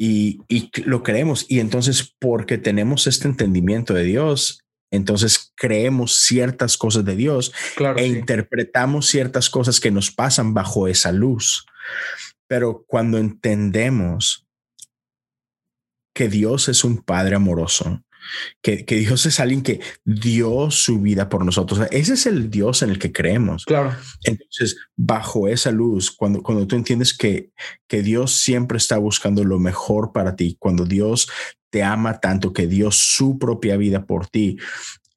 Y, 0.00 0.40
y 0.48 0.70
lo 0.84 1.02
creemos. 1.02 1.44
Y 1.48 1.58
entonces, 1.58 2.14
porque 2.18 2.56
tenemos 2.56 3.06
este 3.08 3.26
entendimiento 3.26 3.94
de 3.94 4.04
Dios, 4.04 4.64
entonces 4.90 5.52
creemos 5.56 6.14
ciertas 6.14 6.78
cosas 6.78 7.04
de 7.04 7.16
Dios 7.16 7.52
claro, 7.76 7.98
e 7.98 8.04
sí. 8.04 8.18
interpretamos 8.18 9.06
ciertas 9.06 9.50
cosas 9.50 9.80
que 9.80 9.90
nos 9.90 10.10
pasan 10.10 10.54
bajo 10.54 10.88
esa 10.88 11.12
luz. 11.12 11.66
Pero 12.46 12.84
cuando 12.86 13.18
entendemos 13.18 14.46
que 16.14 16.28
Dios 16.28 16.68
es 16.68 16.84
un 16.84 17.02
Padre 17.02 17.36
amoroso, 17.36 18.02
que, 18.62 18.84
que, 18.84 18.96
Dios 18.96 19.26
es 19.26 19.40
alguien 19.40 19.62
que 19.62 19.80
dio 20.04 20.70
su 20.70 21.00
vida 21.00 21.28
por 21.28 21.44
nosotros. 21.44 21.80
Ese 21.90 22.14
es 22.14 22.26
el 22.26 22.50
Dios 22.50 22.82
en 22.82 22.90
el 22.90 22.98
que 22.98 23.12
creemos. 23.12 23.64
Claro. 23.64 23.94
Entonces, 24.24 24.76
bajo 24.96 25.48
esa 25.48 25.70
luz, 25.70 26.10
cuando, 26.10 26.42
cuando 26.42 26.66
tú 26.66 26.76
entiendes 26.76 27.16
que, 27.16 27.50
que 27.86 28.02
Dios 28.02 28.32
siempre 28.34 28.78
está 28.78 28.98
buscando 28.98 29.44
lo 29.44 29.58
mejor 29.58 30.12
para 30.12 30.36
ti, 30.36 30.56
cuando 30.58 30.84
Dios 30.84 31.28
te 31.70 31.82
ama 31.82 32.20
tanto, 32.20 32.52
que 32.52 32.66
dio 32.66 32.90
su 32.90 33.38
propia 33.38 33.76
vida 33.76 34.06
por 34.06 34.26
ti, 34.26 34.58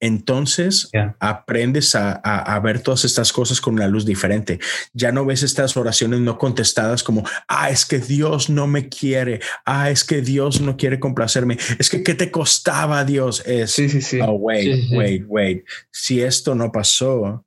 entonces 0.02 0.90
yeah. 0.92 1.16
aprendes 1.20 1.94
a, 1.94 2.20
a, 2.24 2.56
a, 2.56 2.58
ver 2.58 2.80
todas 2.80 3.04
estas 3.04 3.32
cosas 3.32 3.60
con 3.60 3.74
una 3.74 3.86
luz 3.86 4.04
diferente. 4.04 4.58
Ya 4.92 5.12
no 5.12 5.24
ves 5.24 5.44
estas 5.44 5.76
oraciones 5.76 6.18
no 6.18 6.38
contestadas 6.38 7.04
como, 7.04 7.22
ah, 7.46 7.70
es 7.70 7.86
que 7.86 8.00
Dios 8.00 8.50
no 8.50 8.66
me 8.66 8.88
quiere, 8.88 9.40
ah, 9.64 9.90
es 9.90 10.02
que 10.02 10.20
Dios 10.20 10.60
no 10.60 10.76
quiere 10.76 10.98
complacerme, 10.98 11.56
es 11.78 11.88
que 11.88 12.02
¿qué 12.02 12.14
te 12.14 12.32
costaba 12.32 13.04
Dios? 13.04 13.44
Es, 13.46 13.70
sí, 13.70 13.88
sí, 13.88 14.00
sí. 14.00 14.18
oh, 14.20 14.32
wait, 14.32 14.74
Sí, 14.74 14.88
sí. 14.88 14.96
wait, 14.96 15.24
wait. 15.28 15.64
Si 15.92 16.20
esto 16.20 16.56
no 16.56 16.72
pasó, 16.72 17.46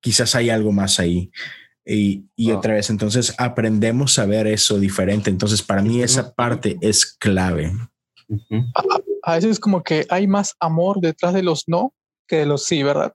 quizás 0.00 0.34
hay 0.34 0.48
algo 0.48 0.72
más 0.72 0.98
ahí. 1.00 1.30
Y, 1.84 2.24
y 2.34 2.52
otra 2.52 2.74
vez, 2.74 2.88
entonces 2.88 3.34
aprendemos 3.36 4.18
a 4.18 4.24
ver 4.24 4.46
eso 4.46 4.78
diferente. 4.78 5.28
Entonces, 5.28 5.60
para 5.60 5.82
mí 5.82 6.02
esa 6.02 6.32
parte 6.34 6.78
es 6.80 7.04
clave. 7.04 7.72
Ujú. 8.28 8.64
A 9.32 9.34
veces 9.36 9.52
es 9.52 9.60
como 9.60 9.82
que 9.82 10.06
hay 10.10 10.26
más 10.26 10.56
amor 10.60 11.00
detrás 11.00 11.34
de 11.34 11.42
los 11.42 11.64
no 11.68 11.92
que 12.28 12.36
de 12.36 12.46
los 12.46 12.64
sí, 12.64 12.82
¿verdad? 12.82 13.12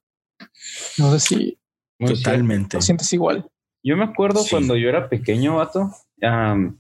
No 0.98 1.12
sé 1.12 1.20
si. 1.20 1.58
Totalmente. 2.00 2.78
lo 2.78 2.82
sientes 2.82 3.12
igual. 3.14 3.46
Yo 3.84 3.96
me 3.96 4.04
acuerdo 4.04 4.40
Sí. 4.42 4.50
cuando 4.52 4.76
yo 4.76 4.90
era 4.90 5.08
pequeño, 5.10 5.58
vato. 5.58 5.90
am, 6.22 6.80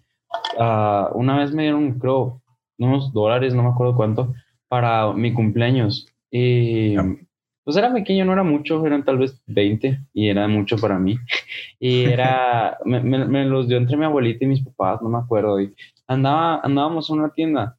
ah, 0.59 1.09
una 1.13 1.37
vez 1.37 1.53
me 1.53 1.63
dieron, 1.63 1.99
creo, 1.99 2.41
unos 2.77 3.13
dólares, 3.13 3.53
no 3.53 3.63
me 3.63 3.69
acuerdo 3.69 3.95
cuánto, 3.95 4.33
para 4.67 5.13
mi 5.13 5.33
cumpleaños. 5.33 6.07
Y 6.31 6.93
Ya. 6.95 7.05
pues 7.63 7.77
era 7.77 7.93
pequeño, 7.93 8.25
no 8.25 8.33
era 8.33 8.43
mucho, 8.43 8.85
eran 8.85 9.05
tal 9.05 9.17
vez 9.19 9.41
20 9.45 9.99
y 10.13 10.29
era 10.29 10.47
mucho 10.47 10.77
para 10.77 10.97
mí. 10.99 11.17
Y 11.79 12.03
era, 12.05 12.77
me, 12.85 12.99
me- 13.01 13.25
me 13.25 13.45
los 13.45 13.67
dio 13.67 13.77
entre 13.77 13.95
mi 13.97 14.05
abuelita 14.05 14.43
y 14.43 14.47
mis 14.47 14.63
papás, 14.63 15.01
no 15.01 15.09
me 15.09 15.19
acuerdo. 15.19 15.61
Y 15.61 15.73
andaba, 16.07 16.59
andábamos 16.63 17.09
en 17.09 17.19
una 17.19 17.29
tienda 17.31 17.77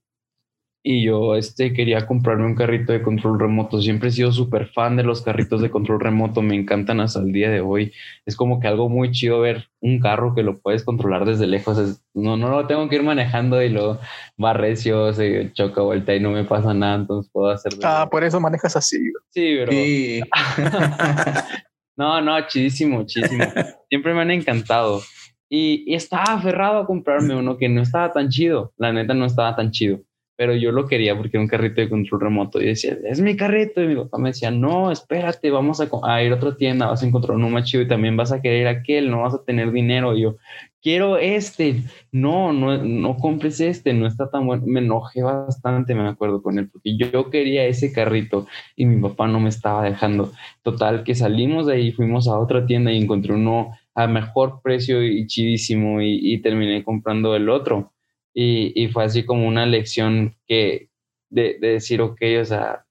y 0.89 1.03
yo 1.05 1.35
este, 1.35 1.73
quería 1.73 2.07
comprarme 2.07 2.47
un 2.47 2.55
carrito 2.55 2.93
de 2.93 3.03
control 3.03 3.41
remoto. 3.41 3.83
Siempre 3.83 4.09
he 4.09 4.13
sido 4.13 4.31
súper 4.31 4.69
fan 4.69 4.95
de 4.97 5.03
los 5.03 5.21
carritos 5.21 5.61
de 5.61 5.69
control 5.69 5.99
remoto, 5.99 6.43
me 6.43 6.55
encantan 6.55 7.01
hasta 7.01 7.19
el 7.19 7.33
día 7.33 7.51
de 7.51 7.61
hoy. 7.61 7.93
Es 8.25 8.37
como 8.37 8.61
que 8.61 8.69
algo 8.69 8.89
muy 8.89 9.11
chido 9.11 9.41
ver 9.41 9.69
un 9.81 9.99
carro 9.99 10.33
que 10.33 10.45
lo 10.45 10.61
puedes 10.61 10.85
controlar 10.85 11.25
desde 11.25 11.49
lejos. 11.49 11.77
Es- 11.77 12.05
no, 12.15 12.37
no 12.37 12.51
lo 12.51 12.69
tengo 12.69 12.89
que 12.89 12.95
ir 12.95 13.03
manejando 13.03 13.61
y 13.61 13.69
lo 13.69 13.99
va 14.41 14.53
recio, 14.53 15.13
se 15.13 15.51
choca 15.55 15.83
vuelta 15.83 16.15
y 16.15 16.21
no 16.21 16.31
me 16.31 16.45
pasa 16.45 16.73
nada, 16.73 16.95
entonces 16.95 17.33
puedo 17.33 17.51
hacer... 17.51 17.73
Ah, 17.83 18.07
por 18.09 18.23
eso 18.23 18.39
manejas 18.39 18.77
así. 18.77 18.99
sí, 19.31 19.57
pero... 19.59 19.73
Sí. 19.73 20.21
no, 21.97 22.21
no, 22.21 22.47
chidísimo, 22.47 23.05
chidísimo. 23.05 23.43
Siempre 23.89 24.15
me 24.15 24.21
han 24.21 24.31
encantado. 24.31 25.03
Y, 25.49 25.83
y 25.85 25.95
estaba 25.97 26.35
aferrado 26.35 26.79
a 26.79 26.87
comprarme 26.87 27.35
uno 27.35 27.57
que 27.57 27.69
no 27.69 27.83
estaba 27.83 28.13
tan 28.13 28.29
chido. 28.29 28.73
La 28.77 28.93
neta 28.93 29.15
no 29.15 29.25
estaba 29.25 29.57
tan 29.57 29.73
chido. 29.73 29.99
Pero 30.37 30.55
yo 30.55 30.71
lo 30.71 30.87
quería 30.87 31.17
porque 31.17 31.37
era 31.37 31.43
un 31.43 31.49
carrito 31.49 31.81
de 31.81 31.89
control 31.89 32.21
remoto. 32.21 32.61
Y 32.61 32.67
decía, 32.67 32.97
es 33.05 33.21
mi 33.21 33.37
carrito. 33.37 33.83
Y 33.83 33.89
mi 33.89 33.97
papá 33.97 34.19
me 34.19 34.31
decía, 34.31 34.51
no, 34.51 34.91
espérate, 34.93 35.51
vamos 35.51 35.81
a, 35.81 36.23
ir 36.23 36.33
a 36.33 36.37
otra 36.37 36.57
tienda, 36.57 36.87
vas 36.87 37.03
a 37.03 37.07
encontrar 37.07 37.37
uno 37.37 37.49
más 37.49 37.65
chido 37.65 37.83
y 37.83 37.89
también 37.89 38.17
vas 38.17 38.33
a 38.33 38.43
querer 38.43 38.69
aquel, 38.69 39.11
no 39.11 39.23
vas 39.23 39.35
a 39.35 39.45
tener 39.45 39.73
dinero. 39.73 40.17
Y 40.17 40.23
yo, 40.23 40.37
quiero 40.83 41.17
este. 41.17 41.83
No, 42.13 42.53
no, 42.53 42.77
no 42.79 43.17
compres 43.17 43.61
este, 43.61 43.93
no 43.93 44.07
está 44.07 44.31
tan 44.31 44.47
bueno. 44.47 44.65
Me 44.67 44.81
enojé 44.81 45.23
bastante, 45.23 45.95
me 45.95 46.09
acuerdo 46.09 46.43
con 46.43 46.59
él, 46.59 46.69
porque 46.71 46.97
yo, 46.97 47.31
quería 47.31 47.65
ese 47.67 47.93
carrito 47.93 48.47
y 48.77 48.87
mi 48.87 49.01
papá 49.01 49.27
no 49.27 49.41
me 49.41 49.49
estaba 49.49 49.83
dejando. 49.83 50.33
Total, 50.63 51.03
que 51.03 51.15
salimos 51.15 51.67
de 51.67 51.75
ahí, 51.75 51.93
fuimos 51.93 52.29
a 52.29 52.39
otra 52.39 52.67
tienda 52.67 52.93
y 52.93 53.03
encontré 53.03 53.35
uno 53.35 53.73
a 53.95 54.07
mejor 54.07 54.61
precio 54.63 55.03
y 55.03 55.27
chidísimo 55.27 56.03
y 56.03 56.39
terminé 56.43 56.85
comprando 56.85 57.35
el 57.35 57.49
otro. 57.49 57.96
Y, 58.39 58.73
y 58.75 58.89
fue 58.89 59.05
así 59.05 59.25
como 59.25 59.49
una 59.49 59.65
lección 59.65 60.37
que 60.47 60.91
de, 61.31 61.59
de 61.59 61.69
decir, 61.69 62.03
ok, 62.03 62.21
o 62.41 62.45
sea, 62.45 62.85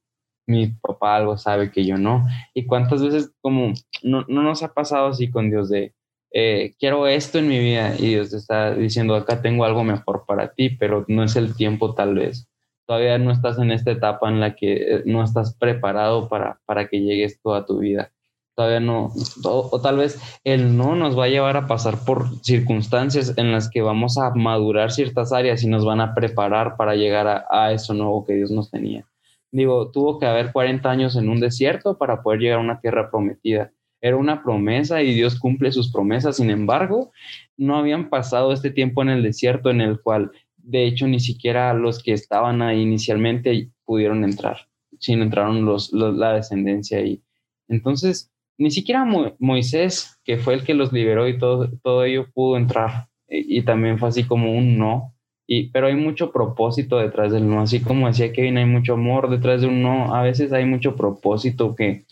mi 0.48 0.68
papá 0.68 1.18
algo 1.18 1.38
sabe 1.38 1.72
que 1.72 1.86
yo 1.86 1.98
no. 1.98 2.26
Y 2.54 2.66
cuántas 2.66 3.04
veces 3.04 3.32
como 3.42 3.74
no, 4.04 4.26
no 4.28 4.44
nos 4.44 4.64
ha 4.64 4.74
pasado 4.74 5.08
así 5.08 5.30
con 5.30 5.50
Dios 5.52 5.70
de, 5.70 5.94
eh, 6.32 6.74
quiero 6.80 7.08
esto 7.08 7.40
en 7.40 7.48
mi 7.48 7.60
vida 7.60 7.96
y 7.98 8.10
Dios 8.10 8.32
te 8.32 8.38
está 8.38 8.74
diciendo, 8.74 9.16
acá 9.16 9.42
tengo 9.42 9.66
algo 9.66 9.84
mejor 9.84 10.26
para 10.28 10.54
ti, 10.54 10.70
pero 10.70 11.06
no 11.08 11.24
es 11.24 11.36
el 11.36 11.56
tiempo 11.56 11.96
tal 11.96 12.16
vez. 12.16 12.50
Todavía 12.88 13.18
no 13.18 13.32
estás 13.32 13.58
en 13.58 13.72
esta 13.72 13.92
etapa 13.92 14.30
en 14.30 14.40
la 14.40 14.56
que 14.56 14.74
eh, 14.74 15.04
no 15.06 15.24
estás 15.24 15.56
preparado 15.56 16.30
para, 16.30 16.60
para 16.66 16.88
que 16.88 17.00
llegue 17.02 17.24
esto 17.24 17.56
a 17.56 17.66
tu 17.66 17.80
vida. 17.80 18.12
Todavía 18.56 18.80
no, 18.80 19.12
o, 19.44 19.82
tal 19.82 19.98
vez 19.98 20.18
el 20.46 20.78
no 20.78 20.96
nos 20.96 21.18
va 21.20 21.26
a 21.26 21.30
llevar 21.30 21.58
a 21.58 21.68
pasar 21.68 22.06
por 22.06 22.42
circunstancias 22.42 23.34
en 23.38 23.52
las 23.52 23.70
que 23.70 23.82
vamos 23.82 24.18
a 24.18 24.34
madurar 24.34 24.92
ciertas 24.94 25.34
áreas 25.34 25.62
y 25.64 25.68
nos 25.68 25.84
van 25.84 26.00
a 26.00 26.14
preparar 26.14 26.78
para 26.78 26.96
llegar 26.96 27.28
a, 27.28 27.46
a 27.50 27.74
eso 27.74 27.94
nuevo 27.94 28.26
que 28.26 28.34
Dios 28.36 28.52
nos 28.52 28.72
tenía. 28.72 29.06
Digo, 29.52 29.92
tuvo 29.92 30.20
que 30.20 30.26
haber 30.26 30.54
40 30.54 30.90
años 30.90 31.18
en 31.18 31.28
un 31.30 31.40
desierto 31.42 31.98
para 31.98 32.22
poder 32.24 32.40
llegar 32.40 32.60
a 32.60 32.62
una 32.62 32.80
tierra 32.80 33.10
prometida. 33.12 33.72
Era 34.02 34.16
una 34.18 34.42
promesa 34.42 35.02
y 35.02 35.14
Dios 35.14 35.38
cumple 35.38 35.72
sus 35.74 35.92
promesas. 35.92 36.38
Sin 36.38 36.50
embargo, 36.50 37.12
no 37.58 37.76
habían 37.78 38.10
pasado 38.10 38.54
este 38.54 38.72
tiempo 38.72 39.02
en 39.02 39.10
el 39.10 39.24
desierto 39.24 39.70
en 39.70 39.82
el 39.82 40.00
cual, 40.02 40.32
de 40.58 40.86
hecho, 40.86 41.08
ni 41.08 41.20
siquiera 41.20 41.74
los 41.74 42.02
que 42.02 42.14
estaban 42.14 42.62
ahí 42.62 42.82
inicialmente 42.82 43.70
pudieron 43.84 44.24
entrar, 44.24 44.68
sino 45.00 45.24
entraron 45.24 45.66
los, 45.66 45.92
los- 45.92 46.16
la 46.16 46.34
descendencia 46.34 47.00
ahí. 47.00 47.22
Entonces, 47.68 48.32
ni 48.58 48.72
siquiera 48.72 49.06
Mo- 49.06 49.36
Moisés, 49.40 50.20
que 50.24 50.38
fue 50.38 50.56
el 50.56 50.64
que 50.64 50.74
los 50.74 50.92
liberó 50.94 51.28
y 51.28 51.38
todo, 51.38 51.70
todo 51.84 52.04
ello 52.04 52.28
pudo 52.34 52.58
entrar. 52.58 53.08
Y, 53.28 53.60
y 53.60 53.62
también 53.64 54.00
fue 54.00 54.10
así 54.10 54.24
como 54.26 54.54
un 54.56 54.78
no. 54.78 55.14
Y, 55.48 55.70
pero 55.70 55.88
hay 55.88 55.96
mucho 55.96 56.32
propósito 56.32 56.98
detrás 56.98 57.32
del 57.32 57.48
no. 57.50 57.62
Así 57.62 57.82
como 57.82 58.08
decía 58.08 58.34
Kevin, 58.34 58.58
hay 58.58 58.66
mucho 58.66 58.94
amor 58.94 59.30
detrás 59.30 59.62
de 59.62 59.68
un 59.68 59.82
no. 59.82 60.16
A 60.16 60.24
veces 60.24 60.54
hay 60.54 60.66
mucho 60.66 60.96
propósito 60.96 61.76
que, 61.76 62.06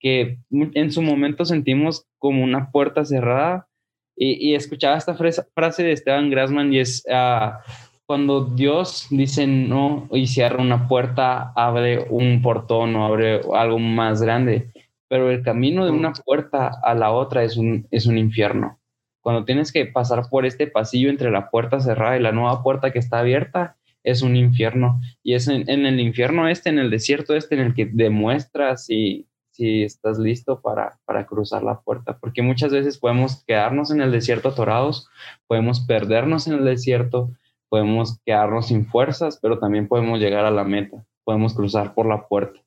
que 0.00 0.38
en 0.50 0.92
su 0.92 1.02
momento 1.02 1.44
sentimos 1.44 2.06
como 2.18 2.42
una 2.44 2.70
puerta 2.70 3.04
cerrada. 3.04 3.68
Y, 4.16 4.50
y 4.50 4.54
escuchaba 4.54 4.96
esta 4.98 5.14
frase 5.14 5.82
de 5.82 5.92
Esteban 5.92 6.30
Grassman 6.30 6.72
y 6.72 6.80
es, 6.80 7.04
ah, 7.10 7.60
cuando 8.04 8.44
Dios 8.44 9.06
dice 9.10 9.46
no 9.46 10.08
y 10.12 10.26
cierra 10.26 10.60
una 10.62 10.86
puerta, 10.86 11.52
abre 11.56 12.06
un 12.10 12.42
portón 12.42 12.94
o 12.96 13.06
abre 13.06 13.40
algo 13.54 13.78
más 13.78 14.20
grande. 14.22 14.68
Pero 15.12 15.30
el 15.30 15.42
camino 15.42 15.84
de 15.84 15.90
una 15.90 16.14
puerta 16.14 16.70
a 16.82 16.94
la 16.94 17.12
otra 17.12 17.44
es 17.44 17.58
un, 17.58 17.86
es 17.90 18.06
un 18.06 18.16
infierno. 18.16 18.80
Cuando 19.20 19.44
tienes 19.44 19.70
que 19.70 19.84
pasar 19.84 20.22
por 20.30 20.46
este 20.46 20.66
pasillo 20.66 21.10
entre 21.10 21.30
la 21.30 21.50
puerta 21.50 21.80
cerrada 21.80 22.16
y 22.16 22.22
la 22.22 22.32
nueva 22.32 22.62
puerta 22.62 22.92
que 22.92 22.98
está 22.98 23.18
abierta, 23.18 23.76
es 24.02 24.22
un 24.22 24.36
infierno. 24.36 25.02
Y 25.22 25.34
es 25.34 25.48
en, 25.48 25.68
en 25.68 25.84
el 25.84 26.00
infierno 26.00 26.48
este, 26.48 26.70
en 26.70 26.78
el 26.78 26.88
desierto 26.88 27.36
este, 27.36 27.56
en 27.56 27.60
el 27.60 27.74
que 27.74 27.84
demuestras 27.84 28.86
si, 28.86 29.28
si 29.50 29.82
estás 29.82 30.18
listo 30.18 30.62
para, 30.62 30.98
para 31.04 31.26
cruzar 31.26 31.62
la 31.62 31.82
puerta. 31.82 32.16
Porque 32.18 32.40
muchas 32.40 32.72
veces 32.72 32.96
podemos 32.96 33.44
quedarnos 33.44 33.90
en 33.90 34.00
el 34.00 34.12
desierto 34.12 34.48
atorados, 34.48 35.10
podemos 35.46 35.80
perdernos 35.80 36.46
en 36.46 36.54
el 36.54 36.64
desierto, 36.64 37.28
podemos 37.68 38.18
quedarnos 38.24 38.68
sin 38.68 38.86
fuerzas, 38.86 39.38
pero 39.42 39.58
también 39.58 39.88
podemos 39.88 40.20
llegar 40.20 40.46
a 40.46 40.50
la 40.50 40.64
meta, 40.64 41.04
podemos 41.22 41.52
cruzar 41.52 41.92
por 41.92 42.06
la 42.06 42.26
puerta. 42.28 42.62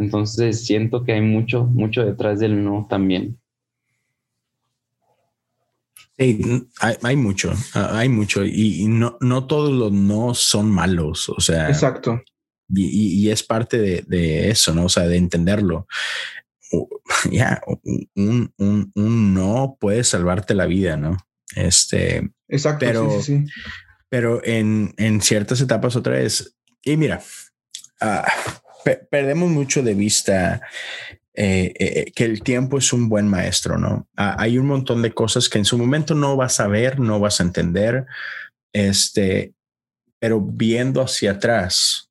Entonces 0.00 0.64
siento 0.66 1.04
que 1.04 1.12
hay 1.12 1.20
mucho, 1.20 1.64
mucho 1.64 2.04
detrás 2.04 2.40
del 2.40 2.64
no 2.64 2.86
también. 2.90 3.38
Sí, 6.18 6.40
hay, 6.80 6.96
hay 7.02 7.16
mucho, 7.16 7.52
ah, 7.74 7.90
hay 7.98 8.08
mucho 8.08 8.44
y, 8.44 8.82
y 8.82 8.88
no, 8.88 9.16
no 9.20 9.46
todos 9.46 9.72
los 9.72 9.90
no 9.92 10.34
son 10.34 10.70
malos, 10.70 11.28
o 11.30 11.40
sea, 11.40 11.68
Exacto. 11.70 12.20
y, 12.68 12.84
y- 12.84 13.20
y 13.26 13.30
es 13.30 13.42
parte 13.42 13.78
de, 13.78 14.04
de 14.06 14.50
eso, 14.50 14.74
¿no? 14.74 14.84
O 14.84 14.88
sea, 14.88 15.06
de 15.06 15.16
entenderlo. 15.16 15.86
Ya, 17.32 17.60
un, 18.14 18.52
un, 18.56 18.92
un 18.94 19.34
no 19.34 19.76
puede 19.80 20.04
salvarte 20.04 20.54
la 20.54 20.66
vida, 20.66 20.96
¿no? 20.96 21.16
Este, 21.56 22.30
Exacto. 22.48 22.86
Pero- 22.86 23.10
sí, 23.20 23.22
sí, 23.22 23.46
sí. 23.46 23.52
pero 24.08 24.40
en, 24.44 24.94
en 24.96 25.20
ciertas 25.20 25.60
etapas 25.60 25.96
otra 25.96 26.12
vez. 26.14 26.56
Y 26.84 26.96
mira, 26.96 27.20
perdemos 29.10 29.50
mucho 29.50 29.82
de 29.82 29.94
vista 29.94 30.62
eh, 31.32 31.72
eh, 31.78 32.12
que 32.14 32.24
el 32.24 32.42
tiempo 32.42 32.78
es 32.78 32.92
un 32.92 33.08
buen 33.08 33.28
maestro, 33.28 33.78
¿no? 33.78 34.08
Ah, 34.16 34.34
hay 34.38 34.58
un 34.58 34.66
montón 34.66 35.00
de 35.00 35.12
cosas 35.12 35.48
que 35.48 35.58
en 35.58 35.64
su 35.64 35.78
momento 35.78 36.14
no 36.14 36.36
vas 36.36 36.58
a 36.60 36.66
ver, 36.66 36.98
no 36.98 37.20
vas 37.20 37.40
a 37.40 37.44
entender, 37.44 38.04
este, 38.74 39.54
pero 40.18 40.40
viendo 40.40 41.00
hacia 41.00 41.32
atrás, 41.32 42.10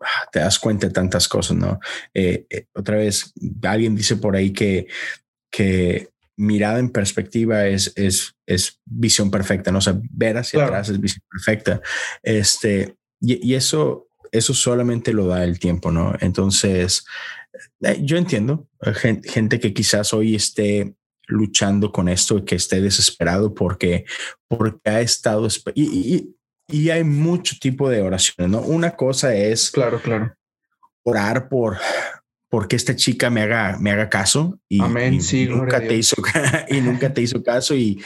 ah, 0.00 0.28
te 0.30 0.38
das 0.38 0.58
cuenta 0.58 0.86
de 0.86 0.92
tantas 0.92 1.26
cosas, 1.26 1.56
¿no? 1.56 1.80
Eh, 2.14 2.46
otra 2.72 2.96
vez, 2.96 3.32
alguien 3.62 3.96
dice 3.96 4.16
por 4.16 4.36
ahí 4.36 4.52
que, 4.52 4.86
que 5.50 6.10
mirada 6.36 6.78
en 6.78 6.90
perspectiva 6.90 7.66
es, 7.66 7.92
es, 7.96 8.36
es 8.46 8.80
visión 8.84 9.30
perfecta, 9.30 9.72
¿no? 9.72 9.78
O 9.78 9.82
sea, 9.82 10.00
ver 10.10 10.38
hacia 10.38 10.64
atrás 10.64 10.88
es 10.88 11.00
visión 11.00 11.24
perfecta. 11.28 11.80
Este, 12.22 12.96
y, 13.20 13.50
y 13.50 13.54
eso, 13.54 14.08
eso 14.32 14.54
solamente 14.54 15.12
lo 15.12 15.26
da 15.26 15.44
el 15.44 15.58
tiempo, 15.58 15.92
¿no? 15.92 16.14
Entonces, 16.20 17.04
eh, 17.82 17.98
yo 18.02 18.16
entiendo 18.16 18.66
gente, 18.94 19.60
que 19.60 19.72
quizás 19.72 20.12
hoy 20.12 20.34
esté 20.34 20.94
luchando 21.28 21.92
con 21.92 22.08
esto 22.08 22.38
y 22.38 22.44
que 22.44 22.56
esté 22.56 22.80
desesperado 22.80 23.54
porque, 23.54 24.04
porque 24.48 24.90
ha 24.90 25.00
estado 25.00 25.46
y, 25.74 26.34
y, 26.68 26.90
hay 26.90 27.04
mucho 27.04 27.56
tipo 27.60 27.88
de 27.88 28.02
oraciones, 28.02 28.50
¿no? 28.50 28.60
Una 28.60 28.96
cosa 28.96 29.34
es 29.34 29.70
claro, 29.70 30.00
claro. 30.00 30.34
orar 31.04 31.48
por 31.48 31.78
porque 32.52 32.76
esta 32.76 32.94
chica 32.94 33.30
me 33.30 33.40
haga, 33.40 33.78
me 33.80 33.92
haga 33.92 34.10
caso 34.10 34.58
y, 34.68 34.78
nunca 34.78 35.80
te 35.80 35.96
hizo 35.96 36.16
y 36.68 36.82
nunca 36.82 37.14
te 37.14 37.22
hizo 37.22 37.42
caso 37.42 37.74
y, 37.74 37.98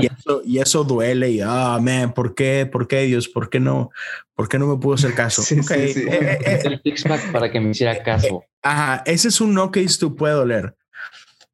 y, 0.00 0.06
eso, 0.18 0.40
y 0.46 0.60
eso 0.60 0.82
duele 0.82 1.32
y 1.32 1.40
ah, 1.44 1.78
¿por 2.14 2.34
qué? 2.34 2.64
¿Por 2.64 2.88
qué 2.88 3.02
Dios? 3.02 3.28
¿Por 3.28 3.50
qué 3.50 3.60
no? 3.60 3.90
¿Por 4.34 4.48
qué 4.48 4.58
no 4.58 4.66
me 4.66 4.78
pudo 4.78 4.94
hacer 4.94 5.12
caso? 5.12 5.42
Sí, 5.42 5.60
okay. 5.60 5.92
sí, 5.92 6.06
eh, 6.08 6.38
eh, 6.46 6.60
el 6.64 6.80
fixback 6.80 7.30
para 7.30 7.52
que 7.52 7.60
me 7.60 7.72
hiciera 7.72 8.02
caso. 8.02 8.44
Ajá, 8.62 9.02
ese 9.04 9.28
es 9.28 9.42
un 9.42 9.52
no 9.52 9.70
que 9.70 9.86
tú 10.00 10.16
puede 10.16 10.32
doler. 10.32 10.74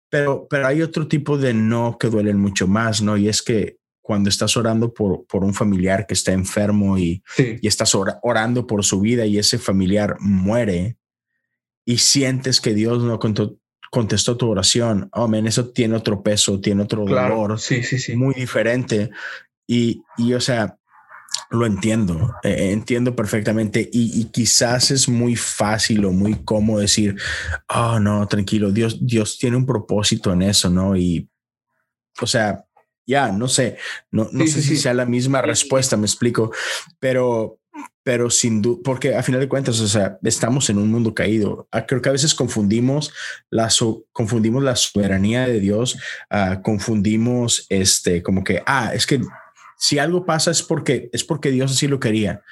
Pero, 0.08 0.46
pero 0.48 0.68
hay 0.68 0.80
otro 0.80 1.08
tipo 1.08 1.36
de 1.36 1.54
no 1.54 1.96
que 1.98 2.06
duelen 2.06 2.38
mucho 2.38 2.68
más, 2.68 3.02
¿no? 3.02 3.16
Y 3.16 3.28
es 3.28 3.42
que 3.42 3.78
cuando 4.00 4.28
estás 4.28 4.56
orando 4.56 4.94
por, 4.94 5.26
por 5.26 5.42
un 5.42 5.54
familiar 5.54 6.06
que 6.06 6.14
está 6.14 6.30
enfermo 6.30 6.96
y, 6.98 7.20
y 7.36 7.66
estás 7.66 7.96
orando 7.96 8.64
por 8.64 8.84
su 8.84 9.00
vida 9.00 9.26
y 9.26 9.38
ese 9.38 9.58
familiar 9.58 10.18
muere, 10.20 10.98
y 11.84 11.98
sientes 11.98 12.60
que 12.60 12.74
Dios 12.74 13.02
no 13.02 13.18
contestó, 13.90 14.36
tu 14.36 14.50
oración, 14.50 15.08
oh, 15.12 15.30
eso 15.34 15.70
tiene 15.70 15.96
otro 15.96 16.22
peso, 16.22 16.60
tiene 16.60 16.82
otro 16.82 17.04
dolor 17.04 17.58
sí, 17.58 17.82
sí, 17.82 17.98
sí. 17.98 18.16
muy 18.16 18.34
diferente. 18.34 19.10
Y, 19.66 20.02
y, 20.16 20.34
o 20.34 20.40
sea, 20.40 20.78
lo 21.50 21.66
entiendo, 21.66 22.34
eh, 22.42 22.70
entiendo 22.72 23.14
perfectamente 23.14 23.88
y, 23.92 24.24
quizás 24.26 24.90
es 24.90 25.08
muy 25.08 25.36
fácil 25.36 26.04
o 26.04 26.10
muy 26.10 26.36
cómodo 26.44 26.80
decir, 26.80 27.16
oh, 27.68 27.98
no, 28.00 28.26
tranquilo, 28.26 28.70
Dios, 28.70 28.98
Dios 29.06 29.38
tiene 29.38 29.56
un 29.56 29.66
propósito 29.66 30.32
en 30.32 30.42
eso, 30.42 30.70
¿no? 30.70 30.96
Y, 30.96 31.28
o 32.20 32.26
sea, 32.26 32.64
ya, 33.06 33.32
no 33.32 33.48
sé, 33.48 33.76
no, 34.10 34.28
no 34.32 34.46
sé 34.46 34.62
si 34.62 34.76
sea 34.76 34.94
la 34.94 35.06
misma 35.06 35.42
respuesta, 35.42 35.96
me 35.96 36.06
explico, 36.06 36.52
pero, 36.98 37.58
pero 38.02 38.30
sin 38.30 38.62
duda, 38.62 38.80
porque 38.84 39.14
a 39.14 39.22
final 39.22 39.40
de 39.40 39.48
cuentas, 39.48 39.80
o 39.80 39.86
sea, 39.86 40.18
estamos 40.22 40.68
en 40.70 40.78
un 40.78 40.90
mundo 40.90 41.14
caído. 41.14 41.68
Ah, 41.70 41.86
creo 41.86 42.02
que 42.02 42.08
a 42.08 42.12
veces 42.12 42.34
confundimos 42.34 43.12
la, 43.50 43.68
confundimos 44.12 44.62
la 44.62 44.76
soberanía 44.76 45.46
de 45.46 45.60
Dios, 45.60 45.96
uh, 46.30 46.60
confundimos 46.62 47.66
este, 47.68 48.22
como 48.22 48.42
que, 48.42 48.62
ah, 48.66 48.92
es 48.94 49.06
que 49.06 49.20
si 49.78 49.98
algo 49.98 50.24
pasa 50.24 50.50
es 50.50 50.62
porque, 50.62 51.10
es 51.12 51.24
porque 51.24 51.50
Dios 51.50 51.72
así 51.72 51.86
lo 51.86 52.00
quería. 52.00 52.42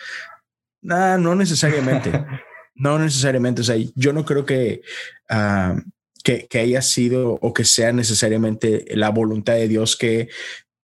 Nah, 0.83 1.17
no 1.17 1.35
necesariamente. 1.35 2.11
no 2.75 2.99
necesariamente. 2.99 3.63
O 3.63 3.65
sea, 3.65 3.77
yo 3.95 4.13
no 4.13 4.25
creo 4.25 4.45
que, 4.45 4.83
uh, 5.31 5.81
que, 6.23 6.47
que 6.47 6.59
haya 6.59 6.83
sido 6.83 7.39
o 7.41 7.53
que 7.53 7.65
sea 7.65 7.93
necesariamente 7.93 8.85
la 8.91 9.11
voluntad 9.11 9.55
de 9.55 9.69
Dios 9.69 9.97
que 9.97 10.29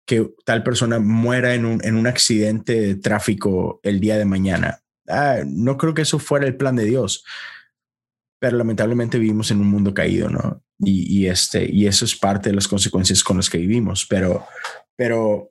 que 0.07 0.30
tal 0.44 0.62
persona 0.62 1.00
muera 1.00 1.54
en 1.54 1.64
un, 1.64 1.84
en 1.84 1.96
un 1.96 2.07
accidente 2.07 2.80
de 2.80 2.94
tráfico 2.94 3.80
el 3.82 4.00
día 4.00 4.16
de 4.16 4.24
mañana. 4.24 4.80
Ah, 5.09 5.38
no 5.44 5.76
creo 5.76 5.94
que 5.94 6.02
eso 6.02 6.18
fuera 6.18 6.46
el 6.46 6.57
plan 6.57 6.76
de 6.76 6.84
Dios, 6.84 7.24
pero 8.38 8.57
lamentablemente 8.57 9.18
vivimos 9.18 9.50
en 9.50 9.61
un 9.61 9.68
mundo 9.68 9.92
caído, 9.92 10.30
¿no? 10.30 10.62
Y, 10.78 11.20
y, 11.20 11.26
este, 11.26 11.68
y 11.70 11.86
eso 11.86 12.04
es 12.04 12.14
parte 12.14 12.50
de 12.50 12.54
las 12.54 12.68
consecuencias 12.68 13.24
con 13.24 13.36
las 13.36 13.50
que 13.50 13.59
vivimos, 13.59 14.07
pero, 14.09 14.46
pero, 14.94 15.50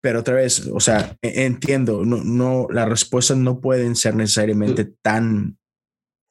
pero 0.00 0.20
otra 0.20 0.34
vez, 0.34 0.68
o 0.72 0.80
sea, 0.80 1.16
e, 1.20 1.46
entiendo, 1.46 2.04
no, 2.04 2.22
no, 2.22 2.68
las 2.70 2.88
respuestas 2.88 3.36
no 3.36 3.60
pueden 3.60 3.96
ser 3.96 4.14
necesariamente 4.14 4.84
tan 4.84 5.58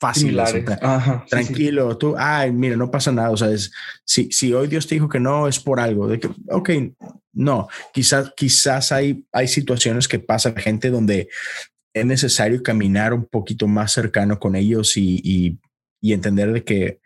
fáciles. 0.06 0.54
tranquilo, 1.30 1.98
tú, 1.98 2.16
ay, 2.18 2.52
mira, 2.52 2.76
no 2.76 2.92
pasa 2.92 3.12
nada, 3.12 3.32
o 3.32 3.38
sea, 3.38 3.50
es, 3.50 3.72
si, 4.04 4.32
si 4.32 4.54
hoy 4.54 4.68
Dios 4.68 4.88
te 4.88 4.96
dijo 4.96 5.10
que 5.10 5.20
no, 5.20 5.48
es 5.48 5.60
por 5.60 5.80
algo, 5.80 6.08
de 6.08 6.20
que, 6.20 6.30
ok, 6.50 6.70
no, 7.34 7.68
quizás, 7.94 8.32
quizás 8.38 8.92
hay, 8.92 9.26
hay 9.32 9.48
situaciones 9.48 10.08
que 10.08 10.20
pasa 10.20 10.54
la 10.56 10.62
gente 10.62 10.90
donde 10.90 11.30
es 11.94 12.06
necesario 12.06 12.62
caminar 12.62 13.14
un 13.14 13.26
poquito 13.26 13.68
más 13.68 13.94
cercano 13.94 14.38
con 14.40 14.56
ellos 14.56 14.96
y, 14.98 15.22
y, 15.24 15.60
y 16.02 16.14
entender 16.14 16.52
de 16.54 16.64
que 16.64 17.00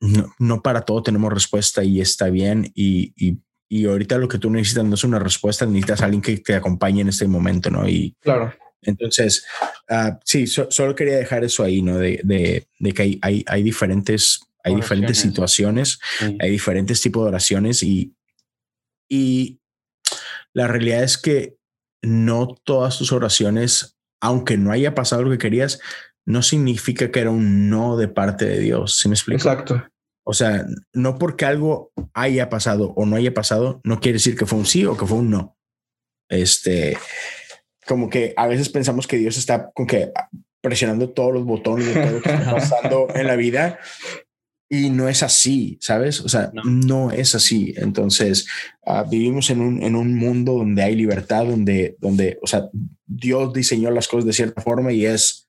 no, 0.00 0.32
no, 0.38 0.62
para 0.62 0.82
todo 0.82 1.02
tenemos 1.02 1.32
respuesta 1.32 1.82
y 1.82 2.00
está 2.00 2.30
bien. 2.30 2.70
Y, 2.74 3.12
y, 3.16 3.38
y, 3.68 3.86
ahorita 3.86 4.16
lo 4.18 4.28
que 4.28 4.38
tú 4.38 4.50
necesitas 4.50 4.84
no 4.84 4.94
es 4.94 5.04
una 5.04 5.18
respuesta, 5.18 5.66
necesitas 5.66 6.02
a 6.02 6.04
alguien 6.06 6.22
que 6.22 6.38
te 6.38 6.54
acompañe 6.54 7.02
en 7.02 7.08
este 7.08 7.26
momento, 7.26 7.70
¿no? 7.70 7.88
Y 7.88 8.16
claro. 8.20 8.52
Entonces, 8.82 9.44
uh, 9.90 10.16
sí, 10.24 10.46
solo 10.46 10.94
quería 10.94 11.16
dejar 11.16 11.44
eso 11.44 11.62
ahí, 11.62 11.82
¿no? 11.82 11.98
De, 11.98 12.20
de, 12.24 12.66
de 12.78 12.92
que 12.92 13.02
hay, 13.02 13.18
hay, 13.22 13.44
hay, 13.46 13.62
diferentes, 13.62 14.40
hay 14.64 14.74
diferentes 14.74 15.18
situaciones, 15.18 15.98
hay 16.38 16.50
diferentes 16.50 17.00
tipos 17.00 17.22
de 17.24 17.28
oraciones 17.28 17.82
y, 17.82 18.14
y 19.08 19.60
la 20.52 20.66
realidad 20.66 21.02
es 21.02 21.18
que 21.18 21.56
no 22.02 22.48
todas 22.64 22.98
tus 22.98 23.12
oraciones, 23.12 23.98
aunque 24.20 24.56
no 24.56 24.72
haya 24.72 24.94
pasado 24.94 25.22
lo 25.22 25.30
que 25.30 25.38
querías, 25.38 25.80
no 26.26 26.42
significa 26.42 27.10
que 27.10 27.20
era 27.20 27.30
un 27.30 27.68
no 27.68 27.96
de 27.96 28.08
parte 28.08 28.46
de 28.46 28.60
Dios. 28.60 28.96
¿Sí 28.96 29.08
me 29.08 29.14
explico? 29.14 29.38
Exacto. 29.38 29.84
O 30.24 30.34
sea, 30.34 30.64
no 30.92 31.18
porque 31.18 31.44
algo 31.44 31.92
haya 32.14 32.48
pasado 32.48 32.92
o 32.96 33.06
no 33.06 33.16
haya 33.16 33.34
pasado, 33.34 33.80
no 33.84 34.00
quiere 34.00 34.14
decir 34.16 34.36
que 34.36 34.46
fue 34.46 34.58
un 34.58 34.66
sí 34.66 34.84
o 34.84 34.96
que 34.96 35.06
fue 35.06 35.18
un 35.18 35.30
no. 35.30 35.58
Este, 36.28 36.96
como 37.90 38.08
que 38.08 38.34
a 38.36 38.46
veces 38.46 38.68
pensamos 38.68 39.08
que 39.08 39.16
Dios 39.16 39.36
está 39.36 39.72
con 39.72 39.84
que 39.84 40.12
presionando 40.60 41.10
todos 41.10 41.34
los 41.34 41.44
botones 41.44 41.92
de 41.92 42.00
todo 42.00 42.12
lo 42.12 42.22
que 42.22 42.30
está 42.30 42.54
pasando 42.54 43.08
en 43.16 43.26
la 43.26 43.34
vida 43.34 43.80
y 44.68 44.90
no 44.90 45.08
es 45.08 45.24
así, 45.24 45.76
¿sabes? 45.80 46.20
O 46.20 46.28
sea, 46.28 46.52
no, 46.52 47.10
es 47.10 47.34
así. 47.34 47.74
Entonces, 47.76 48.46
ah, 48.86 49.04
vivimos 49.10 49.50
en 49.50 49.60
un, 49.60 49.82
en 49.82 49.96
un 49.96 50.16
mundo 50.16 50.52
donde 50.52 50.84
hay 50.84 50.94
libertad, 50.94 51.46
donde, 51.46 51.96
donde, 51.98 52.38
o 52.42 52.46
sea, 52.46 52.68
Dios 53.04 53.52
diseñó 53.52 53.90
las 53.90 54.06
cosas 54.06 54.26
de 54.26 54.34
cierta 54.34 54.62
forma 54.62 54.92
y 54.92 55.06
es, 55.06 55.48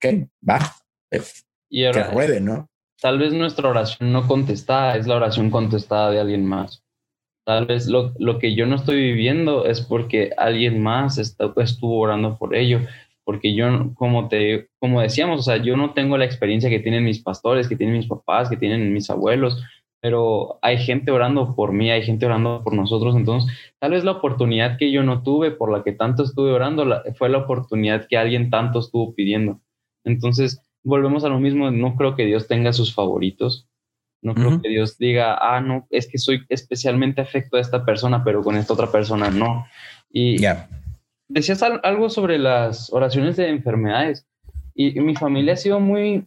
que 0.00 0.28
va, 0.48 0.74
eh, 1.10 1.20
y 1.68 1.92
que 1.92 2.04
ruede, 2.04 2.40
¿no? 2.40 2.70
Tal 3.02 3.18
vez 3.18 3.34
nuestra 3.34 3.68
oración 3.68 4.12
no 4.12 4.26
contestada 4.26 4.96
es 4.96 5.06
la 5.06 5.16
oración 5.16 5.50
contestada 5.50 6.10
de 6.10 6.20
alguien 6.20 6.46
más. 6.46 6.85
Tal 7.46 7.66
vez 7.66 7.86
lo, 7.86 8.12
lo 8.18 8.38
que 8.38 8.54
yo 8.54 8.66
no 8.66 8.74
estoy 8.76 8.96
viviendo 8.96 9.66
es 9.66 9.80
porque 9.80 10.32
alguien 10.36 10.82
más 10.82 11.16
está, 11.16 11.52
estuvo 11.56 12.00
orando 12.00 12.36
por 12.36 12.54
ello 12.56 12.80
porque 13.26 13.56
yo, 13.56 13.92
como, 13.94 14.28
te, 14.28 14.68
como 14.78 15.00
decíamos, 15.00 15.40
o 15.40 15.42
sea, 15.42 15.56
yo 15.56 15.76
no 15.76 15.94
tengo 15.94 16.16
la 16.16 16.24
experiencia 16.24 16.70
que 16.70 16.78
tienen 16.78 17.02
mis 17.02 17.20
pastores, 17.20 17.68
que 17.68 17.74
tienen 17.74 17.96
mis 17.96 18.06
papás, 18.06 18.48
que 18.48 18.56
tienen 18.56 18.92
mis 18.92 19.10
abuelos, 19.10 19.60
pero 20.00 20.60
hay 20.62 20.78
gente 20.78 21.10
orando 21.10 21.56
por 21.56 21.72
mí, 21.72 21.90
hay 21.90 22.02
gente 22.02 22.24
orando 22.24 22.62
por 22.62 22.74
nosotros, 22.74 23.16
entonces 23.16 23.52
tal 23.80 23.90
vez 23.90 24.04
la 24.04 24.12
oportunidad 24.12 24.78
que 24.78 24.92
yo 24.92 25.02
no 25.02 25.24
tuve, 25.24 25.50
por 25.50 25.72
la 25.72 25.82
que 25.82 25.90
tanto 25.90 26.22
estuve 26.22 26.52
orando, 26.52 27.02
fue 27.18 27.28
la 27.28 27.38
oportunidad 27.38 28.06
que 28.06 28.16
alguien 28.16 28.48
tanto 28.48 28.78
estuvo 28.78 29.12
pidiendo. 29.12 29.60
Entonces, 30.04 30.62
volvemos 30.84 31.24
a 31.24 31.28
lo 31.28 31.40
mismo, 31.40 31.72
no 31.72 31.96
creo 31.96 32.14
que 32.14 32.26
Dios 32.26 32.46
tenga 32.46 32.72
sus 32.72 32.94
favoritos, 32.94 33.66
no 34.26 34.34
creo 34.34 34.60
que 34.60 34.68
Dios 34.68 34.98
diga, 34.98 35.38
ah, 35.40 35.60
no, 35.60 35.86
es 35.88 36.08
que 36.08 36.18
soy 36.18 36.44
especialmente 36.48 37.20
afecto 37.20 37.56
a 37.56 37.60
esta 37.60 37.84
persona, 37.84 38.24
pero 38.24 38.42
con 38.42 38.56
esta 38.56 38.72
otra 38.72 38.90
persona 38.90 39.30
no. 39.30 39.66
Y 40.12 40.38
decías 41.28 41.62
algo 41.62 42.10
sobre 42.10 42.36
las 42.36 42.92
oraciones 42.92 43.36
de 43.36 43.48
enfermedades 43.48 44.26
y, 44.74 44.98
mi 45.00 45.14
familia 45.14 45.52
ha 45.52 45.56
sido 45.56 45.78
muy, 45.78 46.26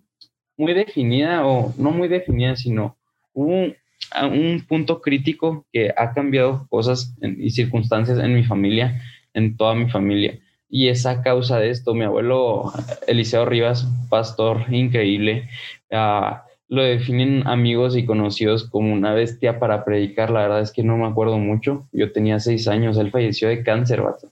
muy 0.55 0.73
definida 0.73 1.45
o 1.45 1.73
no 1.77 1.91
muy 1.91 2.07
definida, 2.07 2.55
sino 2.55 2.97
un, 3.33 3.75
un 4.21 4.65
punto 4.65 5.01
crítico 5.01 5.65
que 5.73 5.93
ha 5.95 6.13
cambiado 6.13 6.67
cosas 6.69 7.13
y 7.21 7.49
circunstancias 7.49 8.17
en 8.17 8.33
mi 8.33 8.45
familia, 8.45 9.01
en 9.33 9.57
toda 9.57 9.75
mi 9.75 9.89
familia. 9.89 10.39
Y 10.69 10.87
esa 10.87 11.21
causa 11.21 11.59
de 11.59 11.69
esto, 11.69 11.93
mi 11.93 12.05
abuelo 12.05 12.71
Eliseo 13.07 13.43
Rivas, 13.43 13.87
pastor 14.09 14.73
increíble, 14.73 15.49
uh, 15.91 16.48
lo 16.69 16.83
definen 16.83 17.45
amigos 17.47 17.97
y 17.97 18.05
conocidos 18.05 18.69
como 18.69 18.93
una 18.93 19.13
bestia 19.13 19.59
para 19.59 19.83
predicar. 19.83 20.29
La 20.29 20.41
verdad 20.41 20.61
es 20.61 20.71
que 20.71 20.83
no 20.83 20.97
me 20.97 21.07
acuerdo 21.07 21.37
mucho. 21.37 21.87
Yo 21.91 22.11
tenía 22.11 22.39
seis 22.39 22.67
años, 22.67 22.97
él 22.97 23.11
falleció 23.11 23.49
de 23.49 23.63
cáncer, 23.63 24.01
vato 24.01 24.31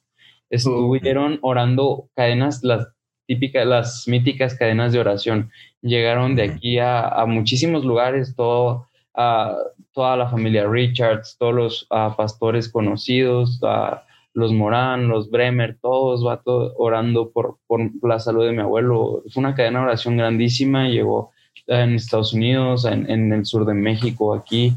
estuvieron 0.50 1.40
orando 1.42 2.10
cadenas, 2.16 2.64
las 2.64 2.88
típicas, 3.28 3.66
las 3.66 4.08
míticas 4.08 4.56
cadenas 4.56 4.94
de 4.94 5.00
oración. 5.00 5.52
Llegaron 5.82 6.36
de 6.36 6.44
aquí 6.44 6.80
a, 6.80 7.08
a 7.08 7.26
muchísimos 7.26 7.84
lugares, 7.84 8.36
todo, 8.36 8.88
a, 9.14 9.56
toda 9.94 10.16
la 10.18 10.30
familia 10.30 10.68
Richards, 10.68 11.36
todos 11.38 11.54
los 11.54 11.88
pastores 11.90 12.70
conocidos, 12.70 13.60
a 13.64 14.04
los 14.34 14.54
Morán, 14.54 15.08
los 15.08 15.30
Bremer, 15.32 15.78
todos 15.82 16.24
vatos 16.24 16.74
orando 16.78 17.32
por, 17.32 17.58
por 17.66 17.82
la 18.04 18.20
salud 18.20 18.46
de 18.46 18.52
mi 18.52 18.62
abuelo. 18.62 19.24
Fue 19.30 19.42
una 19.42 19.56
cadena 19.56 19.80
de 19.80 19.86
oración 19.86 20.18
grandísima, 20.18 20.88
llegó 20.88 21.32
en 21.68 21.96
Estados 21.96 22.34
Unidos, 22.34 22.86
en, 22.86 23.10
en, 23.10 23.32
el 23.34 23.46
sur 23.46 23.66
de 23.66 23.74
México, 23.74 24.34
aquí. 24.34 24.74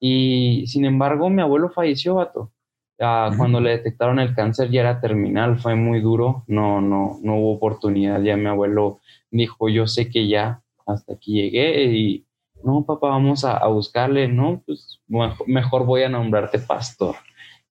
Y 0.00 0.66
sin 0.66 0.84
embargo, 0.84 1.30
mi 1.30 1.42
abuelo 1.42 1.70
falleció, 1.70 2.16
vato. 2.16 2.50
Cuando 2.96 3.60
le 3.60 3.70
detectaron 3.70 4.18
el 4.18 4.34
cáncer 4.34 4.70
ya 4.70 4.80
era 4.80 5.00
terminal, 5.00 5.58
fue 5.58 5.74
muy 5.74 6.00
duro, 6.00 6.44
no, 6.46 6.80
no, 6.80 7.18
no 7.22 7.36
hubo 7.36 7.52
oportunidad. 7.54 8.22
Ya 8.22 8.36
mi 8.36 8.46
abuelo 8.46 9.00
dijo, 9.30 9.68
yo 9.68 9.86
sé 9.86 10.08
que 10.08 10.28
ya 10.28 10.62
hasta 10.86 11.14
aquí 11.14 11.34
llegué 11.34 11.84
y 11.86 12.26
no, 12.62 12.84
papá, 12.84 13.08
vamos 13.08 13.44
a, 13.44 13.56
a 13.56 13.66
buscarle, 13.68 14.28
no, 14.28 14.62
pues 14.64 15.00
mejor 15.46 15.84
voy 15.84 16.04
a 16.04 16.08
nombrarte 16.08 16.58
pastor 16.60 17.16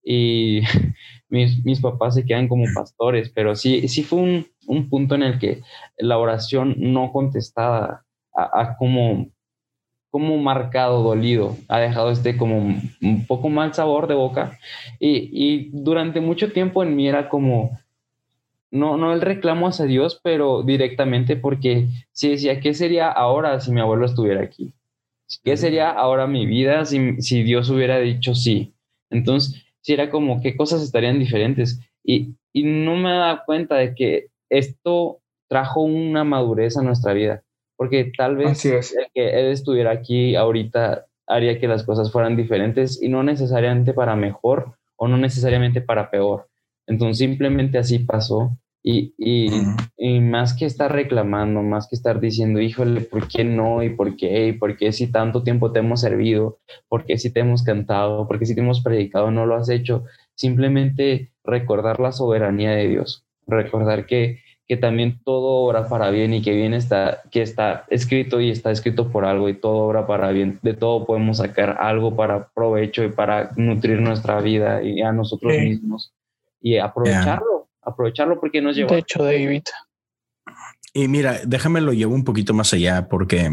y 0.03 0.61
mis, 1.29 1.63
mis, 1.63 1.79
papás 1.79 2.15
se 2.15 2.25
quedan 2.25 2.47
como 2.47 2.65
pastores, 2.75 3.31
pero 3.33 3.55
sí, 3.55 3.87
sí 3.87 4.03
fue 4.03 4.19
un, 4.19 4.47
un 4.67 4.89
punto 4.89 5.15
en 5.15 5.23
el 5.23 5.39
que 5.39 5.61
la 5.97 6.17
oración 6.17 6.75
no 6.77 7.11
contestada 7.11 8.02
ha, 8.35 8.75
como, 8.77 9.27
como 10.09 10.37
marcado, 10.37 11.03
dolido, 11.03 11.55
ha 11.67 11.79
dejado 11.79 12.11
este 12.11 12.37
como 12.37 12.57
un 12.57 13.25
poco 13.27 13.49
mal 13.49 13.73
sabor 13.73 14.07
de 14.07 14.15
boca 14.15 14.59
y, 14.99 15.29
y 15.31 15.69
durante 15.71 16.21
mucho 16.21 16.51
tiempo 16.51 16.83
en 16.83 16.95
mí 16.95 17.07
era 17.07 17.29
como, 17.29 17.77
no, 18.73 18.97
no 18.97 19.13
el 19.13 19.21
reclamo 19.21 19.67
hacia 19.67 19.85
Dios, 19.85 20.19
pero 20.23 20.63
directamente 20.63 21.35
porque 21.35 21.87
si 22.11 22.29
decía, 22.29 22.59
¿qué 22.59 22.73
sería 22.73 23.09
ahora 23.11 23.59
si 23.59 23.71
mi 23.71 23.81
abuelo 23.81 24.05
estuviera 24.05 24.41
aquí? 24.41 24.73
¿Qué 25.43 25.57
sería 25.57 25.91
ahora 25.91 26.27
mi 26.27 26.45
vida 26.45 26.85
si, 26.85 27.21
si 27.21 27.43
Dios 27.43 27.69
hubiera 27.69 27.99
dicho 27.99 28.33
sí? 28.33 28.73
Entonces, 29.11 29.63
si 29.81 29.93
era 29.93 30.09
como 30.09 30.41
qué 30.41 30.55
cosas 30.55 30.81
estarían 30.81 31.19
diferentes. 31.19 31.79
Y, 32.03 32.35
y 32.51 32.63
no 32.63 32.95
me 32.95 33.11
da 33.11 33.43
cuenta 33.45 33.75
de 33.75 33.93
que 33.93 34.27
esto 34.49 35.19
trajo 35.47 35.81
una 35.81 36.23
madurez 36.23 36.75
a 36.77 36.81
nuestra 36.81 37.13
vida, 37.13 37.43
porque 37.75 38.11
tal 38.17 38.37
vez 38.37 38.65
el 38.65 38.81
que 39.13 39.39
él 39.39 39.47
estuviera 39.51 39.91
aquí 39.91 40.35
ahorita 40.35 41.05
haría 41.27 41.59
que 41.59 41.67
las 41.67 41.83
cosas 41.83 42.11
fueran 42.11 42.35
diferentes 42.35 43.01
y 43.01 43.09
no 43.09 43.23
necesariamente 43.23 43.93
para 43.93 44.15
mejor 44.15 44.75
o 44.95 45.07
no 45.07 45.17
necesariamente 45.17 45.81
para 45.81 46.09
peor. 46.09 46.47
Entonces 46.87 47.17
simplemente 47.17 47.77
así 47.77 47.99
pasó 47.99 48.57
y, 48.85 49.13
y, 49.17 49.47
y, 49.97 50.19
más 50.19 50.53
que 50.53 50.65
estar 50.65 50.91
reclamando, 50.91 51.61
más 51.61 51.87
que 51.87 51.95
estar 51.95 52.19
diciendo, 52.19 52.59
híjole, 52.59 52.99
¿por 52.99 53.29
qué 53.29 53.45
no? 53.45 53.81
¿Y 53.81 53.91
por 53.91 54.17
qué? 54.17 54.47
¿Y 54.47 54.53
por 54.53 54.75
qué 54.75 54.91
si 54.91 55.09
tanto 55.09 55.41
tiempo 55.41 55.71
te 55.71 55.79
hemos 55.79 56.01
servido? 56.01 56.59
¿Por 56.89 57.05
qué 57.05 57.17
si 57.17 57.31
te 57.31 57.39
hemos 57.39 57.63
cantado? 57.63 58.27
¿Por 58.27 58.39
qué 58.39 58.45
si 58.45 58.55
te 58.55 58.59
hemos 58.59 58.81
predicado 58.81 59.31
no 59.31 59.45
lo 59.45 59.55
has 59.55 59.69
hecho? 59.69 60.03
Simplemente 60.35 61.31
recordar 61.45 62.01
la 62.01 62.11
soberanía 62.11 62.71
de 62.71 62.89
Dios, 62.89 63.25
recordar 63.47 64.05
que, 64.05 64.41
que 64.73 64.77
también 64.81 65.19
todo 65.23 65.65
obra 65.67 65.87
para 65.87 66.09
bien 66.09 66.33
y 66.33 66.41
que 66.41 66.51
bien 66.51 66.73
está, 66.73 67.21
que 67.29 67.43
está 67.43 67.85
escrito 67.89 68.41
y 68.41 68.49
está 68.49 68.71
escrito 68.71 69.11
por 69.11 69.23
algo 69.23 69.47
y 69.47 69.53
todo 69.53 69.75
obra 69.75 70.07
para 70.07 70.31
bien. 70.31 70.57
De 70.63 70.73
todo 70.73 71.05
podemos 71.05 71.37
sacar 71.37 71.77
algo 71.79 72.15
para 72.15 72.47
provecho 72.47 73.03
y 73.03 73.09
para 73.09 73.51
nutrir 73.55 74.01
nuestra 74.01 74.41
vida 74.41 74.81
y 74.81 75.01
a 75.01 75.11
nosotros 75.11 75.53
mismos 75.53 76.11
y 76.59 76.77
aprovecharlo 76.77 77.67
aprovecharlo 77.83 78.39
porque 78.39 78.61
nos 78.61 78.75
lleva. 78.75 78.93
De 78.93 78.99
hecho, 78.99 79.23
David. 79.23 79.61
Y 80.91 81.07
mira, 81.07 81.39
déjame 81.45 81.81
lo 81.81 81.93
llevo 81.93 82.15
un 82.15 82.23
poquito 82.23 82.55
más 82.55 82.73
allá 82.73 83.07
porque 83.07 83.51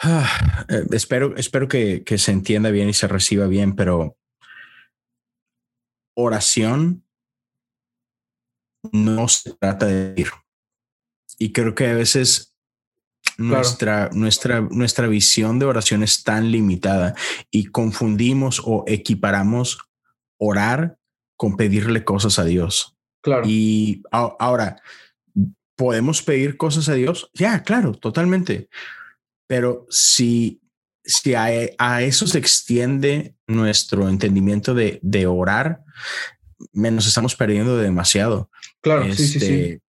ah, 0.00 0.64
eh, 0.70 0.84
espero, 0.92 1.36
espero 1.36 1.68
que, 1.68 2.04
que 2.04 2.16
se 2.16 2.32
entienda 2.32 2.70
bien 2.70 2.88
y 2.88 2.94
se 2.94 3.06
reciba 3.06 3.46
bien, 3.48 3.76
pero 3.76 4.16
oración 6.14 7.04
no 8.92 9.28
se 9.28 9.54
trata 9.54 9.86
de 9.86 10.14
ir. 10.16 10.28
Y 11.38 11.52
creo 11.52 11.74
que 11.74 11.86
a 11.86 11.94
veces 11.94 12.56
nuestra, 13.38 14.10
nuestra, 14.12 14.60
nuestra 14.60 15.06
visión 15.06 15.58
de 15.58 15.66
oración 15.66 16.02
es 16.02 16.22
tan 16.22 16.50
limitada 16.50 17.14
y 17.50 17.66
confundimos 17.66 18.60
o 18.64 18.84
equiparamos 18.86 19.78
orar 20.38 20.98
con 21.36 21.56
pedirle 21.56 22.04
cosas 22.04 22.38
a 22.38 22.44
Dios. 22.44 22.96
Claro. 23.22 23.44
Y 23.46 24.02
ahora, 24.10 24.82
¿podemos 25.76 26.22
pedir 26.22 26.56
cosas 26.56 26.88
a 26.88 26.94
Dios? 26.94 27.30
Ya, 27.34 27.62
claro, 27.62 27.92
totalmente. 27.92 28.68
Pero 29.46 29.86
si, 29.88 30.60
si 31.02 31.34
a, 31.34 32.02
eso 32.02 32.26
se 32.26 32.38
extiende 32.38 33.34
nuestro 33.46 34.08
entendimiento 34.08 34.74
de, 34.74 35.00
de 35.02 35.26
orar, 35.26 35.82
nos 36.72 37.06
estamos 37.06 37.34
perdiendo 37.34 37.78
demasiado. 37.78 38.50
Claro, 38.82 39.04
sí, 39.12 39.26
sí, 39.26 39.40
sí. 39.40 39.46
Este, 39.46 39.80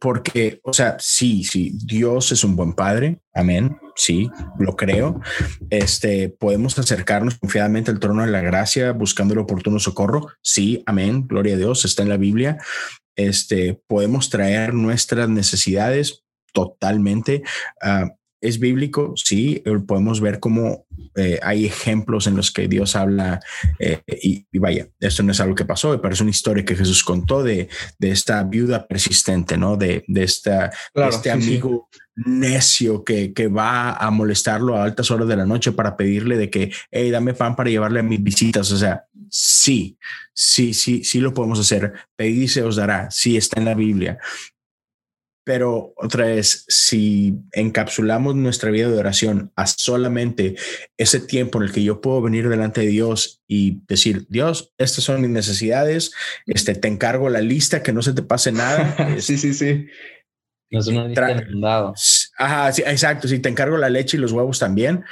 porque, 0.00 0.60
o 0.62 0.72
sea, 0.72 0.96
sí, 1.00 1.42
sí, 1.42 1.72
Dios 1.84 2.30
es 2.30 2.44
un 2.44 2.54
buen 2.54 2.74
padre, 2.74 3.18
amén, 3.34 3.76
sí, 3.96 4.30
lo 4.58 4.76
creo. 4.76 5.20
Este, 5.68 6.28
podemos 6.28 6.78
acercarnos 6.78 7.36
confiadamente 7.36 7.90
al 7.90 7.98
trono 7.98 8.24
de 8.24 8.30
la 8.30 8.40
gracia 8.40 8.92
buscando 8.92 9.34
el 9.34 9.40
oportuno 9.40 9.80
socorro, 9.80 10.28
sí, 10.42 10.82
amén, 10.86 11.26
gloria 11.26 11.54
a 11.54 11.58
Dios, 11.58 11.84
está 11.84 12.02
en 12.02 12.08
la 12.08 12.16
Biblia. 12.16 12.58
Este, 13.16 13.80
podemos 13.86 14.30
traer 14.30 14.74
nuestras 14.74 15.28
necesidades 15.28 16.24
totalmente. 16.52 17.42
Uh, 17.82 18.08
es 18.40 18.58
bíblico, 18.58 19.14
sí, 19.16 19.62
eh, 19.64 19.78
podemos 19.86 20.20
ver 20.20 20.40
cómo 20.40 20.86
eh, 21.14 21.38
hay 21.42 21.66
ejemplos 21.66 22.26
en 22.26 22.36
los 22.36 22.50
que 22.50 22.68
Dios 22.68 22.94
habla 22.94 23.40
eh, 23.78 24.00
y, 24.06 24.46
vaya, 24.58 24.88
esto 25.00 25.22
no 25.22 25.32
es 25.32 25.40
algo 25.40 25.54
que 25.54 25.64
pasó, 25.64 26.00
pero 26.00 26.14
es 26.14 26.20
una 26.20 26.30
historia 26.30 26.64
que 26.64 26.76
Jesús 26.76 27.02
contó 27.02 27.42
de, 27.42 27.68
de 27.98 28.10
esta 28.10 28.42
viuda 28.44 28.86
persistente, 28.86 29.56
¿no? 29.56 29.76
De, 29.76 30.04
de, 30.06 30.22
esta, 30.22 30.70
este 30.94 31.30
amigo 31.30 31.88
necio 32.16 33.04
que, 33.04 33.32
que, 33.32 33.48
va 33.48 33.92
a 33.92 34.10
molestarlo 34.10 34.76
a 34.76 34.84
altas 34.84 35.10
horas 35.10 35.28
de 35.28 35.36
la 35.36 35.46
noche 35.46 35.72
para 35.72 35.96
pedirle 35.96 36.36
de 36.36 36.50
que, 36.50 36.72
hey, 36.90 37.10
dame 37.10 37.34
pan 37.34 37.56
para 37.56 37.70
llevarle 37.70 38.00
a 38.00 38.02
mis 38.02 38.22
visitas. 38.22 38.70
O 38.72 38.76
sea, 38.76 39.04
sí, 39.28 39.98
sí, 40.32 40.74
sí, 40.74 41.04
sí 41.04 41.20
lo 41.20 41.34
podemos 41.34 41.58
hacer. 41.58 41.92
Pedid 42.16 42.42
y 42.42 42.48
se 42.48 42.62
os 42.62 42.76
dará. 42.76 43.10
Sí, 43.10 43.36
está 43.36 43.60
en 43.60 43.66
la 43.66 43.74
Biblia. 43.74 44.18
Pero 45.46 45.94
otra 45.96 46.26
vez, 46.26 46.64
si 46.66 47.38
encapsulamos 47.52 48.34
nuestra 48.34 48.72
vida 48.72 48.88
de 48.88 48.98
oración 48.98 49.52
a 49.54 49.68
solamente 49.68 50.56
ese 50.96 51.20
tiempo 51.20 51.58
en 51.58 51.68
el 51.68 51.72
que 51.72 51.84
yo 51.84 52.00
puedo 52.00 52.20
venir 52.20 52.48
delante 52.48 52.80
de 52.80 52.88
Dios 52.88 53.44
y 53.46 53.80
decir, 53.86 54.26
Dios, 54.28 54.74
estas 54.76 55.04
son 55.04 55.20
mis 55.20 55.30
necesidades, 55.30 56.10
este, 56.46 56.74
te 56.74 56.88
encargo 56.88 57.30
la 57.30 57.42
lista, 57.42 57.84
que 57.84 57.92
no 57.92 58.02
se 58.02 58.12
te 58.12 58.22
pase 58.22 58.50
nada. 58.50 58.96
sí, 59.20 59.38
sí, 59.38 59.54
sí. 59.54 59.86
No 60.68 60.80
es 60.80 60.88
una 60.88 61.06
lista 61.06 61.44
Ajá, 62.38 62.72
sí, 62.72 62.82
exacto. 62.84 63.28
Si 63.28 63.38
te 63.38 63.48
encargo 63.48 63.76
la 63.76 63.88
leche 63.88 64.16
y 64.16 64.20
los 64.20 64.32
huevos 64.32 64.58
también. 64.58 65.04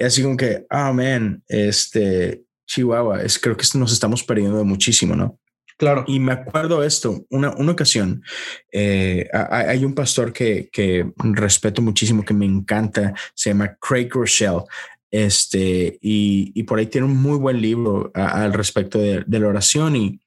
Así 0.00 0.24
como 0.24 0.36
que, 0.36 0.66
oh, 0.72 0.92
man, 0.92 1.44
este, 1.46 2.42
Chihuahua, 2.66 3.22
es, 3.22 3.38
creo 3.38 3.56
que 3.56 3.64
nos 3.78 3.92
estamos 3.92 4.24
perdiendo 4.24 4.64
muchísimo, 4.64 5.14
¿no? 5.14 5.38
Claro. 5.82 6.04
Y 6.06 6.20
me 6.20 6.30
acuerdo 6.30 6.84
esto, 6.84 7.26
una, 7.28 7.50
una 7.56 7.72
ocasión, 7.72 8.22
eh, 8.70 9.28
hay 9.32 9.84
un 9.84 9.96
pastor 9.96 10.32
que, 10.32 10.68
que, 10.70 11.10
respeto 11.16 11.82
muchísimo, 11.82 12.24
que 12.24 12.34
me 12.34 12.46
encanta, 12.46 13.12
se 13.34 13.50
llama 13.50 13.76
Craig 13.80 14.08
Rochelle, 14.12 14.62
este, 15.10 15.98
y, 16.00 16.52
y 16.54 16.62
por 16.62 16.78
ahí 16.78 16.86
tiene 16.86 17.08
un 17.08 17.20
muy 17.20 17.36
buen 17.36 17.60
libro 17.60 18.12
al 18.14 18.52
respecto 18.52 19.00
de, 19.00 19.24
la 19.26 19.48
oración 19.48 19.96
y... 19.96 20.20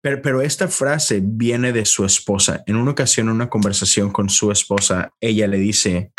Pero, 0.00 0.22
pero 0.22 0.40
esta 0.40 0.68
frase 0.68 1.20
viene 1.22 1.74
de 1.74 1.84
su 1.84 2.06
esposa. 2.06 2.64
En 2.66 2.76
una 2.76 2.92
ocasión, 2.92 3.28
en 3.28 3.34
una 3.34 3.50
conversación 3.50 4.10
con 4.10 4.30
su 4.30 4.50
esposa, 4.50 5.12
ella 5.20 5.46
le 5.48 5.58
dice, 5.58 6.12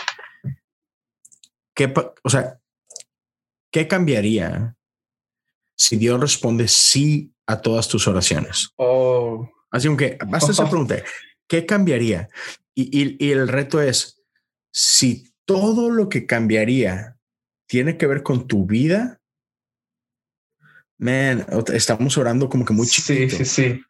¿qué, 1.74 1.92
o 2.24 2.30
sea, 2.30 2.60
¿qué 3.72 3.88
cambiaría 3.88 4.76
si 5.84 5.98
Dios 5.98 6.18
responde 6.18 6.70
sí 6.70 7.34
a 7.46 7.60
todas 7.60 7.90
tus 7.90 8.08
oraciones. 8.08 8.70
Oh. 8.78 9.50
Así 9.70 9.94
que 9.98 10.18
basta 10.26 10.54
esa 10.54 10.70
pregunta, 10.70 11.04
¿qué 11.46 11.66
cambiaría? 11.66 12.30
Y, 12.74 13.18
y, 13.20 13.32
el 13.32 13.50
reto 13.50 13.82
es, 13.82 14.22
si 14.72 15.34
todo 15.44 15.90
lo 15.90 16.08
que 16.08 16.26
cambiaría 16.26 17.18
tiene 17.68 17.98
que 17.98 18.08
ver 18.08 18.24
con 18.24 18.48
tu 18.48 18.66
vida, 18.66 19.20
man, 20.98 21.46
estamos 21.74 22.18
orando 22.18 22.48
como 22.48 22.64
que 22.64 22.74
muy 22.74 22.88
chiquito. 22.88 23.36
Sí, 23.36 23.44
sí, 23.44 23.46
sí. 23.46 23.82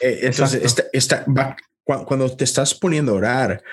Eh, 0.00 0.20
entonces, 0.22 0.62
esta, 0.62 0.84
esta, 0.92 1.24
va, 1.26 1.56
cuando 1.82 2.30
te 2.36 2.44
estás 2.44 2.74
poniendo 2.74 3.12
a 3.12 3.16
orar, 3.16 3.64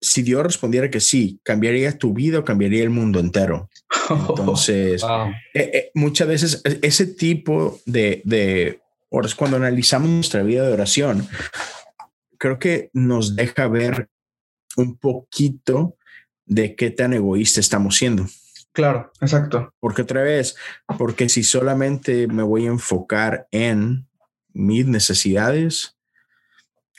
si 0.00 0.22
Dios 0.22 0.44
respondiera 0.44 0.88
que 0.88 1.00
sí, 1.00 1.40
cambiaría 1.42 1.98
tu 1.98 2.12
vida 2.14 2.38
o 2.38 2.44
cambiaría 2.44 2.84
el 2.84 2.90
mundo 2.90 3.18
entero. 3.18 3.68
Entonces, 4.10 5.02
eh, 5.54 5.70
eh, 5.74 5.90
muchas 5.94 6.28
veces 6.28 6.62
ese 6.82 7.06
tipo 7.06 7.80
de, 7.86 8.22
de, 8.24 8.80
cuando 9.36 9.56
analizamos 9.56 10.08
nuestra 10.08 10.42
vida 10.42 10.66
de 10.66 10.72
oración, 10.72 11.28
creo 12.38 12.58
que 12.58 12.90
nos 12.92 13.36
deja 13.36 13.68
ver 13.68 14.08
un 14.76 14.96
poquito 14.96 15.96
de 16.46 16.74
qué 16.74 16.90
tan 16.90 17.12
egoísta 17.12 17.60
estamos 17.60 17.96
siendo. 17.96 18.26
Claro, 18.72 19.12
exacto. 19.20 19.74
Porque 19.80 20.02
otra 20.02 20.22
vez, 20.22 20.56
porque 20.98 21.28
si 21.28 21.42
solamente 21.42 22.26
me 22.26 22.42
voy 22.42 22.64
a 22.66 22.70
enfocar 22.70 23.46
en 23.50 24.06
mis 24.52 24.86
necesidades, 24.86 25.96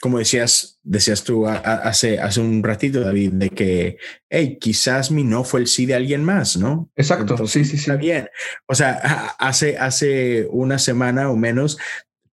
como 0.00 0.18
decías, 0.18 0.78
decías 0.82 1.24
tú 1.24 1.46
hace, 1.46 2.18
hace 2.18 2.40
un 2.40 2.62
ratito, 2.62 3.00
David, 3.00 3.32
de 3.32 3.50
que, 3.50 3.96
hey, 4.28 4.58
quizás 4.60 5.10
mi 5.10 5.24
no 5.24 5.44
fue 5.44 5.60
el 5.60 5.66
sí 5.66 5.86
de 5.86 5.94
alguien 5.94 6.22
más, 6.24 6.56
¿no? 6.56 6.90
Exacto, 6.96 7.46
sí, 7.46 7.64
sí, 7.64 7.72
sí. 7.72 7.76
Está 7.76 7.96
bien. 7.96 8.28
O 8.66 8.74
sea, 8.74 9.34
hace, 9.38 9.78
hace 9.78 10.46
una 10.50 10.78
semana 10.78 11.30
o 11.30 11.36
menos 11.36 11.78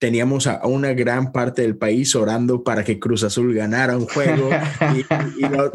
teníamos 0.02 0.48
a 0.48 0.66
una 0.66 0.94
gran 0.94 1.32
parte 1.32 1.62
del 1.62 1.78
país 1.78 2.16
orando 2.16 2.64
para 2.64 2.84
que 2.84 3.00
Cruz 3.00 3.24
Azul 3.24 3.54
ganara 3.54 3.96
un 3.96 4.08
juego 4.08 4.50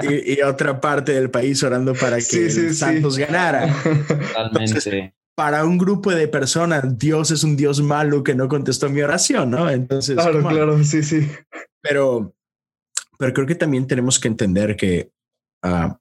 y, 0.03 0.41
otra 0.43 0.81
parte 0.81 1.13
del 1.13 1.31
país 1.31 1.63
orando 1.63 1.95
para 1.95 2.17
que 2.17 2.51
Santos 2.75 3.17
ganara. 3.17 3.73
Totalmente. 4.35 5.15
para 5.37 5.65
un 5.65 5.79
grupo 5.79 6.11
de 6.11 6.27
personas, 6.27 6.99
Dios 6.99 7.31
es 7.31 7.45
un 7.45 7.57
Dios 7.57 7.81
malo 7.81 8.25
que 8.25 8.35
no 8.35 8.49
contestó 8.49 8.91
mi 8.91 9.01
oración, 9.01 9.53
¿no? 9.53 9.71
Entonces. 9.71 10.17
Claro, 10.17 10.43
claro, 10.43 10.83
sí, 10.83 11.05
sí. 11.05 11.31
Pero, 11.89 12.35
pero 13.19 13.33
creo 13.33 13.47
que 13.47 13.55
también 13.55 13.87
tenemos 13.87 14.19
que 14.19 14.29
entender 14.29 14.77
que, 14.77 15.11
ah, 15.63 15.99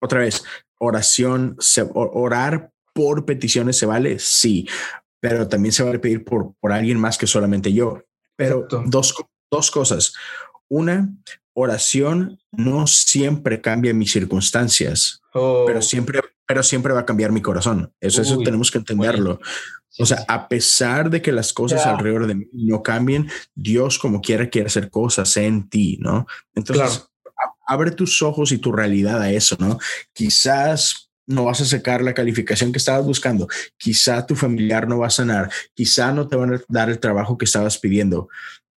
otra 0.00 0.20
vez, 0.20 0.44
oración, 0.78 1.56
orar 1.94 2.70
por 2.92 3.24
peticiones 3.24 3.76
se 3.76 3.86
vale, 3.86 4.18
sí 4.18 4.66
pero 5.20 5.48
también 5.48 5.72
se 5.72 5.82
va 5.82 5.90
a 5.90 5.98
pedir 5.98 6.24
por, 6.24 6.54
por 6.60 6.72
alguien 6.72 6.98
más 6.98 7.18
que 7.18 7.26
solamente 7.26 7.72
yo. 7.72 8.02
Pero 8.36 8.66
dos, 8.86 9.14
dos 9.50 9.70
cosas. 9.70 10.14
Una, 10.68 11.08
oración 11.54 12.38
no 12.52 12.86
siempre 12.86 13.60
cambia 13.60 13.92
mis 13.92 14.12
circunstancias, 14.12 15.20
pero, 15.32 15.78
oh. 15.78 15.82
siempre, 15.82 16.20
pero 16.46 16.62
siempre 16.62 16.92
va 16.92 17.00
a 17.00 17.06
cambiar 17.06 17.32
mi 17.32 17.42
corazón. 17.42 17.92
Eso, 18.00 18.22
eso 18.22 18.38
tenemos 18.38 18.70
que 18.70 18.78
entenderlo. 18.78 19.40
O 19.98 20.06
sea, 20.06 20.24
a 20.28 20.48
pesar 20.48 21.10
de 21.10 21.20
que 21.20 21.32
las 21.32 21.52
cosas 21.52 21.84
alrededor 21.86 22.26
de 22.26 22.34
mí 22.36 22.48
no 22.52 22.82
cambien, 22.82 23.28
Dios 23.54 23.98
como 23.98 24.20
quiera 24.20 24.48
quiere 24.48 24.68
hacer 24.68 24.90
cosas 24.90 25.36
en 25.36 25.68
ti, 25.68 25.98
¿no? 26.00 26.26
Entonces, 26.54 27.08
abre 27.66 27.90
tus 27.90 28.22
ojos 28.22 28.52
y 28.52 28.58
tu 28.58 28.72
realidad 28.72 29.20
a 29.20 29.30
eso, 29.30 29.56
¿no? 29.58 29.78
Quizás 30.12 31.10
no 31.26 31.44
vas 31.44 31.60
a 31.60 31.66
sacar 31.66 32.02
la 32.02 32.14
calificación 32.14 32.72
que 32.72 32.78
estabas 32.78 33.04
buscando, 33.04 33.48
quizá 33.76 34.24
tu 34.24 34.34
familiar 34.34 34.88
no 34.88 34.98
va 34.98 35.08
a 35.08 35.10
sanar, 35.10 35.50
quizá 35.74 36.12
no 36.12 36.26
te 36.26 36.36
van 36.36 36.54
a 36.54 36.60
dar 36.68 36.88
el 36.88 36.98
trabajo 36.98 37.36
que 37.36 37.44
estabas 37.44 37.78
pidiendo, 37.78 38.28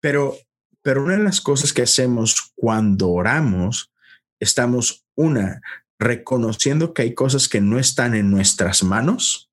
pero, 0.01 0.37
pero 0.83 1.05
una 1.05 1.19
de 1.19 1.25
las 1.25 1.43
cosas 1.43 1.75
que 1.75 1.83
hacemos 1.83 2.53
cuando 2.55 3.11
oramos, 3.11 3.93
estamos, 4.41 5.05
una, 5.15 5.61
reconociendo 5.99 6.95
que 6.95 7.03
hay 7.03 7.15
cosas 7.15 7.49
que 7.49 7.61
no 7.61 7.79
están 7.79 8.15
en 8.15 8.31
nuestras 8.31 8.83
manos, 8.83 9.48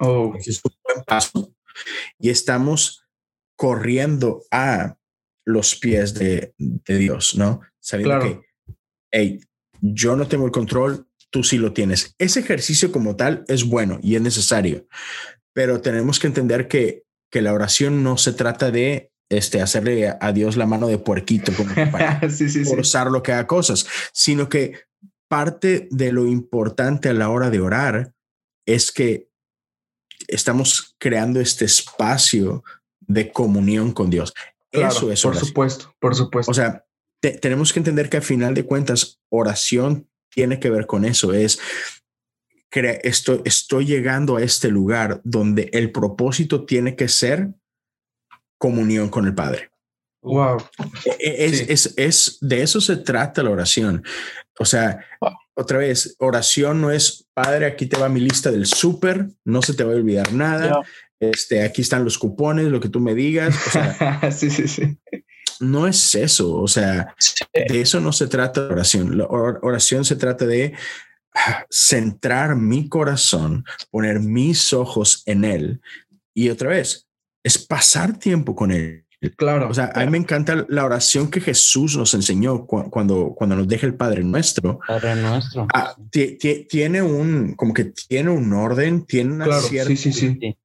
oh. 0.00 0.34
es 0.38 0.60
un 0.64 0.72
buen 0.82 1.04
paso, 1.04 1.54
y 2.18 2.30
estamos 2.30 3.04
corriendo 3.56 4.42
a 4.50 4.96
los 5.44 5.76
pies 5.76 6.14
de, 6.14 6.54
Dios, 6.86 7.34
¿no? 7.36 7.60
Sabiendo 7.80 8.20
que, 8.20 8.40
hey, 9.10 9.40
yo 9.80 10.16
no 10.16 10.28
tengo 10.28 10.46
el 10.46 10.52
control, 10.52 11.08
tú 11.30 11.42
sí 11.42 11.58
lo 11.58 11.72
tienes. 11.72 12.14
Ese 12.18 12.40
ejercicio 12.40 12.92
como 12.92 13.16
tal 13.16 13.44
es 13.48 13.64
bueno 13.64 13.98
y 14.02 14.16
es 14.16 14.22
necesario, 14.22 14.86
pero 15.54 15.80
tenemos 15.80 16.18
que 16.18 16.26
entender 16.26 16.68
que, 16.68 17.04
que 17.30 17.42
la 17.42 17.52
oración 17.52 18.02
no 18.02 18.16
se 18.18 18.32
trata 18.32 18.70
de 18.70 19.10
este, 19.30 19.60
hacerle 19.60 20.14
a 20.20 20.32
Dios 20.32 20.56
la 20.56 20.66
mano 20.66 20.88
de 20.88 20.98
puerquito 20.98 21.52
como 21.52 21.74
para 21.92 22.20
forzar 22.64 23.10
lo 23.10 23.22
que 23.22 23.32
haga 23.32 23.46
cosas, 23.46 23.86
sino 24.12 24.48
que 24.48 24.80
parte 25.28 25.88
de 25.90 26.12
lo 26.12 26.26
importante 26.26 27.08
a 27.08 27.14
la 27.14 27.28
hora 27.28 27.50
de 27.50 27.60
orar 27.60 28.14
es 28.66 28.90
que 28.92 29.27
estamos 30.26 30.96
creando 30.98 31.40
este 31.40 31.64
espacio 31.64 32.64
de 33.00 33.30
comunión 33.32 33.92
con 33.92 34.10
Dios. 34.10 34.34
Eso 34.70 35.10
es 35.10 35.22
Por 35.22 35.36
supuesto, 35.36 35.94
por 35.98 36.14
supuesto. 36.14 36.50
O 36.50 36.54
sea, 36.54 36.84
tenemos 37.20 37.72
que 37.72 37.80
entender 37.80 38.10
que 38.10 38.18
al 38.18 38.22
final 38.22 38.54
de 38.54 38.64
cuentas, 38.64 39.20
oración 39.28 40.08
tiene 40.30 40.60
que 40.60 40.70
ver 40.70 40.86
con 40.86 41.04
eso, 41.04 41.32
es 41.32 41.58
estoy, 42.70 43.40
estoy 43.44 43.86
llegando 43.86 44.36
a 44.36 44.42
este 44.42 44.68
lugar 44.68 45.20
donde 45.24 45.70
el 45.72 45.90
propósito 45.90 46.64
tiene 46.64 46.96
que 46.96 47.08
ser 47.08 47.54
comunión 48.58 49.08
con 49.08 49.26
el 49.26 49.34
Padre. 49.34 49.70
Wow. 50.20 50.58
E, 51.04 51.16
e, 51.18 51.44
es, 51.46 51.94
es, 51.96 52.38
de 52.40 52.62
eso 52.62 52.80
se 52.80 52.96
trata 52.96 53.42
la 53.42 53.50
oración. 53.50 54.04
O 54.58 54.64
sea, 54.64 55.04
otra 55.58 55.78
vez, 55.78 56.16
oración 56.18 56.80
no 56.80 56.90
es, 56.90 57.26
Padre, 57.34 57.66
aquí 57.66 57.86
te 57.86 57.98
va 57.98 58.08
mi 58.08 58.20
lista 58.20 58.50
del 58.50 58.66
súper, 58.66 59.28
no 59.44 59.60
se 59.60 59.74
te 59.74 59.84
va 59.84 59.92
a 59.92 59.96
olvidar 59.96 60.32
nada. 60.32 60.80
Este, 61.20 61.62
aquí 61.64 61.82
están 61.82 62.04
los 62.04 62.16
cupones, 62.16 62.66
lo 62.66 62.80
que 62.80 62.88
tú 62.88 63.00
me 63.00 63.14
digas. 63.14 63.54
sí, 64.30 64.50
sí, 64.50 64.68
sí 64.68 64.98
no 65.60 65.86
es 65.86 66.14
eso, 66.14 66.54
o 66.54 66.68
sea, 66.68 67.14
de 67.52 67.80
eso 67.80 68.00
no 68.00 68.12
se 68.12 68.28
trata 68.28 68.62
la 68.62 68.72
oración. 68.74 69.18
La 69.18 69.26
oración 69.26 70.04
se 70.04 70.16
trata 70.16 70.46
de 70.46 70.74
centrar 71.70 72.56
mi 72.56 72.88
corazón, 72.88 73.64
poner 73.90 74.20
mis 74.20 74.72
ojos 74.72 75.22
en 75.26 75.44
él 75.44 75.80
y 76.34 76.50
otra 76.50 76.70
vez, 76.70 77.08
es 77.42 77.58
pasar 77.58 78.18
tiempo 78.18 78.54
con 78.54 78.70
él. 78.70 79.04
Claro. 79.36 79.68
O 79.68 79.74
sea, 79.74 79.90
a 79.94 80.04
mí 80.04 80.10
me 80.10 80.18
encanta 80.18 80.64
la 80.68 80.84
oración 80.84 81.28
que 81.28 81.40
Jesús 81.40 81.96
nos 81.96 82.14
enseñó 82.14 82.66
cuando, 82.66 83.34
cuando 83.34 83.56
nos 83.56 83.66
deja 83.66 83.86
el 83.86 83.94
Padre 83.94 84.22
Nuestro. 84.22 84.78
Padre 84.86 85.16
Nuestro. 85.16 85.66
Ah, 85.74 85.96
tiene 86.68 87.02
un, 87.02 87.54
como 87.54 87.74
que 87.74 87.86
tiene 87.86 88.30
un 88.30 88.52
orden, 88.52 89.04
tiene 89.04 89.34
una 89.34 89.60
cierta 89.60 89.92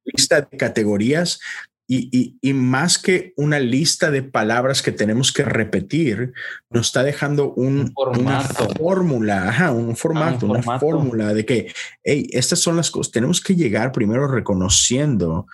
lista 0.04 0.40
de 0.42 0.56
categorías 0.56 1.40
y, 1.86 2.38
y, 2.40 2.52
más 2.54 2.96
que 2.96 3.34
una 3.36 3.60
lista 3.60 4.10
de 4.10 4.22
palabras 4.22 4.80
que 4.80 4.90
tenemos 4.90 5.32
que 5.32 5.44
repetir, 5.44 6.32
nos 6.70 6.86
está 6.86 7.02
dejando 7.02 7.52
un, 7.52 7.92
una 7.96 8.40
fórmula, 8.40 9.70
un 9.70 9.94
formato, 9.94 10.46
una 10.46 10.78
fórmula 10.78 11.34
de 11.34 11.44
que, 11.44 11.74
hey, 12.02 12.26
estas 12.30 12.60
son 12.60 12.76
las 12.76 12.90
cosas. 12.90 13.12
Tenemos 13.12 13.42
que 13.42 13.54
llegar 13.54 13.92
primero 13.92 14.26
reconociendo 14.26 15.46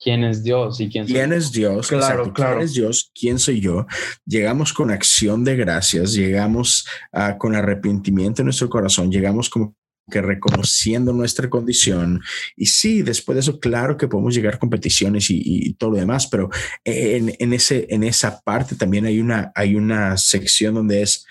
quién 0.00 0.24
es 0.24 0.42
Dios 0.42 0.80
y 0.80 0.88
quién, 0.88 1.06
¿Quién 1.06 1.32
es 1.32 1.52
Dios. 1.52 1.88
Claro, 1.88 2.32
claro. 2.32 2.56
¿Quién 2.56 2.64
es 2.64 2.74
Dios? 2.74 3.10
¿Quién 3.18 3.38
soy 3.38 3.60
yo? 3.60 3.86
Llegamos 4.24 4.72
con 4.72 4.90
acción 4.90 5.44
de 5.44 5.56
gracias, 5.56 6.12
llegamos 6.12 6.86
uh, 7.12 7.36
con 7.38 7.54
arrepentimiento 7.54 8.42
en 8.42 8.46
nuestro 8.46 8.68
corazón, 8.68 9.10
llegamos 9.10 9.48
como 9.50 9.74
que 10.10 10.22
reconociendo 10.22 11.12
nuestra 11.12 11.50
condición. 11.50 12.20
Y 12.56 12.66
sí, 12.66 13.02
después 13.02 13.34
de 13.34 13.40
eso, 13.40 13.58
claro 13.58 13.96
que 13.96 14.06
podemos 14.06 14.34
llegar 14.34 14.54
a 14.54 14.58
competiciones 14.58 15.26
y, 15.30 15.74
todo 15.74 15.90
lo 15.90 15.96
demás, 15.96 16.28
pero 16.28 16.48
en, 16.84 17.34
en, 17.38 17.52
ese, 17.52 17.86
en 17.90 18.04
esa 18.04 18.40
parte 18.40 18.76
también 18.76 19.06
hay 19.06 19.18
una, 19.18 19.50
hay 19.54 19.74
una 19.74 20.16
sección 20.16 20.74
donde 20.74 21.02
es, 21.02 21.26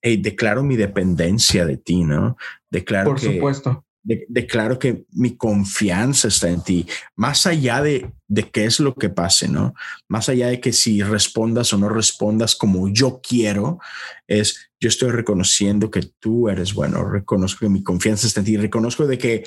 hey, 0.00 0.16
declaro 0.16 0.62
mi 0.62 0.76
dependencia 0.76 1.66
de 1.66 1.76
ti, 1.76 2.04
¿no? 2.04 2.38
Declaro 2.70 3.10
Por 3.10 3.20
supuesto 3.20 3.85
declaro 4.28 4.78
que 4.78 5.04
mi 5.12 5.36
confianza 5.36 6.28
está 6.28 6.48
en 6.48 6.62
ti, 6.62 6.86
más 7.16 7.46
allá 7.46 7.82
de, 7.82 8.12
de 8.28 8.50
qué 8.50 8.64
es 8.64 8.78
lo 8.78 8.94
que 8.94 9.08
pase, 9.08 9.48
¿no? 9.48 9.74
Más 10.08 10.28
allá 10.28 10.48
de 10.48 10.60
que 10.60 10.72
si 10.72 11.02
respondas 11.02 11.72
o 11.72 11.78
no 11.78 11.88
respondas 11.88 12.54
como 12.54 12.88
yo 12.88 13.20
quiero, 13.20 13.80
es 14.28 14.70
yo 14.78 14.88
estoy 14.88 15.10
reconociendo 15.10 15.90
que 15.90 16.02
tú 16.20 16.48
eres 16.48 16.72
bueno, 16.72 17.04
reconozco 17.04 17.60
que 17.60 17.68
mi 17.68 17.82
confianza 17.82 18.26
está 18.26 18.40
en 18.40 18.46
ti, 18.46 18.56
reconozco 18.56 19.06
de 19.06 19.18
que 19.18 19.44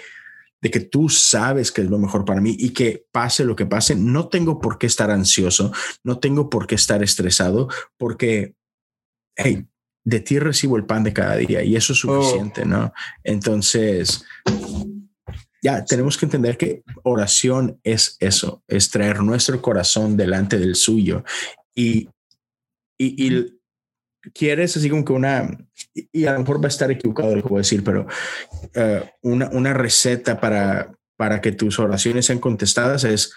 de 0.61 0.71
que 0.71 0.81
tú 0.81 1.07
sabes 1.07 1.71
que 1.71 1.81
es 1.81 1.89
lo 1.89 1.97
mejor 1.97 2.25
para 2.25 2.41
mí 2.41 2.55
y 2.59 2.71
que 2.71 3.05
pase 3.11 3.45
lo 3.45 3.55
que 3.55 3.65
pase, 3.65 3.95
no 3.95 4.27
tengo 4.27 4.59
por 4.59 4.77
qué 4.77 4.87
estar 4.87 5.09
ansioso, 5.09 5.71
no 6.03 6.19
tengo 6.19 6.49
por 6.49 6.67
qué 6.67 6.75
estar 6.75 7.01
estresado, 7.01 7.69
porque, 7.97 8.55
hey, 9.37 9.67
de 10.09 10.19
ti 10.21 10.39
recibo 10.39 10.75
el 10.75 10.85
pan 10.85 11.03
de 11.03 11.13
cada 11.13 11.35
día 11.35 11.63
y 11.63 11.75
eso 11.75 11.93
es 11.93 12.03
oh. 12.03 12.23
suficiente, 12.23 12.65
¿no? 12.65 12.91
Entonces, 13.23 14.25
ya 15.61 15.85
tenemos 15.85 16.17
que 16.17 16.25
entender 16.25 16.57
que 16.57 16.83
oración 17.03 17.79
es 17.83 18.17
eso, 18.19 18.63
es 18.67 18.89
traer 18.89 19.21
nuestro 19.21 19.61
corazón 19.61 20.17
delante 20.17 20.57
del 20.57 20.75
suyo 20.75 21.23
y, 21.75 22.09
y, 22.97 23.59
quieres 24.33 24.75
así 24.75 24.89
como 24.89 25.05
que 25.05 25.13
una, 25.13 25.47
y 25.93 26.25
a 26.25 26.33
lo 26.33 26.39
mejor 26.39 26.61
va 26.61 26.65
a 26.65 26.69
estar 26.69 26.91
equivocado 26.91 27.35
lo 27.35 27.41
que 27.41 27.47
voy 27.47 27.59
a 27.59 27.61
decir, 27.61 27.83
pero 27.83 28.05
eh, 28.73 29.11
una, 29.21 29.49
una 29.49 29.73
receta 29.73 30.41
para, 30.41 30.91
para 31.15 31.39
que 31.39 31.51
tus 31.51 31.79
oraciones 31.79 32.25
sean 32.25 32.39
contestadas 32.39 33.05
es 33.05 33.33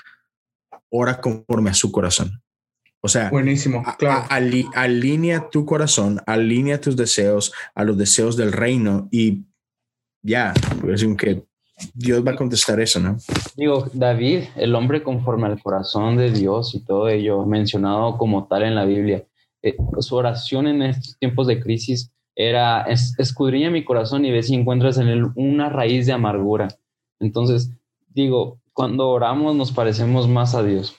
ora 0.90 1.20
conforme 1.20 1.70
a 1.70 1.74
su 1.74 1.92
corazón. 1.92 2.42
O 3.04 3.08
sea, 3.08 3.30
buenísimo, 3.30 3.82
claro. 3.98 4.26
alinea 4.74 5.50
tu 5.50 5.66
corazón, 5.66 6.20
alinea 6.24 6.80
tus 6.80 6.96
deseos 6.96 7.52
a 7.74 7.82
los 7.82 7.98
deseos 7.98 8.36
del 8.36 8.52
reino 8.52 9.08
y 9.10 9.42
ya, 10.22 10.54
pues 10.80 11.04
que 11.18 11.42
Dios 11.94 12.24
va 12.24 12.30
a 12.30 12.36
contestar 12.36 12.78
eso, 12.78 13.00
¿no? 13.00 13.16
Digo, 13.56 13.88
David, 13.92 14.44
el 14.54 14.74
hombre 14.76 15.02
conforme 15.02 15.48
al 15.48 15.60
corazón 15.60 16.16
de 16.16 16.30
Dios 16.30 16.76
y 16.76 16.80
todo 16.84 17.08
ello, 17.08 17.44
mencionado 17.44 18.16
como 18.18 18.46
tal 18.46 18.62
en 18.62 18.76
la 18.76 18.84
Biblia, 18.84 19.24
eh, 19.62 19.74
su 19.98 20.14
oración 20.14 20.68
en 20.68 20.82
estos 20.82 21.18
tiempos 21.18 21.48
de 21.48 21.60
crisis 21.60 22.12
era, 22.36 22.82
es, 22.82 23.18
escudriña 23.18 23.70
mi 23.70 23.84
corazón 23.84 24.24
y 24.24 24.30
ve 24.30 24.42
si 24.42 24.54
encuentras 24.54 24.98
en 24.98 25.08
él 25.08 25.26
una 25.34 25.68
raíz 25.68 26.06
de 26.06 26.12
amargura. 26.12 26.68
Entonces, 27.18 27.72
digo, 28.08 28.60
cuando 28.72 29.08
oramos 29.08 29.54
nos 29.54 29.72
parecemos 29.72 30.28
más 30.28 30.54
a 30.54 30.62
Dios. 30.62 30.96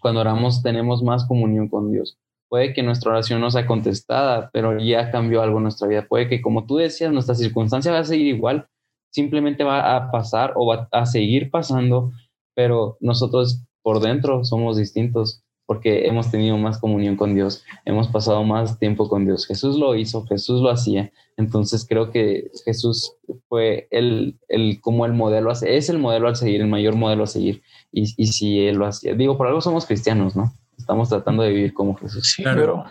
Cuando 0.00 0.20
oramos 0.20 0.62
tenemos 0.62 1.02
más 1.02 1.26
comunión 1.26 1.68
con 1.68 1.90
Dios. 1.90 2.18
Puede 2.48 2.72
que 2.72 2.82
nuestra 2.82 3.12
oración 3.12 3.40
no 3.40 3.50
sea 3.50 3.66
contestada, 3.66 4.50
pero 4.52 4.78
ya 4.78 5.10
cambió 5.10 5.40
algo 5.42 5.58
en 5.58 5.64
nuestra 5.64 5.86
vida. 5.86 6.06
Puede 6.08 6.28
que, 6.28 6.42
como 6.42 6.66
tú 6.66 6.76
decías, 6.76 7.12
nuestra 7.12 7.34
circunstancia 7.34 7.92
va 7.92 8.00
a 8.00 8.04
seguir 8.04 8.26
igual, 8.26 8.66
simplemente 9.10 9.62
va 9.62 9.96
a 9.96 10.10
pasar 10.10 10.52
o 10.56 10.66
va 10.66 10.88
a 10.90 11.06
seguir 11.06 11.50
pasando, 11.50 12.10
pero 12.54 12.96
nosotros 13.00 13.64
por 13.82 14.00
dentro 14.00 14.44
somos 14.44 14.76
distintos 14.76 15.44
porque 15.70 16.08
hemos 16.08 16.32
tenido 16.32 16.58
más 16.58 16.78
comunión 16.78 17.14
con 17.14 17.32
Dios, 17.32 17.62
hemos 17.84 18.08
pasado 18.08 18.42
más 18.42 18.80
tiempo 18.80 19.08
con 19.08 19.24
Dios. 19.24 19.46
Jesús 19.46 19.76
lo 19.78 19.94
hizo, 19.94 20.26
Jesús 20.26 20.60
lo 20.60 20.68
hacía. 20.68 21.12
Entonces 21.36 21.86
creo 21.88 22.10
que 22.10 22.50
Jesús 22.64 23.14
fue 23.48 23.86
el, 23.92 24.40
el 24.48 24.80
como 24.80 25.06
el 25.06 25.12
modelo, 25.12 25.52
es 25.52 25.88
el 25.88 26.00
modelo 26.00 26.26
al 26.26 26.34
seguir, 26.34 26.60
el 26.60 26.66
mayor 26.66 26.96
modelo 26.96 27.22
a 27.22 27.28
seguir. 27.28 27.62
Y, 27.92 28.12
y 28.16 28.26
si 28.28 28.60
él 28.60 28.76
lo 28.76 28.86
hacía, 28.86 29.14
digo, 29.14 29.36
por 29.36 29.46
algo 29.46 29.60
somos 29.60 29.86
cristianos, 29.86 30.36
¿no? 30.36 30.54
Estamos 30.78 31.08
tratando 31.08 31.42
de 31.42 31.50
vivir 31.50 31.74
como 31.74 31.96
Jesús. 31.96 32.32
Sí, 32.36 32.42
pero 32.44 32.84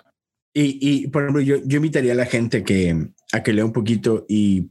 Y, 0.53 0.77
y 0.81 1.07
por 1.07 1.23
ejemplo, 1.23 1.41
yo, 1.41 1.57
yo 1.65 1.77
invitaría 1.77 2.11
a 2.13 2.15
la 2.15 2.25
gente 2.25 2.63
que, 2.63 3.11
a 3.31 3.43
que 3.43 3.53
lea 3.53 3.65
un 3.65 3.71
poquito 3.73 4.25
y, 4.27 4.69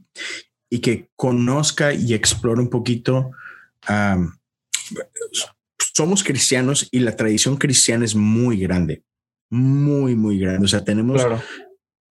y 0.69 0.79
que 0.79 1.09
conozca 1.15 1.93
y 1.93 2.13
explore 2.13 2.61
un 2.61 2.69
poquito. 2.69 3.31
am, 3.87 4.37
somos 5.95 6.23
cristianos 6.23 6.87
y 6.91 6.99
la 6.99 7.15
tradición 7.15 7.57
cristiana 7.57 8.05
es 8.05 8.15
muy 8.15 8.57
grande, 8.59 9.03
muy, 9.49 10.15
muy 10.15 10.39
grande. 10.39 10.65
O 10.65 10.67
sea, 10.67 10.83
tenemos 10.83 11.21
Claro. 11.21 11.41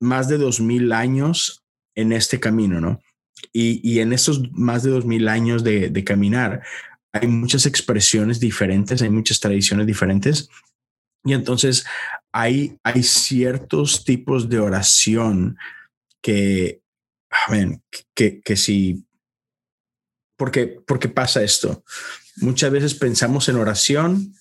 más 0.01 0.29
de 0.29 0.39
dos 0.39 0.61
mil 0.61 0.93
años 0.93 1.65
en 1.95 2.13
este 2.13 2.39
camino, 2.39 2.81
¿no? 2.81 3.01
Y, 3.53 3.81
y 3.89 4.01
en 4.01 4.13
estos 4.13 4.51
más 4.53 4.83
de 4.83 4.91
dos 4.91 5.07
mil 5.07 5.29
años 5.29 5.63
de, 5.65 5.89
de 5.89 6.05
caminar, 6.05 6.63
hay 7.21 7.29
muchas 7.29 7.67
expresiones 7.67 8.41
diferentes, 8.41 9.03
hay 9.03 9.11
muchas 9.11 9.41
tradiciones 9.41 9.87
diferentes. 9.87 10.49
Y 11.25 11.33
entonces 11.35 11.85
hay, 12.33 12.79
hay 12.83 13.03
ciertos 13.03 14.05
tipos 14.05 14.49
de 14.49 14.61
oración 14.61 15.59
que, 16.23 16.81
amén, 17.47 17.83
que, 18.15 18.41
que 18.41 18.57
si, 18.57 19.05
porque, 20.37 20.81
porque 20.87 21.09
pasa 21.09 21.43
esto. 21.43 21.85
Muchas 22.37 22.71
veces 22.71 22.95
pensamos 22.95 23.49
en 23.49 23.57
oración 23.57 24.35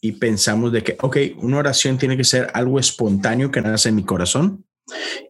y 0.00 0.12
pensamos 0.12 0.72
de 0.72 0.82
que, 0.82 0.96
ok, 1.00 1.16
una 1.36 1.58
oración 1.58 1.98
tiene 1.98 2.16
que 2.16 2.24
ser 2.24 2.50
algo 2.54 2.78
espontáneo 2.78 3.50
que 3.50 3.60
nace 3.60 3.88
en 3.88 3.96
mi 3.96 4.04
corazón. 4.04 4.64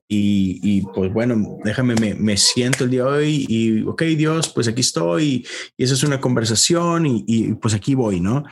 Y, 0.06 0.60
y 0.62 0.82
pues 0.82 1.12
bueno, 1.12 1.58
déjame, 1.64 1.94
me, 2.14 2.36
siento 2.36 2.84
el 2.84 2.90
día 2.90 3.04
de 3.04 3.08
hoy 3.08 3.46
y, 3.48 3.82
ok, 3.82 4.02
Dios, 4.02 4.48
pues 4.48 4.68
aquí 4.68 4.80
estoy 4.80 5.46
y, 5.76 5.82
esa 5.82 5.94
es 5.94 6.02
una 6.02 6.20
conversación 6.20 7.06
y, 7.06 7.24
y 7.26 7.54
pues 7.54 7.74
aquí 7.74 7.94
voy, 7.94 8.20
¿no? 8.20 8.44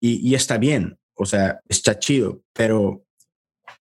Y, 0.00 0.28
y 0.28 0.34
está 0.34 0.58
bien, 0.58 0.98
o 1.14 1.24
sea, 1.24 1.60
está 1.68 1.98
chido, 1.98 2.42
pero 2.52 3.04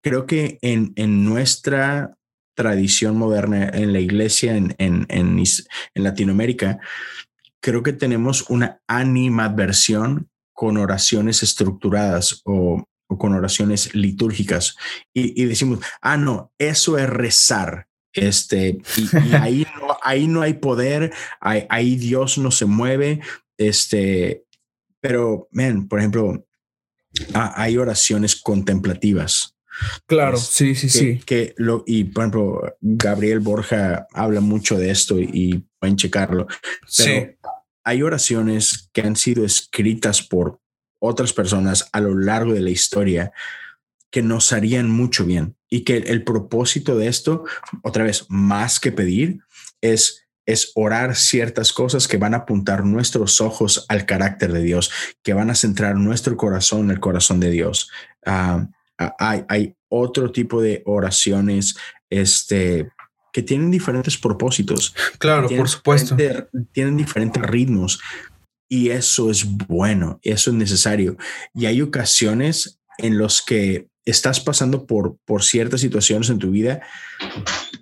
creo 0.01 0.26
que 0.26 0.60
en, 0.62 0.93
en 0.95 1.26
nuestra 1.26 2.16
tradición 2.56 3.18
moderna, 3.18 3.70
en 3.70 3.93
la 3.93 3.99
iglesia, 3.99 4.56
en, 4.56 4.76
en, 4.78 5.08
en 5.10 6.04
Latinoamérica, 6.04 6.80
creo 7.60 7.82
que 7.82 7.93
tenemos 7.93 8.49
una 8.49 8.82
animadversión 8.88 10.30
con 10.54 10.78
oraciones 10.78 11.41
estructuradas 11.41 12.41
o, 12.45 12.86
o 13.14 13.18
con 13.18 13.34
oraciones 13.34 13.93
litúrgicas 13.95 14.76
y, 15.14 15.41
y 15.41 15.45
decimos, 15.45 15.80
ah, 16.01 16.18
no, 16.18 16.51
eso 16.57 16.97
es 16.97 17.09
rezar. 17.09 17.88
Este, 18.14 18.78
y, 18.97 19.30
y 19.30 19.34
ahí, 19.39 19.68
no, 19.80 19.97
ahí 20.03 20.28
no 20.28 20.41
hay 20.41 20.53
poder, 20.53 21.14
ahí, 21.39 21.66
ahí 21.70 21.95
Dios 21.95 22.38
no 22.38 22.51
se 22.51 22.66
mueve. 22.66 23.22
Este, 23.57 24.45
pero, 24.99 25.47
man, 25.51 25.88
por 25.88 25.99
ejemplo, 25.99 26.45
ah, 27.34 27.53
hay 27.55 27.78
oraciones 27.78 28.36
contemplativas 28.36 29.53
Claro, 30.05 30.38
Es 30.38 30.43
sí, 30.43 30.76
sí, 30.76 30.88
que, 30.88 30.93
sí. 30.93 31.22
que 31.26 31.53
lo, 31.57 31.84
y 31.88 32.03
por 32.05 32.24
ejemplo, 32.24 32.61
Gabriel 32.82 33.39
Borja 33.39 34.07
habla 34.14 34.41
mucho 34.41 34.78
de 34.78 34.91
esto 34.91 35.20
y, 35.20 35.30
y 35.34 35.66
pueden 35.80 35.97
checarlo. 35.97 36.47
Sí, 36.88 37.11
hay 37.84 38.01
oraciones 38.01 38.89
que 38.93 39.01
han 39.01 39.16
sido 39.16 39.43
escritas 39.43 40.22
por 40.22 40.61
otras 41.04 41.34
personas 41.34 41.89
a 41.91 41.99
lo 41.99 42.18
largo 42.18 42.54
de 42.54 42.62
la 42.62 42.70
historia 42.70 43.34
que 44.10 44.22
nos 44.24 44.54
harían 44.54 44.89
mucho 44.89 45.26
bien 45.26 45.56
y 45.70 45.82
que 45.82 45.97
el 45.97 46.24
propósito 46.24 46.97
de 46.97 47.08
esto, 47.08 47.43
otra 47.82 48.04
vez, 48.04 48.26
más 48.30 48.80
que 48.80 48.91
pedir, 48.91 49.39
es 49.82 50.24
es 50.45 50.72
orar 50.76 51.16
ciertas 51.16 51.72
cosas 51.72 52.08
que 52.08 52.18
van 52.18 52.34
a 52.34 52.39
apuntar 52.39 52.84
nuestros 52.84 53.39
ojos 53.39 53.86
al 53.88 54.06
carácter 54.06 54.51
de 54.51 54.62
Dios, 54.62 54.91
que 55.24 55.34
van 55.34 55.49
a 55.49 55.56
centrar 55.56 55.95
nuestro 55.95 56.36
corazón 56.36 56.82
en 56.82 56.91
el 56.91 56.99
corazón 56.99 57.39
de 57.39 57.49
Dios. 57.49 57.89
Ah, 58.26 58.68
ah, 58.97 59.16
hay, 59.20 59.45
hay 59.47 59.76
otro 59.88 60.32
tipo 60.32 60.62
de 60.62 60.84
oraciones 60.86 61.76
este, 62.10 62.91
que 63.32 63.41
tienen 63.41 63.72
diferentes 63.72 64.18
propósitos 64.18 64.93
claro, 65.18 65.47
por 65.49 65.70
supuesto. 65.70 66.16
tienen 66.72 66.97
diferentes 66.97 67.41
ritmos 67.41 67.99
y 68.74 68.89
eso 68.89 69.30
es 69.30 69.45
bueno, 69.45 70.19
eso 70.24 70.49
es 70.49 70.55
necesario. 70.55 71.15
Y 71.53 71.67
hay 71.67 71.80
ocasiones 71.84 72.80
en 72.97 73.19
los 73.19 73.43
que 73.43 73.88
estás 74.03 74.39
pasando 74.39 74.88
por, 74.88 75.17
por 75.26 75.43
ciertas 75.43 75.82
situaciones 75.82 76.32
en 76.32 76.39
tu 76.39 76.49
vida 76.49 76.82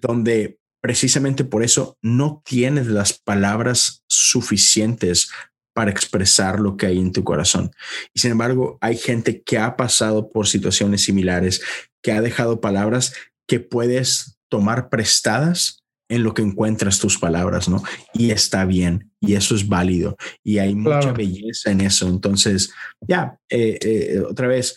donde 0.02 0.60
precisamente 0.82 1.46
por 1.46 1.64
eso 1.64 1.98
no 2.02 2.42
tienes 2.46 2.88
las 2.88 3.14
palabras 3.14 4.04
suficientes 4.10 5.32
para 5.74 5.92
expresar 5.92 6.60
lo 6.60 6.76
que 6.76 6.88
hay 6.88 6.98
en 6.98 7.14
tu 7.14 7.24
corazón. 7.24 7.72
Y 8.14 8.20
sin 8.20 8.32
embargo, 8.32 8.78
hay 8.82 8.98
gente 8.98 9.44
que 9.44 9.60
ha 9.60 9.78
pasado 9.78 10.30
por 10.30 10.46
situaciones 10.50 11.06
similares, 11.06 11.62
que 12.04 12.12
ha 12.12 12.20
dejado 12.20 12.60
palabras 12.60 13.14
que 13.48 13.62
puedes 13.62 14.40
tomar 14.50 14.90
prestadas 14.90 15.81
en 16.12 16.24
lo 16.24 16.34
que 16.34 16.42
encuentras 16.44 17.00
tus 17.00 17.18
palabras, 17.18 17.68
¿no? 17.70 17.82
Y 18.14 18.32
está 18.32 18.66
bien, 18.66 19.12
y 19.20 19.34
eso 19.34 19.56
es 19.56 19.68
válido, 19.68 20.18
y 20.44 20.60
hay 20.60 20.76
mucha 20.76 21.12
belleza 21.14 21.72
en 21.72 21.82
eso. 21.82 22.08
Entonces, 22.08 22.72
ya, 23.08 23.38
eh, 23.50 23.80
eh, 23.82 24.20
otra 24.30 24.48
vez, 24.48 24.76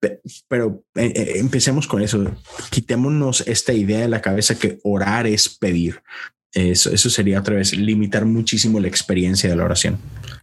pe- 0.00 0.20
pero 0.48 0.84
eh, 0.96 1.12
eh, 1.14 1.32
empecemos 1.36 1.86
con 1.86 2.02
eso. 2.02 2.24
Quitémonos 2.70 3.42
esta 3.46 3.72
idea 3.72 4.00
de 4.00 4.08
la 4.08 4.20
cabeza 4.20 4.58
que 4.58 4.78
orar 4.82 5.26
es 5.26 5.48
pedir. 5.48 6.02
Eso, 6.52 6.92
eso 6.92 7.10
sería 7.10 7.40
otra 7.40 7.56
vez 7.56 7.76
limitar 7.76 8.24
muchísimo 8.26 8.78
la 8.78 8.86
experiencia 8.86 9.50
de 9.50 9.56
la 9.56 9.64
oración. 9.64 9.98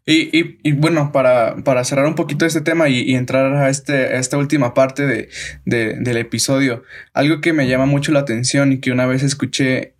Y, 0.06 0.38
y- 0.38 0.60
y 0.62 0.72
bueno, 0.74 1.12
para, 1.14 1.56
para 1.64 1.86
cerrar 1.86 2.06
un 2.06 2.16
poquito 2.16 2.46
este 2.46 2.60
tema 2.60 2.90
y, 2.90 3.00
y 3.00 3.16
entrar 3.16 3.54
a, 3.54 3.70
este, 3.70 3.94
a 3.94 4.20
esta 4.20 4.38
última 4.38 4.74
parte 4.74 5.06
de, 5.08 5.30
de- 5.66 5.96
del 6.00 6.18
episodio, 6.18 6.84
algo 7.14 7.40
que 7.40 7.54
me 7.54 7.66
llama 7.68 7.86
mucho 7.86 8.12
la 8.12 8.20
atención 8.20 8.74
y 8.74 8.80
que 8.82 8.92
una 8.92 9.06
vez 9.06 9.24
escuché 9.24 9.94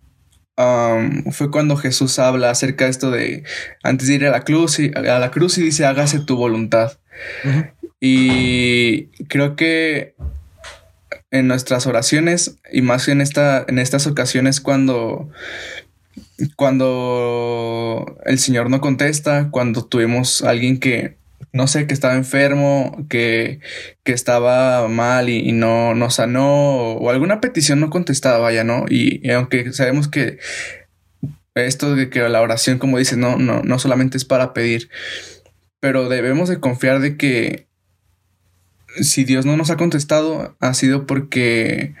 um, 0.56 1.30
fue 1.32 1.50
cuando 1.50 1.76
Jesús 1.76 2.18
habla 2.18 2.50
acerca 2.50 2.84
de 2.84 2.90
esto 2.90 3.10
de 3.10 3.44
antes 3.82 4.08
de 4.08 4.14
ir 4.14 4.26
a 4.26 4.30
la 4.30 4.42
cruz 4.42 4.78
y, 4.78 4.90
a 4.94 5.18
la 5.18 5.30
cruz 5.30 5.58
y 5.58 5.62
dice 5.62 5.86
hágase 5.86 6.20
tu 6.20 6.36
voluntad. 6.36 6.98
Y 8.00 9.06
creo 9.28 9.54
que 9.54 10.14
en 11.30 11.46
nuestras 11.48 11.86
oraciones 11.86 12.58
y 12.72 12.82
más 12.82 13.08
en 13.08 13.20
esta 13.20 13.64
en 13.66 13.78
estas 13.78 14.06
ocasiones 14.06 14.60
cuando 14.60 15.30
cuando 16.56 18.18
el 18.24 18.38
Señor 18.38 18.70
no 18.70 18.80
contesta, 18.80 19.48
cuando 19.50 19.84
tuvimos 19.84 20.42
a 20.42 20.50
alguien 20.50 20.78
que 20.78 21.16
no 21.52 21.66
sé, 21.66 21.86
que 21.86 21.94
estaba 21.94 22.14
enfermo, 22.14 23.06
que, 23.08 23.60
que 24.04 24.12
estaba 24.12 24.88
mal 24.88 25.28
y, 25.28 25.48
y 25.48 25.52
no, 25.52 25.94
no 25.94 26.10
sanó, 26.10 26.48
o, 26.48 26.98
o 26.98 27.10
alguna 27.10 27.40
petición 27.40 27.80
no 27.80 27.90
contestada, 27.90 28.38
vaya, 28.38 28.64
¿no? 28.64 28.84
Y, 28.88 29.26
y 29.26 29.30
aunque 29.32 29.72
sabemos 29.72 30.08
que 30.08 30.38
esto 31.54 31.94
de 31.94 32.08
que 32.08 32.20
la 32.28 32.40
oración, 32.40 32.78
como 32.78 32.98
dices, 32.98 33.18
no, 33.18 33.36
no, 33.36 33.62
no 33.62 33.78
solamente 33.78 34.16
es 34.16 34.24
para 34.24 34.52
pedir, 34.52 34.88
pero 35.80 36.08
debemos 36.08 36.48
de 36.48 36.60
confiar 36.60 37.00
de 37.00 37.16
que 37.16 37.66
si 39.00 39.24
Dios 39.24 39.46
no 39.46 39.56
nos 39.56 39.70
ha 39.70 39.76
contestado, 39.76 40.56
ha 40.60 40.74
sido 40.74 41.06
porque 41.06 41.94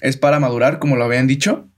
es 0.00 0.16
para 0.16 0.40
madurar, 0.40 0.78
como 0.78 0.96
lo 0.96 1.04
habían 1.04 1.26
dicho, 1.26 1.68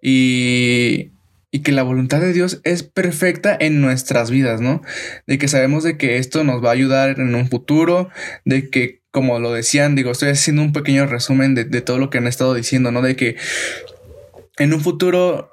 y, 0.00 1.10
y 1.50 1.60
que 1.60 1.72
la 1.72 1.82
voluntad 1.82 2.20
de 2.20 2.32
Dios 2.32 2.60
es 2.64 2.82
perfecta 2.82 3.56
en 3.58 3.80
nuestras 3.80 4.30
vidas, 4.30 4.60
¿no? 4.60 4.82
De 5.26 5.38
que 5.38 5.48
sabemos 5.48 5.84
de 5.84 5.96
que 5.96 6.18
esto 6.18 6.44
nos 6.44 6.62
va 6.64 6.70
a 6.70 6.72
ayudar 6.72 7.20
en 7.20 7.34
un 7.34 7.48
futuro, 7.48 8.10
de 8.44 8.68
que, 8.68 9.02
como 9.10 9.38
lo 9.38 9.52
decían, 9.52 9.94
digo, 9.94 10.10
estoy 10.10 10.30
haciendo 10.30 10.62
un 10.62 10.72
pequeño 10.72 11.06
resumen 11.06 11.54
de, 11.54 11.64
de 11.64 11.80
todo 11.80 11.98
lo 11.98 12.10
que 12.10 12.18
han 12.18 12.26
estado 12.26 12.54
diciendo, 12.54 12.90
¿no? 12.90 13.00
De 13.00 13.16
que 13.16 13.36
en 14.58 14.72
un 14.72 14.80
futuro 14.80 15.50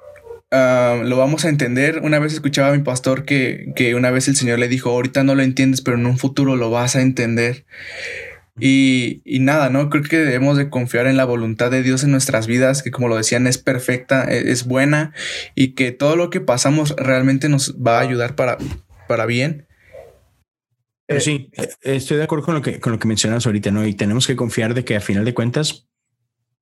ah, 0.50 1.00
lo 1.04 1.16
vamos 1.16 1.44
a 1.44 1.48
entender. 1.48 2.00
Una 2.02 2.18
vez 2.18 2.32
escuchaba 2.32 2.68
a 2.68 2.76
mi 2.76 2.82
pastor 2.82 3.24
que, 3.24 3.72
que 3.76 3.94
una 3.94 4.10
vez 4.10 4.28
el 4.28 4.36
Señor 4.36 4.58
le 4.58 4.68
dijo, 4.68 4.90
ahorita 4.90 5.24
no 5.24 5.34
lo 5.34 5.42
entiendes, 5.42 5.80
pero 5.80 5.96
en 5.96 6.06
un 6.06 6.18
futuro 6.18 6.56
lo 6.56 6.70
vas 6.70 6.96
a 6.96 7.02
entender. 7.02 7.66
Y, 8.58 9.20
y, 9.24 9.40
nada, 9.40 9.68
¿no? 9.68 9.90
Creo 9.90 10.04
que 10.04 10.16
debemos 10.16 10.56
de 10.56 10.70
confiar 10.70 11.08
en 11.08 11.16
la 11.16 11.24
voluntad 11.24 11.72
de 11.72 11.82
Dios 11.82 12.04
en 12.04 12.12
nuestras 12.12 12.46
vidas, 12.46 12.84
que 12.84 12.92
como 12.92 13.08
lo 13.08 13.16
decían 13.16 13.48
es 13.48 13.58
perfecta, 13.58 14.30
e, 14.32 14.52
es, 14.52 14.64
buena 14.64 15.12
y 15.56 15.72
que 15.72 15.90
todo 15.90 16.14
lo 16.14 16.30
que 16.30 16.40
pasamos 16.40 16.94
realmente 16.96 17.48
nos 17.48 17.74
va 17.84 17.98
a 17.98 18.02
ayudar 18.02 18.36
para, 18.36 18.58
para 19.08 19.26
bien. 19.26 19.66
Pero 21.06 21.20
sí, 21.20 21.50
estoy 21.82 22.18
de 22.18 22.22
acuerdo 22.22 22.44
con 22.44 22.54
lo 22.54 22.62
que, 22.62 22.78
con 22.78 22.92
lo 22.92 22.98
que 23.00 23.08
mencionas 23.08 23.44
ahorita, 23.44 23.72
¿no? 23.72 23.84
Y 23.86 23.94
tenemos 23.94 24.26
que 24.26 24.36
confiar 24.36 24.72
de 24.74 24.84
que 24.84 24.94
a 24.94 25.00
final 25.00 25.24
de 25.24 25.34
cuentas 25.34 25.88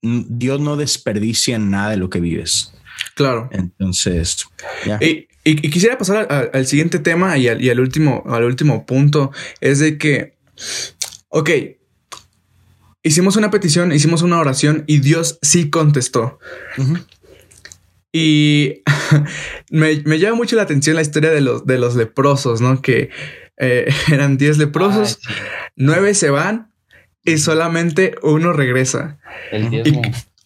Dios 0.01 0.61
no 0.61 0.77
desperdicia 0.77 1.59
nada 1.59 1.91
de 1.91 1.99
lo 1.99 2.09
que 2.09 2.21
vives. 2.21 2.73
Claro. 3.15 3.51
Entonces. 3.53 4.49
Y, 5.01 5.29
y, 5.45 5.71
quisiera 5.71 5.99
pasar 5.99 6.27
al, 6.31 6.51
al 6.53 6.67
siguiente 6.67 6.99
tema 6.99 7.37
y, 7.37 7.49
al, 7.49 7.63
y 7.63 7.69
al, 7.69 7.81
último, 7.81 8.25
al 8.27 8.45
último 8.45 8.87
punto, 8.87 9.31
es 9.61 9.79
de 9.79 9.99
que, 9.99 10.39
ok, 11.29 11.51
hicimos 13.03 13.37
una 13.37 13.51
petición, 13.51 13.93
hicimos 13.93 14.23
una 14.23 14.39
oración 14.39 14.85
y 14.87 15.01
Dios 15.01 15.39
sí 15.43 15.71
contestó. 15.71 16.39
Uh 16.79 16.83
-huh. 16.83 17.07
Y 18.13 18.83
me, 19.71 20.03
me, 20.05 20.19
llama 20.19 20.37
mucho 20.37 20.57
la 20.57 20.63
atención 20.63 20.97
la 20.97 21.03
historia 21.03 21.31
de 21.31 21.41
los, 21.41 21.67
de 21.67 21.79
los 21.79 21.97
leprosos, 21.97 22.61
¿no? 22.61 22.83
Que 22.83 23.11
eh, 23.57 23.93
eran 24.13 24.37
10 24.37 24.59
leprosos. 24.59 25.19
9 25.77 26.15
se 26.15 26.31
van 26.31 26.73
y 27.25 27.39
solamente 27.39 28.17
uno 28.23 28.53
regresa. 28.53 29.19
Y, 29.53 29.93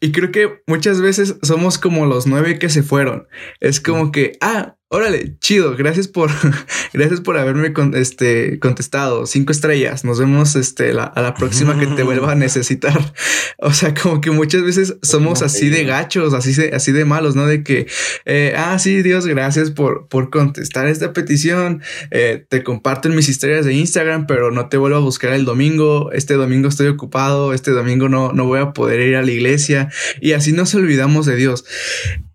y, 0.01 0.13
creo 0.13 0.31
que 0.31 0.63
muchas 0.67 1.01
veces 1.01 1.37
somos 1.43 1.79
como 1.79 2.07
los 2.07 2.27
nueve 2.27 2.59
que 2.59 2.69
se 2.69 2.83
fueron. 2.83 3.27
Es 3.61 3.81
como 3.81 4.13
que, 4.13 4.37
ah, 4.43 4.76
órale, 4.89 5.37
chido, 5.41 5.77
gracias 5.77 6.07
por, 6.09 6.31
gracias 6.93 7.21
por 7.21 7.37
haberme 7.37 7.73
con, 7.73 7.95
este, 7.95 8.59
contestado. 8.61 9.27
Cinco 9.27 9.53
estrellas. 9.53 10.05
Nos 10.05 10.19
vemos 10.19 10.57
este, 10.57 10.93
la, 10.93 11.05
a 11.05 11.23
la 11.23 11.35
próxima 11.35 11.79
que 11.79 11.87
te 11.87 12.03
vuelva 12.03 12.33
a 12.33 12.35
necesitar. 12.37 13.15
O 13.59 13.73
sea, 13.73 13.95
como 13.95 14.21
que 14.21 14.31
muchas 14.31 14.63
veces 14.63 14.97
somos 15.01 15.41
así 15.41 15.71
de 15.71 15.85
gachos, 15.85 16.35
así 16.35 16.53
de, 16.53 16.75
así 16.75 16.93
de 16.93 17.07
malos, 17.07 17.37
¿no? 17.37 17.47
De 17.47 17.65
que, 17.65 17.87
eh, 18.27 18.53
ah, 18.55 18.79
sí, 18.79 19.01
Dios, 19.01 19.27
gracias 19.27 19.71
por, 19.71 20.09
por 20.09 20.29
contestar 20.29 20.89
esta 20.89 21.15
petición. 21.15 21.81
Eh, 22.11 22.45
te 22.51 22.63
comparto 22.63 23.09
en 23.09 23.17
mis 23.17 23.31
historias 23.31 23.65
de 23.65 23.73
Instagram, 23.73 24.27
pero 24.27 24.51
no 24.51 24.69
te 24.69 24.77
vuelvo 24.77 24.99
a 24.99 25.01
buscar 25.01 25.33
el 25.33 25.47
domingo. 25.47 26.13
Este 26.13 26.35
domingo 26.35 26.69
estoy 26.69 26.89
ocupado. 26.89 27.55
Este 27.55 27.71
domingo 27.71 28.11
no, 28.11 28.33
no 28.35 28.45
voy 28.45 28.61
a 28.61 28.73
poder 28.75 29.01
ir 29.01 29.17
a 29.17 29.23
la 29.23 29.33
iglesia. 29.33 29.89
Y 30.21 30.33
así 30.33 30.53
nos 30.53 30.75
olvidamos 30.75 31.25
de 31.25 31.37
Dios. 31.37 31.65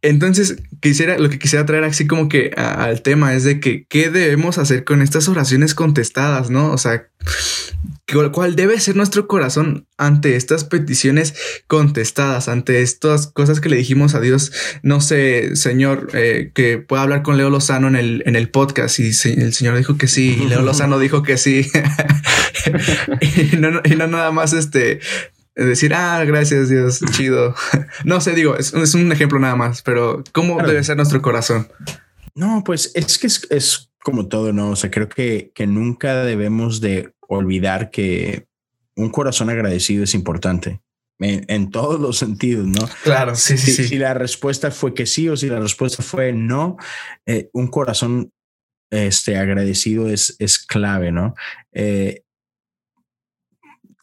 Entonces, 0.01 0.57
quisiera, 0.79 1.17
lo 1.19 1.29
que 1.29 1.39
quisiera 1.39 1.65
traer 1.65 1.83
así 1.83 2.07
como 2.07 2.27
que 2.27 2.51
a, 2.57 2.83
al 2.85 3.01
tema 3.01 3.33
es 3.35 3.43
de 3.43 3.59
que 3.59 3.85
qué 3.87 4.09
debemos 4.09 4.57
hacer 4.57 4.83
con 4.83 5.01
estas 5.01 5.27
oraciones 5.27 5.75
contestadas, 5.75 6.49
¿no? 6.49 6.71
O 6.71 6.77
sea, 6.77 7.07
cuál 8.31 8.55
debe 8.55 8.79
ser 8.79 8.95
nuestro 8.95 9.27
corazón 9.27 9.87
ante 9.97 10.35
estas 10.35 10.63
peticiones 10.63 11.33
contestadas, 11.67 12.47
ante 12.47 12.81
estas 12.81 13.27
cosas 13.27 13.61
que 13.61 13.69
le 13.69 13.77
dijimos 13.77 14.15
a 14.15 14.19
Dios. 14.19 14.51
No 14.83 15.01
sé, 15.01 15.55
Señor, 15.55 16.09
eh, 16.13 16.51
que 16.53 16.77
pueda 16.77 17.03
hablar 17.03 17.23
con 17.23 17.37
Leo 17.37 17.49
Lozano 17.49 17.87
en 17.87 17.95
el, 17.95 18.23
en 18.25 18.35
el 18.35 18.49
podcast 18.49 18.99
y 18.99 19.13
se, 19.13 19.33
el 19.33 19.53
Señor 19.53 19.77
dijo 19.77 19.97
que 19.97 20.07
sí, 20.07 20.37
y 20.41 20.47
Leo 20.47 20.61
Lozano 20.63 20.99
dijo 20.99 21.23
que 21.23 21.37
sí. 21.37 21.69
y, 23.21 23.55
no, 23.57 23.81
y 23.83 23.95
no 23.95 24.07
nada 24.07 24.31
más 24.31 24.53
este 24.53 24.99
decir, 25.55 25.93
ah, 25.93 26.23
gracias 26.25 26.69
Dios, 26.69 27.01
chido. 27.11 27.55
no 28.05 28.21
sé, 28.21 28.33
digo, 28.33 28.57
es, 28.57 28.73
es, 28.73 28.93
un 28.93 29.11
ejemplo 29.11 29.39
nada 29.39 29.55
más, 29.55 29.81
pero 29.81 30.23
¿cómo 30.31 30.55
claro. 30.55 30.69
debe 30.69 30.83
ser 30.83 30.97
nuestro 30.97 31.21
corazón? 31.21 31.67
No, 32.35 32.63
pues 32.63 32.91
es 32.95 33.17
que 33.17 33.27
es, 33.27 33.47
es, 33.49 33.91
como 34.03 34.27
todo, 34.27 34.51
¿no? 34.51 34.71
O 34.71 34.75
sea, 34.75 34.89
creo 34.89 35.09
que, 35.09 35.51
que 35.53 35.67
nunca 35.67 36.23
debemos 36.23 36.81
de 36.81 37.13
olvidar 37.27 37.91
que 37.91 38.47
un 38.95 39.09
corazón 39.09 39.49
agradecido 39.49 40.03
es 40.03 40.15
importante. 40.15 40.81
En, 41.19 41.45
en, 41.49 41.69
todos 41.69 41.99
los 41.99 42.17
sentidos, 42.17 42.65
¿no? 42.65 42.89
Claro, 43.03 43.35
sí, 43.35 43.55
sí, 43.55 43.73
si, 43.73 43.83
sí. 43.83 43.89
Si 43.89 43.97
la 43.99 44.15
respuesta 44.15 44.71
fue 44.71 44.95
que 44.95 45.05
sí 45.05 45.29
o 45.29 45.37
si 45.37 45.49
la 45.49 45.59
respuesta 45.59 46.01
fue 46.01 46.33
no, 46.33 46.77
eh, 47.27 47.47
un 47.53 47.67
corazón 47.67 48.31
este, 48.91 49.37
agradecido 49.37 50.09
es, 50.09 50.35
es 50.39 50.59
clave, 50.59 51.11
¿no? 51.11 51.35
Eh, 51.71 52.23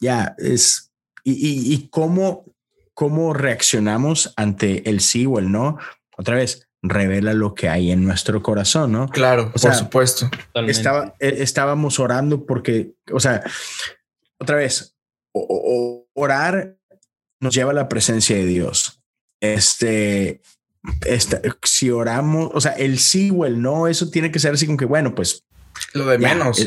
ya, 0.01 0.35
es, 0.37 0.88
y, 1.31 1.71
y, 1.71 1.73
y 1.73 1.87
cómo, 1.89 2.45
cómo 2.93 3.33
reaccionamos 3.33 4.33
ante 4.35 4.89
el 4.89 4.99
sí 5.01 5.25
o 5.25 5.39
el 5.39 5.51
no. 5.51 5.77
Otra 6.17 6.35
vez, 6.35 6.69
revela 6.81 7.33
lo 7.33 7.53
que 7.53 7.69
hay 7.69 7.91
en 7.91 8.03
nuestro 8.05 8.41
corazón, 8.41 8.91
¿no? 8.91 9.09
Claro, 9.09 9.51
o 9.53 9.59
sea, 9.59 9.71
por 9.71 9.79
supuesto. 9.79 10.29
Estaba, 10.67 11.15
eh, 11.19 11.37
estábamos 11.39 11.99
orando 11.99 12.45
porque, 12.45 12.93
o 13.11 13.19
sea, 13.19 13.43
otra 14.37 14.55
vez, 14.55 14.95
o, 15.33 15.45
o, 15.49 16.21
orar 16.21 16.77
nos 17.39 17.53
lleva 17.53 17.71
a 17.71 17.75
la 17.75 17.89
presencia 17.89 18.35
de 18.35 18.45
Dios. 18.45 19.01
Este, 19.41 20.41
esta, 21.05 21.41
si 21.63 21.91
oramos, 21.91 22.51
o 22.53 22.61
sea, 22.61 22.73
el 22.73 22.99
sí 22.99 23.31
o 23.33 23.45
el 23.45 23.61
no, 23.61 23.87
eso 23.87 24.09
tiene 24.09 24.31
que 24.31 24.39
ser 24.39 24.53
así 24.53 24.65
como 24.65 24.77
que, 24.77 24.85
bueno, 24.85 25.15
pues. 25.15 25.43
Lo 25.93 26.05
de 26.05 26.19
ya, 26.19 26.33
menos. 26.33 26.59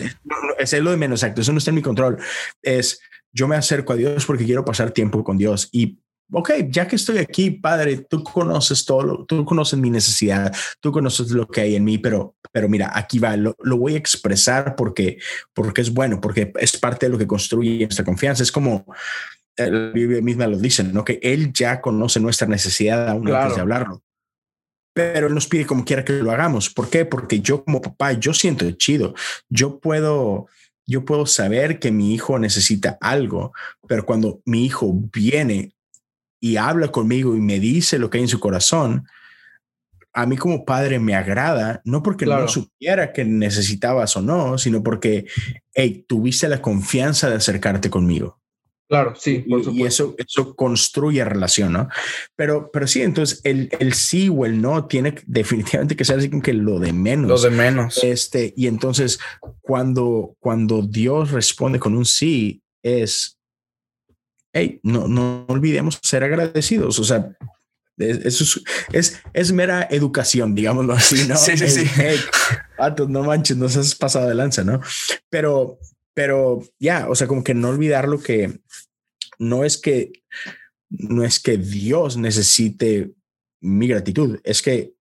Es, 0.59 0.73
es, 0.73 0.83
lo 0.83 0.91
de 0.91 0.97
menos, 0.97 1.23
exacto. 1.23 1.41
Eso 1.41 1.53
no 1.53 1.59
está 1.59 1.71
en 1.71 1.77
mi 1.77 1.83
control. 1.83 2.19
Es, 2.63 3.01
yo 3.33 3.49
me 3.49 3.57
acerco 3.57 3.93
a 3.93 3.97
Dios 3.97 4.27
porque 4.27 4.45
quiero 4.45 4.65
pasar 4.65 4.91
tiempo 4.91 5.25
con 5.25 5.39
Dios 5.39 5.69
y 5.73 5.99
ok, 6.33 6.51
ya 6.69 6.89
que 6.89 6.97
estoy 6.97 7.19
aquí, 7.19 7.51
padre, 7.51 7.99
tú 7.99 8.25
conoces 8.25 8.85
todo, 8.85 9.25
tú 9.27 9.45
conoces 9.45 9.79
mi 9.79 9.91
necesidad, 9.91 10.55
tú 10.81 10.91
conoces 10.91 11.31
lo 11.31 11.47
que 11.47 11.61
hay 11.61 11.77
en 11.77 11.85
mí, 11.85 11.99
pero, 11.99 12.37
pero 12.51 12.69
mira, 12.69 12.91
aquí 12.95 13.19
va, 13.19 13.37
lo, 13.37 13.55
lo, 13.61 13.77
voy 13.77 13.95
a 13.95 13.99
expresar 13.99 14.75
porque, 14.75 15.19
porque 15.53 15.83
es 15.83 15.93
bueno, 15.93 16.21
porque 16.21 16.53
es 16.59 16.77
parte 16.79 17.07
de 17.07 17.13
lo 17.13 17.19
que 17.19 17.27
construye 17.27 17.85
nuestra 17.85 18.05
confianza. 18.05 18.43
Es 18.43 18.53
como 18.53 18.87
la 19.57 19.91
Biblia 19.91 20.23
misma 20.23 20.47
lo 20.47 20.59
dice, 20.59 20.83
¿no? 20.85 21.05
Que 21.05 21.19
Él 21.23 21.53
ya 21.53 21.81
conoce 21.81 22.21
nuestra 22.21 22.47
necesidad 22.47 23.09
aún 23.09 23.25
claro. 23.25 23.43
antes 23.43 23.57
de 23.57 23.61
hablarlo. 23.61 24.03
Pero 24.95 25.27
Él 25.27 25.35
nos 25.35 25.47
pide 25.47 25.67
como 25.67 25.85
quiera 25.85 26.05
que 26.05 26.15
lo 26.15 26.31
hagamos. 26.31 26.71
¿Por 26.71 26.89
qué? 26.91 27.05
Porque 27.05 27.41
yo 27.41 27.65
como 27.65 27.81
papá, 27.81 28.13
yo 28.13 28.35
siento 28.35 28.71
chido. 28.73 29.15
Yo 29.49 29.79
puedo, 29.81 30.47
yo 30.93 31.05
puedo 31.07 31.25
saber 31.27 31.79
que 31.79 31.91
mi 31.91 32.13
hijo 32.13 32.39
necesita 32.39 32.99
algo, 33.01 33.53
pero 33.89 34.05
cuando 34.05 34.43
mi 34.45 34.67
hijo 34.67 34.93
viene 35.13 35.75
y 36.39 36.57
habla 36.57 36.89
conmigo 36.89 37.35
y 37.35 37.41
me 37.41 37.59
dice 37.59 37.99
lo 37.99 38.11
que 38.11 38.19
hay 38.19 38.25
en 38.25 38.29
su 38.29 38.41
corazón, 38.41 39.07
a 40.13 40.27
mí 40.27 40.37
como 40.37 40.67
padre 40.67 40.99
me 40.99 41.15
agrada, 41.15 41.81
no 41.87 42.03
porque 42.03 42.27
claro. 42.27 42.43
no 42.43 42.49
supiera 42.49 43.15
que 43.15 43.25
necesitabas 43.25 44.15
o 44.17 44.21
no, 44.21 44.59
sino 44.59 44.83
porque 44.83 45.25
hey, 45.73 46.05
tuviste 46.07 46.47
la 46.49 46.61
confianza 46.61 47.31
de 47.31 47.37
acercarte 47.37 47.89
conmigo. 47.89 48.42
Claro, 48.93 49.15
sí. 49.17 49.39
Por 49.39 49.63
y, 49.73 49.81
y, 49.81 49.83
eso, 49.85 50.15
eso 50.19 50.55
construye 50.55 51.25
relación, 51.25 51.73
¿no? 51.73 51.89
Pero, 52.37 52.71
pero 52.71 52.87
sí, 52.87 53.01
entonces 53.01 53.41
el, 53.43 53.71
el 53.79 53.95
sí 53.95 54.29
o 54.29 54.45
el 54.45 54.61
no 54.61 54.85
tiene 54.85 55.15
definitivamente 55.27 55.97
que 55.97 56.05
ser 56.05 56.19
así 56.19 56.29
como 56.29 56.43
que 56.43 56.53
lo 56.53 56.79
de 56.79 56.93
menos. 56.93 57.31
Lo 57.31 57.41
de 57.41 57.57
menos. 57.57 58.05
Este, 58.05 58.53
y 58.55 58.67
entonces 58.67 59.19
cuando, 59.63 60.37
cuando 60.41 60.83
Dios 60.83 61.31
responde 61.31 61.79
con 61.79 61.97
un 61.97 62.05
sí, 62.05 62.61
es 62.83 63.39
hey, 64.53 64.79
no, 64.83 65.09
no 65.09 65.47
olvidemos 65.49 65.99
ser 66.03 66.23
agradecidos. 66.23 66.99
O 66.99 67.05
sea, 67.05 67.35
eso 67.97 68.45
es, 68.45 68.63
es, 68.93 69.23
es 69.33 69.53
mera 69.53 69.89
educación, 69.91 70.55
digámoslo 70.55 70.93
así, 70.93 71.27
¿no? 71.27 71.37
Sí, 71.37 71.57
sí, 71.57 71.67
sí. 71.67 71.91
Hey, 71.97 72.19
patos, 72.77 73.09
no 73.09 73.23
manches, 73.23 73.57
no 73.57 73.71
seas 73.71 73.95
pasado 73.95 74.29
de 74.29 74.35
lanza, 74.35 74.65
¿no? 74.65 74.83
Pero, 75.31 75.79
pero 76.15 76.63
ya, 76.79 77.09
o 77.09 77.15
sea, 77.15 77.27
como 77.27 77.45
que 77.45 77.55
no 77.55 77.69
olvidar 77.69 78.09
lo 78.09 78.21
que 78.21 78.61
no 79.39 79.65
es 79.65 79.79
que 79.79 80.13
no 80.91 81.25
es 81.25 81.41
que 81.41 81.57
Dios 81.57 82.17
necesite 82.17 83.13
mi 83.61 83.89
gratitud, 83.89 84.41
es 84.45 84.61
que 84.61 84.95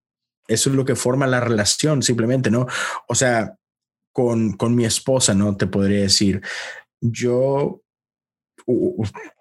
eso 0.47 0.69
es 0.69 0.75
lo 0.75 0.85
que 0.85 0.95
forma 0.95 1.27
la 1.27 1.39
relación, 1.39 2.01
simplemente, 2.01 2.49
¿no? 2.49 2.67
O 3.07 3.15
sea, 3.15 3.57
con, 4.13 4.53
con 4.53 4.75
mi 4.75 4.85
esposa, 4.85 5.33
¿no? 5.33 5.55
Te 5.55 5.67
podría 5.67 6.01
decir, 6.01 6.41
yo 6.99 7.81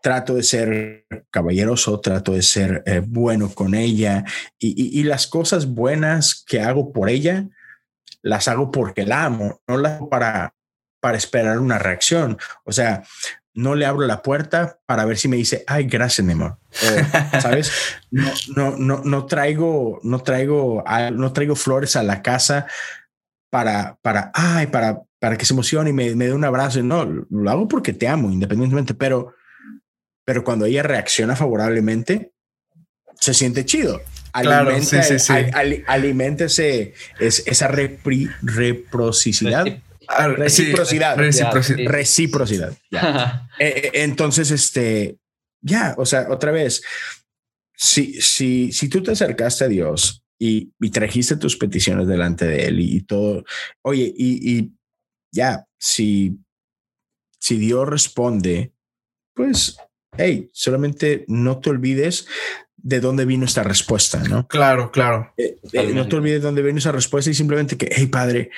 trato 0.03 0.35
de 0.35 0.43
ser 0.43 1.07
caballeroso, 1.31 2.01
trato 2.01 2.33
de 2.33 2.43
ser 2.43 2.83
eh, 2.87 3.03
bueno 3.05 3.53
con 3.55 3.75
ella 3.75 4.25
y, 4.59 4.69
y, 4.69 5.01
y, 5.01 5.03
las 5.05 5.27
cosas 5.27 5.67
buenas 5.67 6.43
que 6.47 6.61
hago 6.61 6.93
por 6.93 7.11
ella, 7.11 7.49
las 8.23 8.49
hago 8.49 8.71
porque 8.71 9.05
la 9.05 9.25
amo, 9.25 9.61
no 9.69 9.77
las 9.77 9.93
hago 9.95 10.09
para, 10.09 10.55
para 11.01 11.17
esperar 11.19 11.59
una 11.59 11.79
reacción. 11.79 12.39
O 12.65 12.73
sea, 12.73 13.03
no 13.55 13.75
le 13.75 13.85
abro 13.87 14.07
la 14.07 14.23
puerta 14.23 14.79
para 14.87 15.05
ver 15.05 15.19
si 15.19 15.27
me 15.29 15.37
dice, 15.37 15.65
ay, 15.67 15.85
gracias, 15.85 16.25
mi 16.27 16.33
amor. 16.35 16.59
¿Sabes? 17.41 17.73
No, 18.11 18.31
no, 18.55 18.77
no, 18.77 19.03
no 19.05 19.27
traigo, 19.27 19.99
no 20.03 20.21
traigo, 20.21 20.85
no 21.13 21.33
traigo 21.33 21.57
flores 21.57 21.97
a 21.97 22.03
la 22.03 22.23
casa 22.23 22.67
para, 23.51 23.99
para, 24.03 24.31
ay, 24.35 24.69
para, 24.69 25.01
para 25.19 25.37
que 25.37 25.45
se 25.45 25.53
emocione 25.55 25.91
y 25.91 25.93
me, 25.93 26.15
me 26.15 26.27
dé 26.27 26.33
un 26.33 26.45
abrazo. 26.45 26.83
No, 26.83 27.05
lo 27.05 27.51
hago 27.51 27.67
porque 27.67 27.93
te 27.93 28.07
amo, 28.09 28.31
independientemente, 28.31 28.95
pero, 28.95 29.35
pero 30.25 30.45
cuando 30.45 30.67
ella 30.67 30.83
reacciona 30.85 31.35
favorablemente, 31.35 32.33
se 33.19 33.35
siente 33.35 33.65
chido. 33.65 34.01
Claro, 34.33 34.71
sí, 34.81 35.03
sí, 35.03 35.19
sí. 35.19 35.33
al- 35.33 35.51
al- 35.55 35.85
alimenta 35.89 36.45
ese- 36.45 36.95
es- 37.19 37.43
esa 37.47 37.69
repri- 37.69 38.33
reciprocidad. 38.43 39.67
Ah, 40.11 40.27
sí, 40.27 40.35
Reciprocidad. 40.35 41.17
reciprocidad. 41.17 41.91
Reciprocidad. 41.91 42.79
ya. 42.91 43.49
Eh, 43.59 43.75
eh, 43.85 43.91
entonces, 44.03 44.51
este, 44.51 45.19
ya, 45.63 45.95
o 45.99 46.05
sea, 46.05 46.27
otra 46.31 46.51
vez, 46.51 46.83
si, 47.77 48.21
si, 48.21 48.73
si 48.73 48.89
tú 48.89 49.03
te 49.03 49.13
acercaste 49.13 49.65
a 49.65 49.69
Dios 49.69 50.25
y, 50.39 50.73
y 50.81 50.91
trajiste 50.91 51.37
tus 51.37 51.57
peticiones 51.57 52.07
delante 52.07 52.47
de 52.47 52.67
Él 52.67 52.81
y, 52.81 52.97
y 52.97 53.01
todo, 53.03 53.45
oye, 53.83 54.13
y, 54.17 54.59
y 54.59 54.73
ya, 55.33 55.65
si, 55.79 56.39
si 57.39 57.59
Dios 57.59 57.89
responde, 57.89 58.73
pues, 59.35 59.77
hey, 60.17 60.51
solamente 60.53 61.25
no 61.29 61.61
te 61.61 61.71
olvides 61.71 62.27
de 62.77 63.01
dónde 63.01 63.25
vino 63.27 63.45
esta 63.45 63.63
respuesta, 63.63 64.23
¿no? 64.25 64.47
Claro, 64.49 64.91
claro. 64.91 65.33
Eh, 65.37 65.59
eh, 65.73 65.93
no 65.95 66.09
te 66.09 66.17
olvides 66.17 66.41
de 66.41 66.47
dónde 66.47 66.63
vino 66.63 66.79
esa 66.79 66.93
respuesta 66.93 67.31
y 67.31 67.35
simplemente 67.35 67.77
que, 67.77 67.91
hey, 67.95 68.07
Padre, 68.07 68.51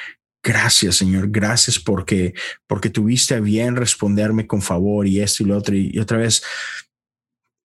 gracias, 0.43 0.97
Señor, 0.97 1.29
gracias 1.31 1.79
porque, 1.79 2.35
porque 2.67 2.91
tuviste 2.91 3.35
a 3.35 3.41
bien 3.41 3.77
responderme 3.77 4.47
con 4.47 4.61
favor 4.61 5.07
y 5.07 5.21
esto 5.21 5.43
y 5.43 5.47
lo 5.47 5.57
otro. 5.57 5.75
Y, 5.77 5.99
otra 5.99 6.19
vez, 6.19 6.43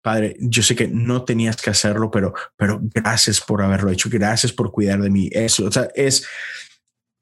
Padre, 0.01 0.38
yo 0.39 0.61
sé 0.63 0.75
que 0.75 0.88
no 0.88 1.23
tenías 1.25 1.61
que 1.61 1.69
hacerlo, 1.69 2.11
pero, 2.11 2.34
pero 2.55 2.80
gracias 2.82 3.41
por 3.41 3.61
haberlo 3.61 3.91
hecho. 3.91 4.09
Gracias 4.11 4.53
por 4.53 4.71
cuidar 4.71 5.01
de 5.01 5.09
mí. 5.09 5.30
Eso, 5.32 5.65
o 5.65 5.71
sea, 5.71 5.89
es 5.95 6.25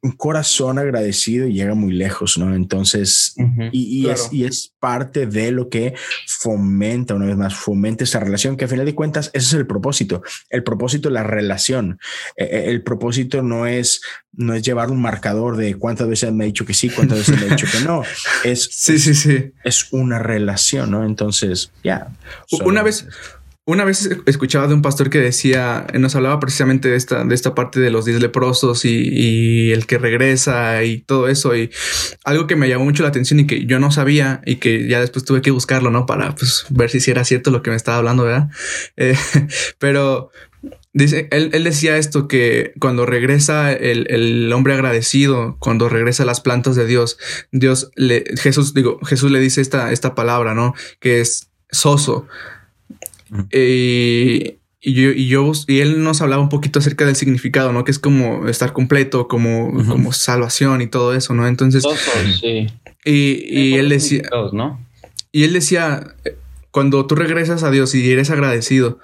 un 0.05 0.11
corazón 0.11 0.77
agradecido 0.77 1.47
y 1.47 1.53
llega 1.53 1.73
muy 1.73 1.91
lejos, 1.91 2.37
¿no? 2.37 2.53
Entonces, 2.53 3.33
y, 3.71 4.01
y 4.01 4.03
Claro. 4.03 4.21
es, 4.21 4.33
y 4.33 4.43
es 4.45 4.73
parte 4.79 5.25
de 5.25 5.51
lo 5.51 5.67
que 5.67 5.95
fomenta, 6.27 7.15
una 7.15 7.25
vez 7.25 7.35
más, 7.37 7.55
fomenta 7.55 8.03
esa 8.03 8.19
relación, 8.19 8.55
que 8.55 8.65
a 8.65 8.67
final 8.67 8.85
de 8.85 8.93
cuentas, 8.93 9.31
ese 9.33 9.47
es 9.47 9.53
el 9.53 9.65
propósito. 9.65 10.21
El 10.51 10.63
propósito 10.63 11.09
es 11.09 11.13
la 11.13 11.23
relación. 11.23 11.97
Eh, 12.37 12.47
eh, 12.51 12.63
el 12.67 12.83
propósito 12.83 13.41
no 13.41 13.65
es, 13.65 14.01
no 14.31 14.53
es 14.53 14.61
llevar 14.61 14.91
un 14.91 15.01
marcador 15.01 15.57
de 15.57 15.73
cuántas 15.75 16.07
veces 16.07 16.31
me 16.31 16.43
ha 16.43 16.47
dicho 16.47 16.65
que 16.65 16.75
sí, 16.75 16.89
cuántas 16.89 17.17
veces 17.19 17.39
me 17.41 17.47
ha 17.47 17.49
dicho 17.55 17.67
que 17.71 17.83
no. 17.83 18.03
Es, 18.43 18.69
Sí, 18.71 18.99
sí, 18.99 19.15
sí. 19.15 19.53
es 19.63 19.91
una 19.91 20.19
relación, 20.19 20.91
¿no? 20.91 21.03
Entonces, 21.03 21.71
ya. 21.83 22.09
Una 22.63 22.83
vez, 22.83 23.07
una 23.67 23.83
vez 23.83 24.07
escuchaba 24.27 24.67
de 24.67 24.75
un 24.75 24.83
pastor 24.83 25.09
que 25.09 25.19
decía, 25.19 25.87
nos 25.97 26.15
hablaba 26.15 26.39
precisamente 26.39 26.87
de 26.87 26.95
esta, 26.95 27.23
de 27.23 27.33
esta 27.33 27.55
parte 27.55 27.79
de 27.79 27.89
los 27.89 28.05
diez 28.05 28.21
leprosos 28.21 28.85
y, 28.85 29.71
el 29.71 29.87
que 29.87 29.97
regresa 29.97 30.83
y 30.83 30.99
todo 30.99 31.27
eso. 31.27 31.55
Y 31.55 31.71
algo 32.23 32.45
que 32.45 32.55
me 32.55 32.69
llamó 32.69 32.85
mucho 32.85 33.01
la 33.01 33.09
atención 33.09 33.39
y 33.39 33.47
que 33.47 33.65
yo 33.65 33.79
no 33.79 33.91
sabía 33.91 34.41
y 34.45 34.57
que 34.57 34.87
ya 34.87 34.99
después 34.99 35.25
tuve 35.25 35.41
que 35.41 35.49
buscarlo, 35.49 35.89
¿no? 35.89 36.05
Para 36.05 36.35
pues, 36.35 36.65
ver 36.69 36.91
si 36.91 37.09
era 37.09 37.25
cierto 37.25 37.49
lo 37.49 37.63
que 37.63 37.71
me 37.71 37.75
estaba 37.75 37.97
hablando, 37.97 38.23
¿verdad? 38.23 38.49
Eh, 38.97 39.17
pero 39.79 40.31
dice, 40.93 41.27
él, 41.31 41.49
él 41.53 41.63
decía 41.63 41.97
esto, 41.97 42.27
que 42.27 42.73
cuando 42.79 43.05
regresa 43.05 43.73
el, 43.73 44.05
el 44.09 44.51
hombre 44.53 44.73
agradecido, 44.73 45.57
cuando 45.59 45.89
regresa 45.89 46.23
a 46.23 46.25
las 46.25 46.39
plantas 46.39 46.75
de 46.75 46.85
Dios, 46.85 47.17
Dios 47.51 47.91
le, 47.95 48.23
Jesús, 48.37 48.73
digo, 48.73 48.99
Jesús 49.05 49.31
le 49.31 49.39
dice 49.39 49.61
esta, 49.61 49.91
esta 49.91 50.15
palabra, 50.15 50.53
¿no? 50.53 50.73
Que 50.99 51.19
es 51.19 51.49
soso. 51.71 52.27
Eh, 53.51 54.57
y 54.81 54.93
yo, 54.93 55.09
y 55.11 55.27
yo 55.27 55.51
y 55.67 55.79
él 55.79 56.03
nos 56.03 56.21
hablaba 56.21 56.41
un 56.43 56.49
poquito 56.49 56.77
acerca 56.79 57.05
del 57.05 57.15
significado, 57.15 57.71
¿no? 57.71 57.83
Que 57.83 57.91
es 57.91 57.97
como 57.99 58.47
estar 58.47 58.71
completo, 58.73 59.27
como, 59.27 59.71
como 59.87 60.13
salvación 60.13 60.81
y 60.81 60.87
todo 60.87 61.15
eso, 61.15 61.33
¿no? 61.33 61.47
Entonces, 61.47 61.83
sí. 62.39 62.67
y, 63.03 63.11
y 63.59 63.73
él 63.75 63.89
decía, 63.89 64.23
¿no? 64.53 64.79
y 65.31 65.43
él 65.43 65.53
decía, 65.53 66.15
eh, 66.23 66.35
cuando 66.71 67.07
tú 67.07 67.15
regresas 67.15 67.63
a 67.63 67.71
Dios 67.71 67.95
y 67.95 68.11
eres 68.11 68.29
agradecido, 68.29 68.99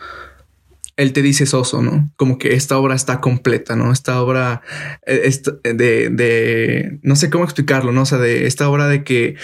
Él 0.98 1.14
te 1.14 1.22
dice 1.24 1.46
soso, 1.48 1.82
¿no? 1.82 2.12
Como 2.16 2.38
que 2.38 2.54
esta 2.54 2.78
obra 2.78 2.94
está 2.94 3.20
completa, 3.22 3.76
¿no? 3.76 3.92
Esta 3.92 4.22
obra 4.22 4.62
eh, 5.08 5.22
esta- 5.24 5.54
de, 5.64 6.10
de, 6.10 7.00
no 7.02 7.16
sé 7.16 7.30
cómo 7.32 7.44
explicarlo, 7.44 7.92
¿no? 7.92 8.04
O 8.04 8.06
sea, 8.06 8.20
de 8.20 8.46
esta 8.46 8.70
obra 8.70 8.88
de 8.88 9.04
que 9.04 9.36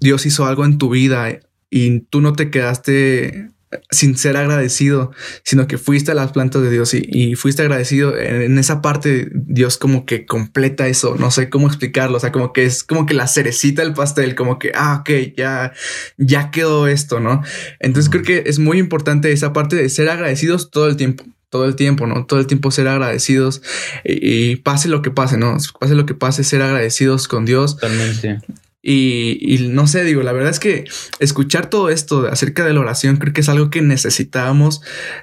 Dios 0.00 0.26
hizo 0.26 0.44
algo 0.46 0.64
en 0.64 0.78
tu 0.78 0.90
vida 0.90 1.38
y 1.70 2.00
tú 2.00 2.20
no 2.20 2.32
te 2.32 2.50
quedaste 2.50 3.50
sin 3.90 4.16
ser 4.16 4.36
agradecido, 4.36 5.12
sino 5.42 5.66
que 5.66 5.78
fuiste 5.78 6.12
a 6.12 6.14
las 6.14 6.32
plantas 6.32 6.62
de 6.62 6.70
Dios 6.70 6.94
y, 6.94 7.06
y 7.08 7.34
fuiste 7.34 7.62
agradecido 7.62 8.16
en, 8.18 8.42
en 8.42 8.58
esa 8.58 8.82
parte. 8.82 9.28
Dios 9.32 9.78
como 9.78 10.06
que 10.06 10.26
completa 10.26 10.88
eso. 10.88 11.16
No 11.18 11.30
sé 11.30 11.48
cómo 11.50 11.66
explicarlo. 11.66 12.16
O 12.16 12.20
sea, 12.20 12.32
como 12.32 12.52
que 12.52 12.64
es 12.64 12.84
como 12.84 13.06
que 13.06 13.14
la 13.14 13.28
cerecita 13.28 13.82
del 13.82 13.94
pastel, 13.94 14.34
como 14.34 14.58
que, 14.58 14.72
ah, 14.74 14.98
ok, 15.00 15.10
ya, 15.36 15.72
ya 16.16 16.50
quedó 16.50 16.88
esto, 16.88 17.20
no? 17.20 17.42
Entonces 17.80 18.10
creo 18.10 18.22
que 18.22 18.44
es 18.46 18.58
muy 18.58 18.78
importante 18.78 19.32
esa 19.32 19.52
parte 19.52 19.76
de 19.76 19.88
ser 19.88 20.08
agradecidos 20.08 20.70
todo 20.70 20.88
el 20.88 20.96
tiempo. 20.96 21.24
Todo 21.50 21.64
el 21.64 21.76
tiempo, 21.76 22.06
¿no? 22.06 22.26
Todo 22.26 22.40
el 22.40 22.46
tiempo 22.46 22.70
ser 22.70 22.88
agradecidos 22.88 23.62
y, 24.04 24.50
y 24.50 24.56
pase 24.56 24.86
lo 24.88 25.00
que 25.00 25.10
pase, 25.10 25.38
¿no? 25.38 25.56
Pase 25.80 25.94
lo 25.94 26.04
que 26.04 26.12
pase, 26.12 26.44
ser 26.44 26.60
agradecidos 26.60 27.26
con 27.26 27.46
Dios. 27.46 27.76
Totalmente. 27.76 28.40
Y, 28.90 29.36
y 29.42 29.68
no 29.68 29.86
sé, 29.86 30.02
digo, 30.04 30.22
la 30.22 30.32
verdad 30.32 30.50
es 30.50 30.58
que 30.60 30.84
escuchar 31.20 31.68
todo 31.68 31.90
esto 31.90 32.26
acerca 32.26 32.64
de 32.64 32.72
la 32.72 32.80
oración 32.80 33.16
creo 33.18 33.34
que 33.34 33.42
es 33.42 33.48
algo 33.50 33.68
que 33.68 33.82
necesitábamos. 33.82 34.80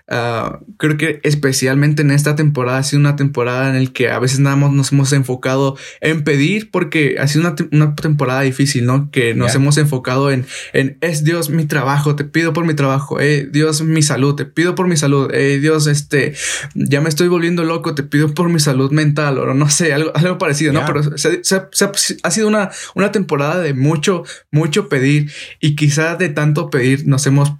Ah, 0.07 0.59
creo 0.77 0.97
que 0.97 1.19
especialmente 1.23 2.03
en 2.03 2.11
esta 2.11 2.35
temporada 2.35 2.77
ha 2.77 2.83
sido 2.83 2.99
una 2.99 3.15
temporada 3.15 3.75
en 3.75 3.83
la 3.85 3.91
que 3.91 4.09
a 4.09 4.19
veces 4.19 4.39
nada 4.39 4.55
más 4.55 4.71
nos 4.71 4.91
hemos 4.91 5.11
enfocado 5.13 5.77
en 6.01 6.23
pedir 6.23 6.69
porque 6.69 7.15
ha 7.19 7.27
sido 7.27 7.41
una, 7.47 7.55
una 7.71 7.95
temporada 7.95 8.41
difícil, 8.41 8.85
¿no? 8.85 9.09
Que 9.11 9.33
nos 9.33 9.55
hemos 9.55 9.77
enfocado 9.77 10.29
en, 10.31 10.45
en 10.73 10.97
es 11.01 11.23
Dios 11.23 11.49
mi 11.49 11.65
trabajo, 11.65 12.15
te 12.15 12.23
pido 12.23 12.53
por 12.53 12.65
mi 12.65 12.73
trabajo, 12.75 13.19
eh, 13.19 13.47
Dios 13.51 13.81
mi 13.81 14.01
salud, 14.03 14.35
te 14.35 14.45
pido 14.45 14.75
por 14.75 14.87
mi 14.87 14.97
salud, 14.97 15.31
eh, 15.33 15.59
Dios, 15.59 15.87
este, 15.87 16.33
ya 16.75 17.01
me 17.01 17.09
estoy 17.09 17.27
volviendo 17.29 17.63
loco, 17.63 17.95
te 17.95 18.03
pido 18.03 18.33
por 18.33 18.49
mi 18.49 18.59
salud 18.59 18.91
mental 18.91 19.37
o 19.39 19.53
no 19.53 19.69
sé, 19.69 19.93
algo, 19.93 20.11
algo 20.15 20.37
parecido, 20.37 20.71
¿no? 20.73 20.81
Pero 20.85 21.17
se- 21.17 21.43
se- 21.43 21.61
se- 21.71 22.17
ha 22.23 22.31
sido 22.31 22.47
una, 22.47 22.69
una 22.93 23.11
temporada 23.11 23.54
de 23.59 23.73
mucho, 23.73 24.23
mucho 24.51 24.89
pedir 24.89 25.31
y 25.59 25.75
quizás 25.75 26.17
de 26.17 26.29
tanto 26.29 26.69
pedir 26.69 27.07
nos 27.07 27.25
hemos 27.27 27.53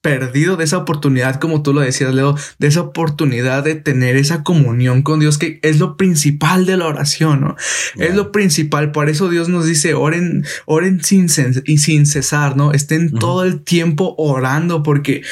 perdido 0.00 0.56
de 0.56 0.64
esa 0.64 0.78
oportunidad, 0.78 1.40
como 1.40 1.62
tú 1.62 1.72
lo 1.74 1.80
decías, 1.80 2.14
Leo, 2.14 2.36
de 2.58 2.68
esa 2.68 2.82
oportunidad 2.82 3.64
de 3.64 3.74
tener 3.74 4.16
esa 4.16 4.44
comunión 4.44 5.02
con 5.02 5.18
Dios, 5.18 5.38
que 5.38 5.58
es 5.62 5.78
lo 5.80 5.96
principal 5.96 6.66
de 6.66 6.76
la 6.76 6.86
oración, 6.86 7.40
¿no? 7.40 7.56
Es 7.96 8.14
lo 8.14 8.30
principal, 8.30 8.92
por 8.92 9.08
eso 9.08 9.28
Dios 9.28 9.48
nos 9.48 9.66
dice, 9.66 9.94
oren, 9.94 10.44
oren 10.66 11.02
sin, 11.02 11.28
sin 11.28 12.06
cesar, 12.06 12.56
¿no? 12.56 12.72
Estén 12.72 13.10
todo 13.10 13.42
el 13.44 13.62
tiempo 13.62 14.14
orando, 14.18 14.84
porque 14.84 15.22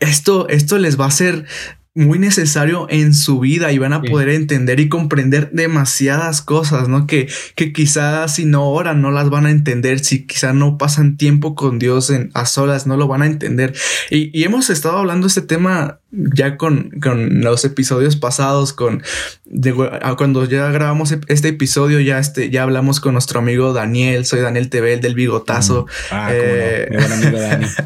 esto, 0.00 0.48
esto 0.48 0.78
les 0.78 0.98
va 0.98 1.06
a 1.06 1.12
ser 1.12 1.46
muy 1.94 2.18
necesario 2.18 2.86
en 2.88 3.12
su 3.12 3.38
vida 3.40 3.70
y 3.70 3.76
van 3.78 3.92
a 3.92 4.00
Sí. 4.00 4.08
poder 4.08 4.30
entender 4.30 4.80
y 4.80 4.88
comprender 4.88 5.50
demasiadas 5.52 6.40
cosas, 6.40 6.88
¿no? 6.88 7.06
Que, 7.06 7.28
que 7.54 7.72
quizás 7.72 8.34
si 8.34 8.46
no 8.46 8.68
oran 8.70 9.02
no 9.02 9.10
las 9.10 9.28
van 9.28 9.44
a 9.46 9.50
entender, 9.50 9.98
si 10.00 10.26
quizás 10.26 10.54
no 10.54 10.78
pasan 10.78 11.16
tiempo 11.18 11.54
con 11.54 11.78
Dios 11.78 12.08
en, 12.10 12.30
a 12.32 12.46
solas 12.46 12.86
no 12.86 12.96
lo 12.96 13.08
van 13.08 13.20
a 13.22 13.26
entender. 13.26 13.74
Y, 14.10 14.30
y 14.38 14.44
hemos 14.44 14.70
estado 14.70 14.96
hablando 14.98 15.26
este 15.26 15.42
tema 15.42 15.98
ya 16.10 16.56
con, 16.58 16.90
con 17.02 17.40
los 17.40 17.64
episodios 17.64 18.16
pasados, 18.16 18.72
con 18.74 19.02
de- 19.44 19.90
a 20.02 20.14
cuando 20.16 20.44
ya 20.46 20.70
grabamos 20.70 21.14
este 21.28 21.48
episodio, 21.48 22.00
ya, 22.00 22.18
este, 22.18 22.48
ya 22.50 22.62
hablamos 22.62 23.00
con 23.00 23.12
nuestro 23.14 23.38
amigo 23.40 23.72
Daniel, 23.72 24.24
soy 24.26 24.40
Daniel 24.40 24.68
Tebel 24.70 25.00
del 25.00 25.14
Bigotazo. 25.14 25.86
Ah, 26.10 26.28
Eh, 26.32 26.88
cómo 26.90 27.00
no. 27.00 27.16
Mi 27.16 27.22
buen 27.22 27.26
amigo 27.26 27.38
Dani. 27.42 27.66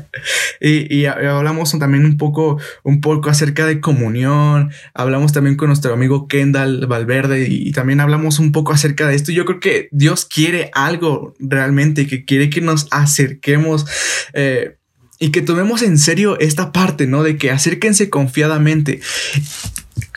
Y, 0.60 0.92
y 0.96 1.04
ha- 1.06 1.36
hablamos 1.36 1.78
también 1.78 2.04
un 2.06 2.16
poco, 2.16 2.58
un 2.82 3.00
poco 3.00 3.28
acerca 3.30 3.66
de 3.66 3.80
comunión. 3.96 4.70
Hablamos 4.94 5.32
también 5.32 5.56
con 5.56 5.68
nuestro 5.68 5.92
amigo 5.92 6.28
Kendall 6.28 6.86
Valverde 6.86 7.46
y, 7.48 7.72
también 7.72 8.00
hablamos 8.00 8.38
un 8.38 8.52
poco 8.52 8.72
acerca 8.72 9.06
de 9.08 9.14
esto. 9.14 9.32
Yo 9.32 9.44
creo 9.44 9.60
que 9.60 9.88
Dios 9.92 10.24
quiere 10.24 10.70
algo 10.74 11.34
realmente, 11.38 12.06
que 12.06 12.24
quiere 12.24 12.50
que 12.50 12.60
nos 12.60 12.86
acerquemos 12.90 13.86
eh, 14.32 14.76
y 15.18 15.30
que 15.30 15.42
tomemos 15.42 15.82
en 15.82 15.98
serio 15.98 16.38
esta 16.38 16.72
parte, 16.72 17.06
¿no? 17.06 17.22
De 17.22 17.36
que 17.36 17.50
acérquense 17.50 18.10
confiadamente 18.10 19.00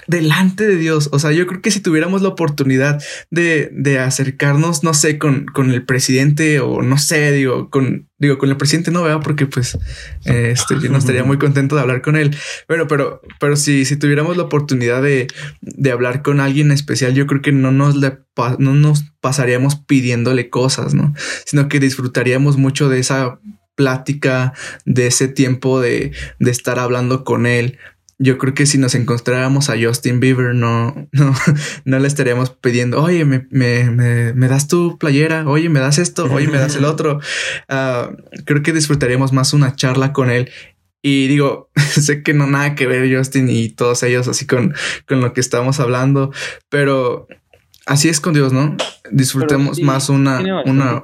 delante 0.09 0.65
de 0.65 0.75
Dios. 0.75 1.07
O 1.11 1.19
sea, 1.19 1.31
yo 1.31 1.45
creo 1.45 1.61
que 1.61 1.69
si 1.69 1.81
tuviéramos 1.81 2.23
la 2.23 2.29
oportunidad 2.29 2.99
de, 3.29 3.69
de 3.71 3.99
acercarnos, 3.99 4.83
no 4.83 4.95
sé, 4.95 5.19
con, 5.19 5.45
con 5.45 5.69
el 5.69 5.85
presidente 5.85 6.59
o 6.61 6.81
no 6.81 6.97
sé, 6.97 7.31
digo, 7.31 7.69
con, 7.69 8.09
digo, 8.17 8.39
con 8.39 8.49
el 8.49 8.57
presidente 8.57 8.89
no 8.89 9.03
vea 9.03 9.19
porque 9.19 9.45
pues 9.45 9.77
eh, 10.25 10.49
este, 10.51 10.79
yo 10.79 10.89
no 10.89 10.97
estaría 10.97 11.23
muy 11.23 11.37
contento 11.37 11.75
de 11.75 11.81
hablar 11.81 12.01
con 12.01 12.15
él. 12.15 12.35
Pero, 12.67 12.87
pero, 12.87 13.21
pero 13.39 13.55
si, 13.55 13.85
si 13.85 13.97
tuviéramos 13.97 14.35
la 14.35 14.43
oportunidad 14.43 15.03
de, 15.03 15.27
de 15.61 15.91
hablar 15.91 16.23
con 16.23 16.39
alguien 16.39 16.71
especial, 16.71 17.13
yo 17.13 17.27
creo 17.27 17.43
que 17.43 17.51
no 17.51 17.71
nos, 17.71 17.95
no 17.95 18.73
nos 18.73 19.03
pasaríamos 19.21 19.75
pidiéndole 19.75 20.49
cosas, 20.49 20.95
¿no? 20.95 21.13
Sino 21.45 21.69
que 21.69 21.79
disfrutaríamos 21.79 22.57
mucho 22.57 22.89
de 22.89 22.97
esa 22.97 23.39
plática, 23.75 24.53
de 24.85 25.05
ese 25.05 25.27
tiempo 25.27 25.79
de, 25.79 26.13
de 26.39 26.49
estar 26.49 26.79
hablando 26.79 27.23
con 27.23 27.45
él. 27.45 27.77
Yo 28.21 28.37
creo 28.37 28.53
que 28.53 28.65
si 28.65 28.77
nos 28.77 28.95
encontráramos 28.95 29.69
a 29.69 29.75
Justin 29.81 30.19
Bieber, 30.19 30.53
no, 30.53 31.07
no, 31.13 31.33
no 31.85 31.99
le 31.99 32.07
estaríamos 32.07 32.49
pidiendo, 32.49 33.01
oye, 33.01 33.23
me, 33.23 33.47
me, 33.49 33.89
me, 33.89 34.33
me 34.33 34.47
das 34.47 34.67
tu 34.67 34.97
playera, 34.97 35.47
oye, 35.47 35.69
me 35.69 35.79
das 35.79 35.97
esto, 35.97 36.25
oye, 36.25 36.47
me 36.47 36.57
das 36.57 36.75
el 36.75 36.85
otro. 36.93 37.19
Ah, 37.69 38.11
creo 38.45 38.61
que 38.61 38.73
disfrutaríamos 38.73 39.31
más 39.31 39.53
una 39.53 39.75
charla 39.75 40.11
con 40.11 40.29
él 40.29 40.51
Y 41.01 41.27
digo, 41.27 41.69
sé 41.77 42.21
que 42.23 42.33
no 42.33 42.45
nada 42.45 42.75
que 42.75 42.87
ver 42.87 43.15
Justin 43.15 43.49
y 43.49 43.69
todos 43.69 44.03
ellos 44.03 44.27
así 44.27 44.45
con, 44.45 44.73
con 45.07 45.21
lo 45.21 45.33
que 45.33 45.39
estamos 45.39 45.79
hablando, 45.79 46.33
pero 46.67 47.27
así 47.85 48.09
es 48.09 48.19
con 48.19 48.33
Dios, 48.33 48.51
¿no? 48.51 48.75
Disfrutemos 49.11 49.79
más 49.81 50.09
una... 50.09 50.41
una... 50.65 51.01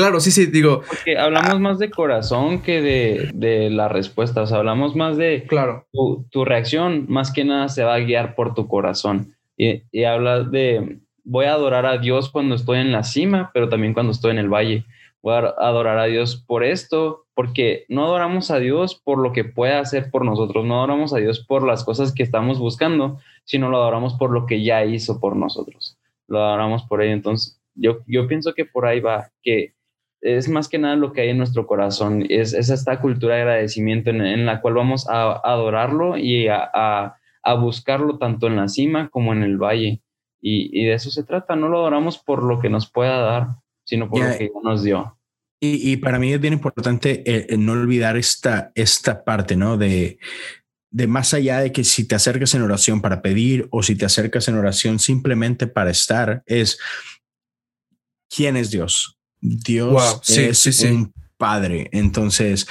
Claro, 0.00 0.18
sí, 0.20 0.30
sí, 0.30 0.46
digo. 0.46 0.80
Porque 0.88 1.18
hablamos 1.18 1.54
ah, 1.54 1.58
más 1.58 1.78
de 1.78 1.90
corazón 1.90 2.62
que 2.62 2.80
de, 2.80 3.30
de 3.34 3.68
las 3.68 3.92
respuestas. 3.92 4.50
Hablamos 4.50 4.96
más 4.96 5.18
de. 5.18 5.44
Claro. 5.46 5.86
Tu, 5.92 6.26
tu, 6.30 6.44
reacción, 6.46 7.04
más 7.08 7.32
que 7.32 7.44
nada, 7.44 7.68
se 7.68 7.84
va 7.84 7.94
a 7.94 8.00
guiar 8.00 8.34
por 8.34 8.54
tu 8.54 8.66
corazón. 8.66 9.36
Y, 9.58 9.82
y 9.92 10.04
hablas 10.04 10.50
de. 10.50 11.00
Voy 11.22 11.44
a 11.44 11.52
adorar 11.52 11.84
a 11.84 11.98
Dios 11.98 12.30
cuando 12.30 12.54
estoy 12.54 12.78
en 12.78 12.92
la 12.92 13.02
cima, 13.02 13.50
pero 13.52 13.68
también 13.68 13.92
cuando 13.92 14.12
estoy 14.12 14.30
en 14.30 14.38
el 14.38 14.48
valle. 14.48 14.86
Voy 15.22 15.34
a 15.34 15.54
adorar 15.58 15.98
a 15.98 16.06
Dios 16.06 16.42
por 16.46 16.64
esto, 16.64 17.26
porque 17.34 17.84
no 17.88 18.04
adoramos 18.04 18.50
a 18.50 18.58
Dios 18.58 18.94
por 18.94 19.18
lo 19.18 19.32
que 19.32 19.44
puede 19.44 19.74
hacer 19.74 20.10
por 20.10 20.24
nosotros, 20.24 20.64
no 20.64 20.78
adoramos 20.78 21.12
a 21.12 21.18
Dios 21.18 21.44
por 21.46 21.62
las 21.62 21.84
cosas 21.84 22.14
que 22.14 22.22
estamos 22.22 22.58
buscando, 22.58 23.18
sino 23.44 23.68
lo 23.68 23.76
adoramos 23.76 24.14
por 24.14 24.30
lo 24.30 24.46
que 24.46 24.62
ya 24.62 24.82
hizo 24.86 25.20
por 25.20 25.36
nosotros. 25.36 25.98
Lo 26.26 26.42
adoramos 26.42 26.84
por 26.84 27.02
ello. 27.02 27.12
Entonces, 27.12 27.60
yo, 27.74 27.98
yo 28.06 28.26
pienso 28.26 28.54
que 28.54 28.64
por 28.64 28.86
ahí 28.86 29.00
va, 29.00 29.30
que 29.42 29.74
es 30.20 30.48
más 30.48 30.68
que 30.68 30.78
nada 30.78 30.96
lo 30.96 31.12
que 31.12 31.22
hay 31.22 31.30
en 31.30 31.38
nuestro 31.38 31.66
corazón, 31.66 32.26
es, 32.28 32.52
esta 32.52 33.00
cultura 33.00 33.36
de 33.36 33.42
agradecimiento 33.42 34.10
en, 34.10 34.46
la 34.46 34.60
cual 34.60 34.74
vamos 34.74 35.08
a, 35.08 35.40
adorarlo 35.44 36.16
y 36.16 36.48
a, 36.48 37.16
buscarlo 37.58 38.18
tanto 38.18 38.46
en 38.46 38.56
la 38.56 38.68
cima 38.68 39.08
como 39.08 39.32
en 39.32 39.42
el 39.42 39.56
valle. 39.56 40.02
Y, 40.42 40.84
de 40.84 40.94
eso 40.94 41.10
se 41.10 41.24
trata, 41.24 41.56
no 41.56 41.68
lo 41.68 41.78
adoramos 41.78 42.18
por 42.18 42.42
lo 42.42 42.60
que 42.60 42.70
nos 42.70 42.90
pueda 42.90 43.18
dar, 43.18 43.48
sino 43.84 44.08
por 44.08 44.20
lo 44.20 44.38
que 44.38 44.50
nos 44.62 44.82
dio. 44.82 45.16
Y, 45.62 45.96
para 45.98 46.18
mí 46.18 46.32
es 46.32 46.40
bien 46.40 46.54
importante 46.54 47.22
eh, 47.26 47.56
no 47.58 47.72
olvidar 47.72 48.16
esta, 48.16 48.72
esta 48.74 49.24
parte, 49.24 49.56
¿no? 49.56 49.76
De, 49.76 50.18
de 50.90 51.06
más 51.06 51.34
allá 51.34 51.60
de 51.60 51.72
que 51.72 51.84
si 51.84 52.06
te 52.06 52.14
acercas 52.14 52.54
en 52.54 52.62
oración 52.62 53.00
para 53.00 53.22
pedir 53.22 53.68
o 53.70 53.82
si 53.82 53.94
te 53.94 54.04
acercas 54.04 54.48
en 54.48 54.56
oración 54.56 54.98
simplemente 54.98 55.66
para 55.66 55.90
estar, 55.90 56.42
es 56.46 56.78
quién 58.28 58.56
es 58.56 58.70
Dios. 58.70 59.19
Dios 59.40 60.28
es 60.28 60.80
un 60.82 61.12
padre. 61.36 61.88
Entonces, 61.92 62.66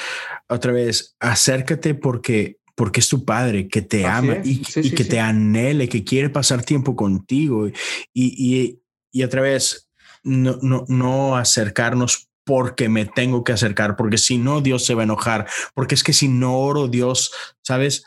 otra 0.48 0.72
vez, 0.72 1.16
acércate 1.20 1.96
porque 1.96 2.60
porque 2.80 3.02
es 3.02 3.10
tu 3.10 3.26
padre 3.26 3.68
que 3.68 3.82
te 3.82 4.06
ama 4.06 4.38
y, 4.42 4.62
que 4.62 5.04
te 5.04 5.20
anhele, 5.20 5.90
que 5.90 6.06
quiere 6.06 6.30
pasar 6.30 6.64
tiempo 6.64 6.96
contigo. 6.96 7.68
Y, 7.68 7.74
y, 8.14 8.80
y 9.12 9.24
otra 9.24 9.42
vez, 9.42 9.90
no, 10.24 10.58
no, 10.62 10.86
no 10.88 11.36
acercarnos 11.36 12.30
porque 12.46 12.88
me 12.88 13.06
tengo 13.06 13.44
que 13.44 13.52
acercar, 13.52 13.98
porque 13.98 14.18
si 14.18 14.38
no, 14.38 14.62
Dios 14.62 14.86
se 14.86 14.94
va 14.94 15.02
a 15.02 15.04
enojar, 15.04 15.46
porque 15.74 15.94
es 15.94 16.06
que 16.06 16.14
si 16.14 16.30
no 16.30 16.58
oro, 16.58 16.88
Dios, 16.88 17.34
¿sabes? 17.64 18.06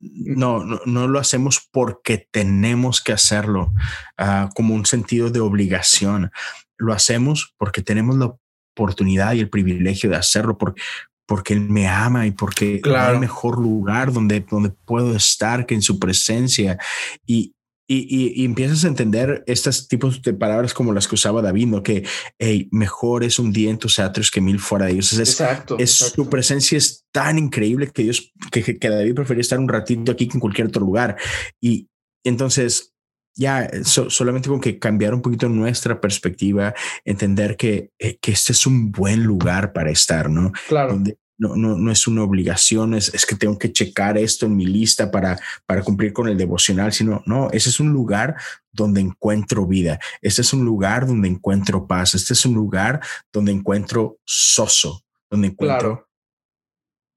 No, 0.00 0.64
no, 0.64 0.80
no 0.86 1.06
lo 1.06 1.20
hacemos 1.20 1.68
porque 1.70 2.26
tenemos 2.32 3.00
que 3.00 3.12
hacerlo 3.12 3.72
uh, 4.18 4.48
como 4.56 4.74
un 4.74 4.86
sentido 4.86 5.30
de 5.30 5.38
obligación 5.38 6.32
lo 6.80 6.92
hacemos 6.92 7.54
porque 7.58 7.82
tenemos 7.82 8.16
la 8.16 8.34
oportunidad 8.74 9.34
y 9.34 9.40
el 9.40 9.50
privilegio 9.50 10.10
de 10.10 10.16
hacerlo, 10.16 10.58
porque, 10.58 10.80
porque 11.26 11.54
Él 11.54 11.60
me 11.60 11.86
ama 11.86 12.26
y 12.26 12.32
porque 12.32 12.80
claro. 12.80 13.14
hay 13.14 13.20
mejor 13.20 13.60
lugar 13.60 14.12
donde, 14.12 14.40
donde 14.40 14.70
puedo 14.70 15.14
estar 15.14 15.66
que 15.66 15.74
en 15.74 15.82
su 15.82 15.98
presencia. 15.98 16.78
Y, 17.26 17.54
y, 17.86 18.40
y, 18.40 18.44
empiezas 18.44 18.84
a 18.84 18.88
entender 18.88 19.42
estos 19.48 19.88
tipos 19.88 20.22
de 20.22 20.32
palabras 20.32 20.72
como 20.72 20.92
las 20.92 21.08
que 21.08 21.16
usaba 21.16 21.42
David, 21.42 21.66
¿no? 21.66 21.82
Que 21.82 22.06
hey, 22.38 22.68
mejor 22.70 23.24
es 23.24 23.40
un 23.40 23.52
día 23.52 23.68
en 23.68 23.78
tus 23.78 23.98
atrios 23.98 24.30
que 24.30 24.40
mil 24.40 24.60
fuera 24.60 24.86
de 24.86 24.92
ellos. 24.92 25.12
Es, 25.12 25.18
exacto, 25.18 25.76
es 25.76 25.90
Su 25.90 26.30
presencia 26.30 26.78
es 26.78 27.04
tan 27.10 27.36
increíble 27.36 27.90
que 27.90 28.04
Dios, 28.04 28.32
que, 28.52 28.78
que 28.78 28.88
David 28.88 29.14
prefería 29.14 29.40
estar 29.40 29.58
un 29.58 29.68
ratito 29.68 30.12
aquí 30.12 30.28
que 30.28 30.34
en 30.34 30.40
cualquier 30.40 30.68
otro 30.68 30.84
lugar. 30.84 31.16
Y 31.60 31.88
entonces 32.24 32.89
ya 33.34 33.64
eh, 33.64 33.84
solamente 33.84 34.48
con 34.48 34.60
que 34.60 34.78
cambiar 34.78 35.14
un 35.14 35.22
poquito 35.22 35.48
nuestra 35.48 36.00
perspectiva, 36.00 36.74
entender 37.04 37.56
que, 37.56 37.90
eh, 37.98 38.18
que 38.20 38.32
este 38.32 38.52
es 38.52 38.66
un 38.66 38.92
buen 38.92 39.22
lugar 39.24 39.72
para 39.72 39.90
estar, 39.90 40.30
¿no? 40.30 40.52
Claro. 40.68 40.92
Donde 40.92 41.18
no, 41.40 41.56
no, 41.56 41.78
no 41.78 41.90
es 41.90 42.06
una 42.06 42.22
obligación, 42.22 42.92
es, 42.92 43.14
es, 43.14 43.24
que 43.24 43.34
tengo 43.34 43.58
que 43.58 43.72
checar 43.72 44.18
esto 44.18 44.44
en 44.44 44.54
mi 44.56 44.66
lista 44.66 45.10
para, 45.10 45.40
para 45.64 45.82
cumplir 45.82 46.12
con 46.12 46.28
el 46.28 46.36
devocional, 46.36 46.92
sino, 46.92 47.22
no, 47.24 47.48
ese 47.50 47.70
es 47.70 47.80
un 47.80 47.88
lugar 47.88 48.36
donde 48.70 49.00
encuentro 49.00 49.66
vida, 49.66 49.98
este 50.20 50.42
es 50.42 50.52
un 50.52 50.66
lugar 50.66 51.06
donde 51.06 51.28
encuentro 51.28 51.86
paz, 51.86 52.14
este 52.14 52.34
es 52.34 52.44
un 52.44 52.52
lugar 52.52 53.00
donde 53.32 53.52
encuentro 53.52 54.18
soso, 54.26 55.02
donde 55.30 55.48
encuentro 55.48 56.10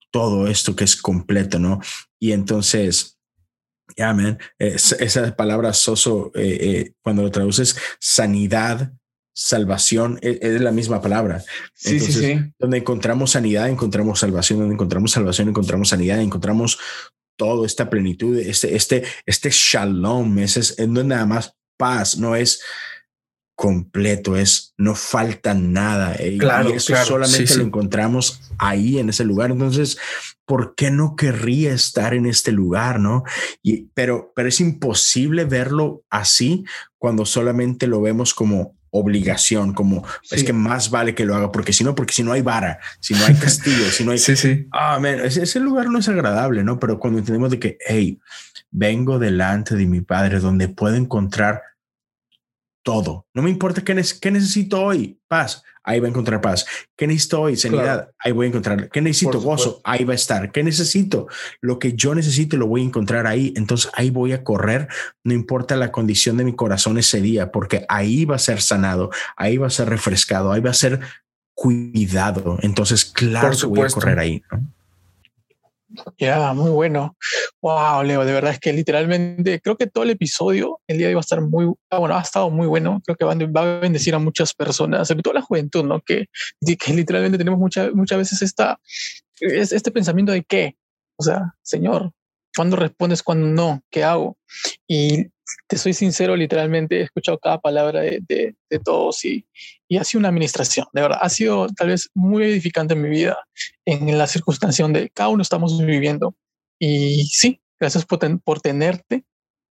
todo 0.09 0.47
esto 0.47 0.73
que 0.73 0.85
es 0.85 0.95
completo, 0.95 1.59
¿no? 1.59 1.81
Y 2.17 2.31
entonces 2.31 3.12
ya, 3.97 4.13
man. 4.13 4.39
esa 4.57 5.35
palabra 5.35 5.73
soso, 5.73 6.31
eh, 6.35 6.57
eh, 6.61 6.93
cuando 7.01 7.23
lo 7.23 7.31
traduces, 7.31 7.77
sanidad, 7.99 8.93
salvación, 9.33 10.19
e, 10.21 10.39
es, 10.41 10.61
la 10.61 10.71
misma 10.71 11.01
palabra. 11.01 11.43
Sí, 11.73 11.99
sí, 11.99 12.13
sí. 12.13 12.39
Donde 12.59 12.77
encontramos 12.77 13.31
sanidad, 13.31 13.69
encontramos 13.69 14.19
salvación, 14.19 14.59
donde 14.59 14.75
encontramos 14.75 15.11
salvación, 15.11 15.49
encontramos 15.49 15.89
sanidad, 15.89 16.21
encontramos 16.21 16.79
todo 17.35 17.65
esta 17.65 17.89
plenitud, 17.89 18.37
este, 18.37 18.75
este, 18.75 19.03
este 19.25 19.49
shalom, 19.51 20.39
ese 20.39 20.59
es, 20.59 20.79
no 20.87 21.01
es 21.01 21.05
nada 21.05 21.25
más 21.25 21.55
paz, 21.77 22.17
no 22.17 22.35
es 22.35 22.61
completo, 23.63 24.35
es 24.35 24.73
no 24.77 24.93
falta 24.93 25.53
nada. 25.53 26.17
Eh, 26.19 26.37
claro, 26.37 26.71
y 26.71 26.73
eso 26.73 26.93
solamente 27.05 27.55
lo 27.55 27.63
encontramos 27.63 28.41
ahí 28.57 28.99
en 28.99 29.07
ese 29.07 29.23
lugar. 29.23 29.51
Entonces, 29.51 29.97
¿por 30.43 30.75
qué 30.75 30.91
no 30.91 31.15
querría 31.15 31.73
estar 31.73 32.13
en 32.13 32.25
este 32.25 32.51
lugar? 32.51 32.99
No, 32.99 33.23
y, 33.61 33.83
pero, 33.93 34.33
pero 34.35 34.49
es 34.49 34.59
imposible 34.59 35.45
verlo 35.45 36.03
así 36.09 36.65
cuando 36.97 37.25
solamente 37.25 37.87
lo 37.87 38.01
vemos 38.01 38.33
como 38.33 38.75
obligación, 38.89 39.73
como 39.73 40.05
es 40.29 40.43
que 40.43 40.51
más 40.51 40.89
vale 40.89 41.15
que 41.15 41.23
lo 41.23 41.33
haga, 41.33 41.49
porque 41.49 41.71
si 41.71 41.85
no, 41.85 41.95
porque 41.95 42.13
si 42.13 42.21
no 42.21 42.33
hay 42.33 42.41
vara, 42.41 42.79
si 42.99 43.13
no 43.13 43.23
hay 43.25 43.33
castigo, 43.39 43.85
si 43.91 44.03
no 44.03 44.11
hay... 44.11 44.17
Sí, 44.17 44.35
sí. 44.35 44.67
Ah, 44.73 44.99
ese, 45.23 45.61
lugar 45.61 45.87
no 45.87 45.99
es 45.99 46.09
agradable, 46.09 46.65
¿no? 46.65 46.81
Pero 46.81 46.99
cuando 46.99 47.19
entendemos 47.19 47.49
de 47.49 47.59
que, 47.59 47.77
hey, 47.87 48.19
vengo 48.71 49.19
delante 49.19 49.75
de 49.75 49.85
mi 49.85 50.01
Padre, 50.01 50.39
donde 50.39 50.67
puedo 50.67 50.95
encontrar 50.95 51.61
todo. 52.83 53.25
No 53.33 53.41
me 53.41 53.49
importa 53.49 53.83
qué, 53.83 53.95
necesito 53.95 54.81
hoy, 54.81 55.19
paz, 55.27 55.63
ahí 55.83 55.99
va 55.99 56.07
a 56.07 56.09
encontrar 56.09 56.41
paz. 56.41 56.65
¿Qué 56.95 57.07
necesito 57.07 57.41
hoy? 57.41 57.55
Sanidad, 57.55 58.11
ahí 58.19 58.33
voy 58.33 58.45
a 58.45 58.49
encontrar. 58.49 58.89
¿Qué 58.89 59.01
necesito? 59.01 59.39
Gozo, 59.39 59.81
ahí 59.83 60.03
va 60.03 60.11
a 60.11 60.15
estar. 60.15 60.51
¿Qué 60.51 60.63
necesito? 60.63 61.27
Lo 61.61 61.79
que 61.79 61.93
yo 61.93 62.13
necesito 62.13 62.57
lo 62.57 62.67
voy 62.67 62.81
a 62.81 62.85
encontrar 62.85 63.25
ahí. 63.25 63.53
Entonces 63.55 63.89
ahí 63.95 64.09
voy 64.09 64.33
a 64.33 64.43
correr, 64.43 64.89
no 65.23 65.33
importa 65.33 65.75
la 65.75 65.91
condición 65.91 66.37
de 66.37 66.43
mi 66.43 66.55
corazón 66.55 66.97
ese 66.97 67.21
día, 67.21 67.51
porque 67.51 67.85
ahí 67.89 68.25
va 68.25 68.35
a 68.35 68.39
ser 68.39 68.61
sanado, 68.61 69.09
ahí 69.37 69.57
va 69.57 69.67
a 69.67 69.71
ser 69.71 69.89
refrescado, 69.89 70.51
ahí 70.51 70.61
va 70.61 70.71
a 70.71 70.75
ser 70.75 70.99
cuidado. 71.55 72.57
Entonces, 72.61 73.05
claro 73.05 73.57
que 73.57 73.65
voy 73.65 73.81
a 73.81 73.87
correr 73.87 74.19
ahí. 74.19 74.43
Ya, 76.17 76.53
muy 76.53 76.71
bueno. 76.71 77.15
Wow, 77.61 78.03
Leo, 78.03 78.25
de 78.25 78.33
verdad 78.33 78.51
es 78.51 78.59
que 78.59 78.73
literalmente 78.73 79.59
creo 79.61 79.77
que 79.77 79.87
todo 79.87 80.03
el 80.03 80.11
episodio 80.11 80.79
el 80.87 80.97
día 80.97 81.07
de 81.07 81.11
hoy 81.11 81.15
va 81.15 81.19
a 81.19 81.21
estar 81.21 81.41
muy, 81.41 81.71
ah, 81.89 81.99
bueno, 81.99 82.15
ha 82.15 82.21
estado 82.21 82.49
muy 82.49 82.67
bueno. 82.67 83.01
Creo 83.05 83.15
que 83.15 83.25
va 83.25 83.61
a 83.61 83.79
bendecir 83.79 84.15
a 84.15 84.19
muchas 84.19 84.53
personas, 84.53 85.07
sobre 85.07 85.21
todo 85.21 85.33
la 85.33 85.41
juventud, 85.41 85.83
¿no? 85.83 86.01
Que, 86.01 86.27
que 86.79 86.93
literalmente 86.93 87.37
tenemos 87.37 87.59
muchas 87.59 87.93
muchas 87.93 88.17
veces 88.17 88.41
esta, 88.41 88.79
este 89.39 89.91
pensamiento 89.91 90.31
de 90.31 90.43
qué, 90.43 90.77
o 91.17 91.23
sea, 91.23 91.53
Señor, 91.61 92.11
¿cuándo 92.55 92.75
respondes? 92.75 93.23
¿Cuándo 93.23 93.47
no? 93.47 93.81
¿Qué 93.89 94.03
hago? 94.03 94.37
Y 94.87 95.27
te 95.67 95.77
soy 95.77 95.93
sincero, 95.93 96.35
literalmente 96.35 96.99
he 96.99 97.03
escuchado 97.03 97.37
cada 97.37 97.59
palabra 97.59 98.01
de, 98.01 98.19
de, 98.27 98.55
de 98.69 98.79
todos 98.79 99.23
y, 99.25 99.45
y, 99.87 99.97
ha 99.97 100.03
sido 100.03 100.19
una 100.19 100.29
administración, 100.29 100.87
de 100.93 101.01
verdad, 101.01 101.19
ha 101.21 101.29
sido 101.29 101.67
tal 101.67 101.89
vez 101.89 102.09
muy 102.13 102.43
edificante 102.43 102.93
en 102.93 103.01
mi 103.01 103.09
vida, 103.09 103.37
en 103.85 104.17
la 104.17 104.27
circunstancia 104.27 104.83
donde 104.83 105.09
cada 105.09 105.29
uno 105.29 105.41
estamos 105.41 105.77
viviendo. 105.85 106.35
Y 106.79 107.25
sí, 107.25 107.61
gracias 107.79 108.05
por, 108.05 108.19
por 108.41 108.61
tenerte 108.61 109.25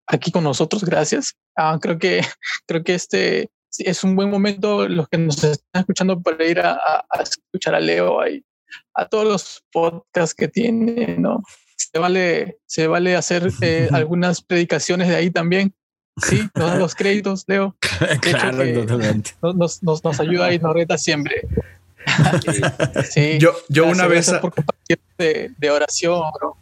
aquí 0.06 0.30
con 0.30 0.44
nosotros, 0.44 0.84
gracias. 0.84 1.34
Ah, 1.56 1.78
creo 1.80 1.98
que 1.98 2.20
creo 2.66 2.84
que 2.84 2.94
este 2.94 3.50
es 3.78 4.04
un 4.04 4.14
buen 4.14 4.30
momento 4.30 4.86
los 4.88 5.08
que 5.08 5.18
nos 5.18 5.42
están 5.42 5.80
escuchando 5.80 6.20
para 6.20 6.44
ir 6.46 6.60
a, 6.60 6.74
a, 7.08 7.22
escuchar 7.22 7.74
a 7.74 7.80
Leo 7.80 8.20
ahí, 8.20 8.44
a 8.94 9.06
todos 9.06 9.24
los 9.24 9.64
podcasts 9.72 10.34
que 10.34 10.48
tiene, 10.48 11.16
¿no? 11.18 11.42
Se 11.76 11.98
vale, 11.98 12.58
se 12.66 12.86
vale 12.86 13.16
hacer 13.16 13.50
eh, 13.60 13.88
algunas 13.92 14.42
predicaciones 14.42 15.08
de 15.08 15.16
ahí 15.16 15.30
también. 15.30 15.74
Sí, 16.22 16.42
nos 16.54 16.70
dan 16.70 16.78
los 16.78 16.94
créditos, 16.94 17.44
Leo. 17.46 17.74
claro, 18.20 18.72
totalmente. 18.74 19.32
Nos, 19.42 19.82
nos, 19.82 20.04
nos, 20.04 20.20
ayuda 20.20 20.52
y 20.52 20.58
nos 20.58 20.74
reta 20.74 20.98
siempre. 20.98 21.48
sí, 23.10 23.38
yo 23.38 23.54
yo 23.68 23.86
una 23.86 24.06
vez. 24.06 24.30
Por 24.30 24.52
compartir 24.52 25.00
de, 25.16 25.52
de 25.56 25.70
oración, 25.70 26.22
bro. 26.38 26.56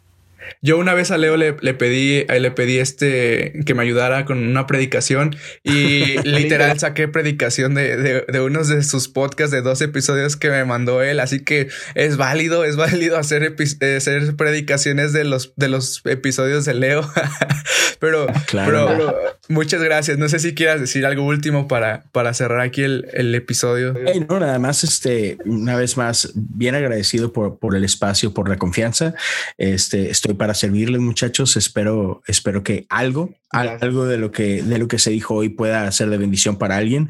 Yo 0.63 0.77
una 0.77 0.93
vez 0.93 1.09
a 1.09 1.17
Leo 1.17 1.37
le, 1.37 1.53
pedí, 1.53 2.25
eh, 2.27 2.39
le 2.39 2.51
pedí 2.51 2.77
este 2.77 3.53
que 3.65 3.73
me 3.73 3.81
ayudara 3.81 4.25
con 4.25 4.37
una 4.37 4.67
predicación 4.67 5.35
y 5.63 6.21
literal 6.23 6.77
saqué 6.79 7.07
predicación 7.07 7.73
de, 7.73 7.97
de, 7.97 8.25
de, 8.27 8.41
unos 8.41 8.67
de 8.67 8.83
sus 8.83 9.07
podcasts 9.07 9.51
de 9.51 9.63
dos 9.63 9.81
episodios 9.81 10.35
que 10.35 10.51
me 10.51 10.63
mandó 10.63 11.01
él. 11.01 11.19
Así 11.19 11.39
que 11.39 11.69
es 11.95 12.15
válido, 12.15 12.63
es 12.63 12.75
válido 12.75 13.17
hacer, 13.17 13.55
hacer 13.97 14.35
predicaciones 14.35 15.13
de 15.13 15.23
los, 15.23 15.53
de 15.55 15.67
los 15.67 16.03
episodios 16.05 16.65
de 16.65 16.75
Leo. 16.75 17.09
pero, 17.99 18.27
pero, 18.51 19.39
muchas 19.49 19.81
gracias. 19.81 20.19
No 20.19 20.29
sé 20.29 20.37
si 20.37 20.53
quieras 20.53 20.79
decir 20.79 21.07
algo 21.07 21.25
último 21.25 21.67
para, 21.67 22.03
para 22.11 22.35
cerrar 22.35 22.61
aquí 22.61 22.83
el, 22.83 23.07
el 23.13 23.33
episodio. 23.33 23.95
no, 24.29 24.39
nada 24.39 24.59
más, 24.59 24.83
este, 24.83 25.37
una 25.43 25.75
vez 25.75 25.97
más, 25.97 26.33
bien 26.35 26.75
agradecido 26.75 27.33
por, 27.33 27.57
por 27.57 27.75
el 27.75 27.83
espacio, 27.83 28.31
por 28.31 28.47
la 28.47 28.57
confianza. 28.57 29.15
Este, 29.57 30.11
estoy 30.11 30.35
para 30.35 30.50
servirles, 30.53 31.01
muchachos. 31.01 31.57
Espero, 31.57 32.21
espero 32.27 32.63
que 32.63 32.85
algo, 32.89 33.33
algo 33.49 34.05
de 34.05 34.17
lo 34.17 34.31
que, 34.31 34.63
de 34.63 34.77
lo 34.77 34.87
que 34.87 34.99
se 34.99 35.11
dijo 35.11 35.35
hoy 35.35 35.49
pueda 35.49 35.91
ser 35.91 36.09
de 36.09 36.17
bendición 36.17 36.57
para 36.57 36.77
alguien. 36.77 37.09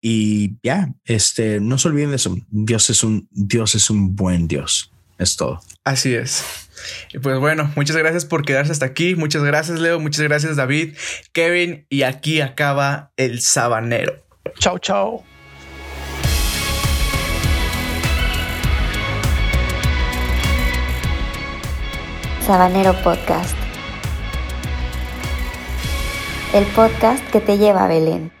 Y 0.00 0.56
ya, 0.62 0.92
este, 1.04 1.60
no 1.60 1.78
se 1.78 1.88
olviden 1.88 2.10
de 2.10 2.16
eso. 2.16 2.36
Dios 2.48 2.90
es 2.90 3.02
un, 3.02 3.28
Dios 3.30 3.74
es 3.74 3.90
un 3.90 4.14
buen 4.14 4.48
Dios. 4.48 4.92
Es 5.18 5.36
todo. 5.36 5.60
Así 5.84 6.14
es. 6.14 6.44
Y 7.12 7.18
pues 7.18 7.38
bueno, 7.40 7.72
muchas 7.74 7.96
gracias 7.96 8.24
por 8.24 8.44
quedarse 8.44 8.72
hasta 8.72 8.86
aquí. 8.86 9.16
Muchas 9.16 9.42
gracias, 9.42 9.80
Leo. 9.80 9.98
Muchas 9.98 10.22
gracias, 10.22 10.56
David, 10.56 10.94
Kevin. 11.32 11.86
Y 11.88 12.02
aquí 12.02 12.40
acaba 12.40 13.12
el 13.16 13.40
sabanero. 13.40 14.14
Chao, 14.58 14.78
chao. 14.78 15.24
Sabanero 22.48 22.94
Podcast. 23.02 23.54
El 26.54 26.64
podcast 26.68 27.22
que 27.30 27.42
te 27.42 27.58
lleva 27.58 27.84
a 27.84 27.88
Belén. 27.88 28.37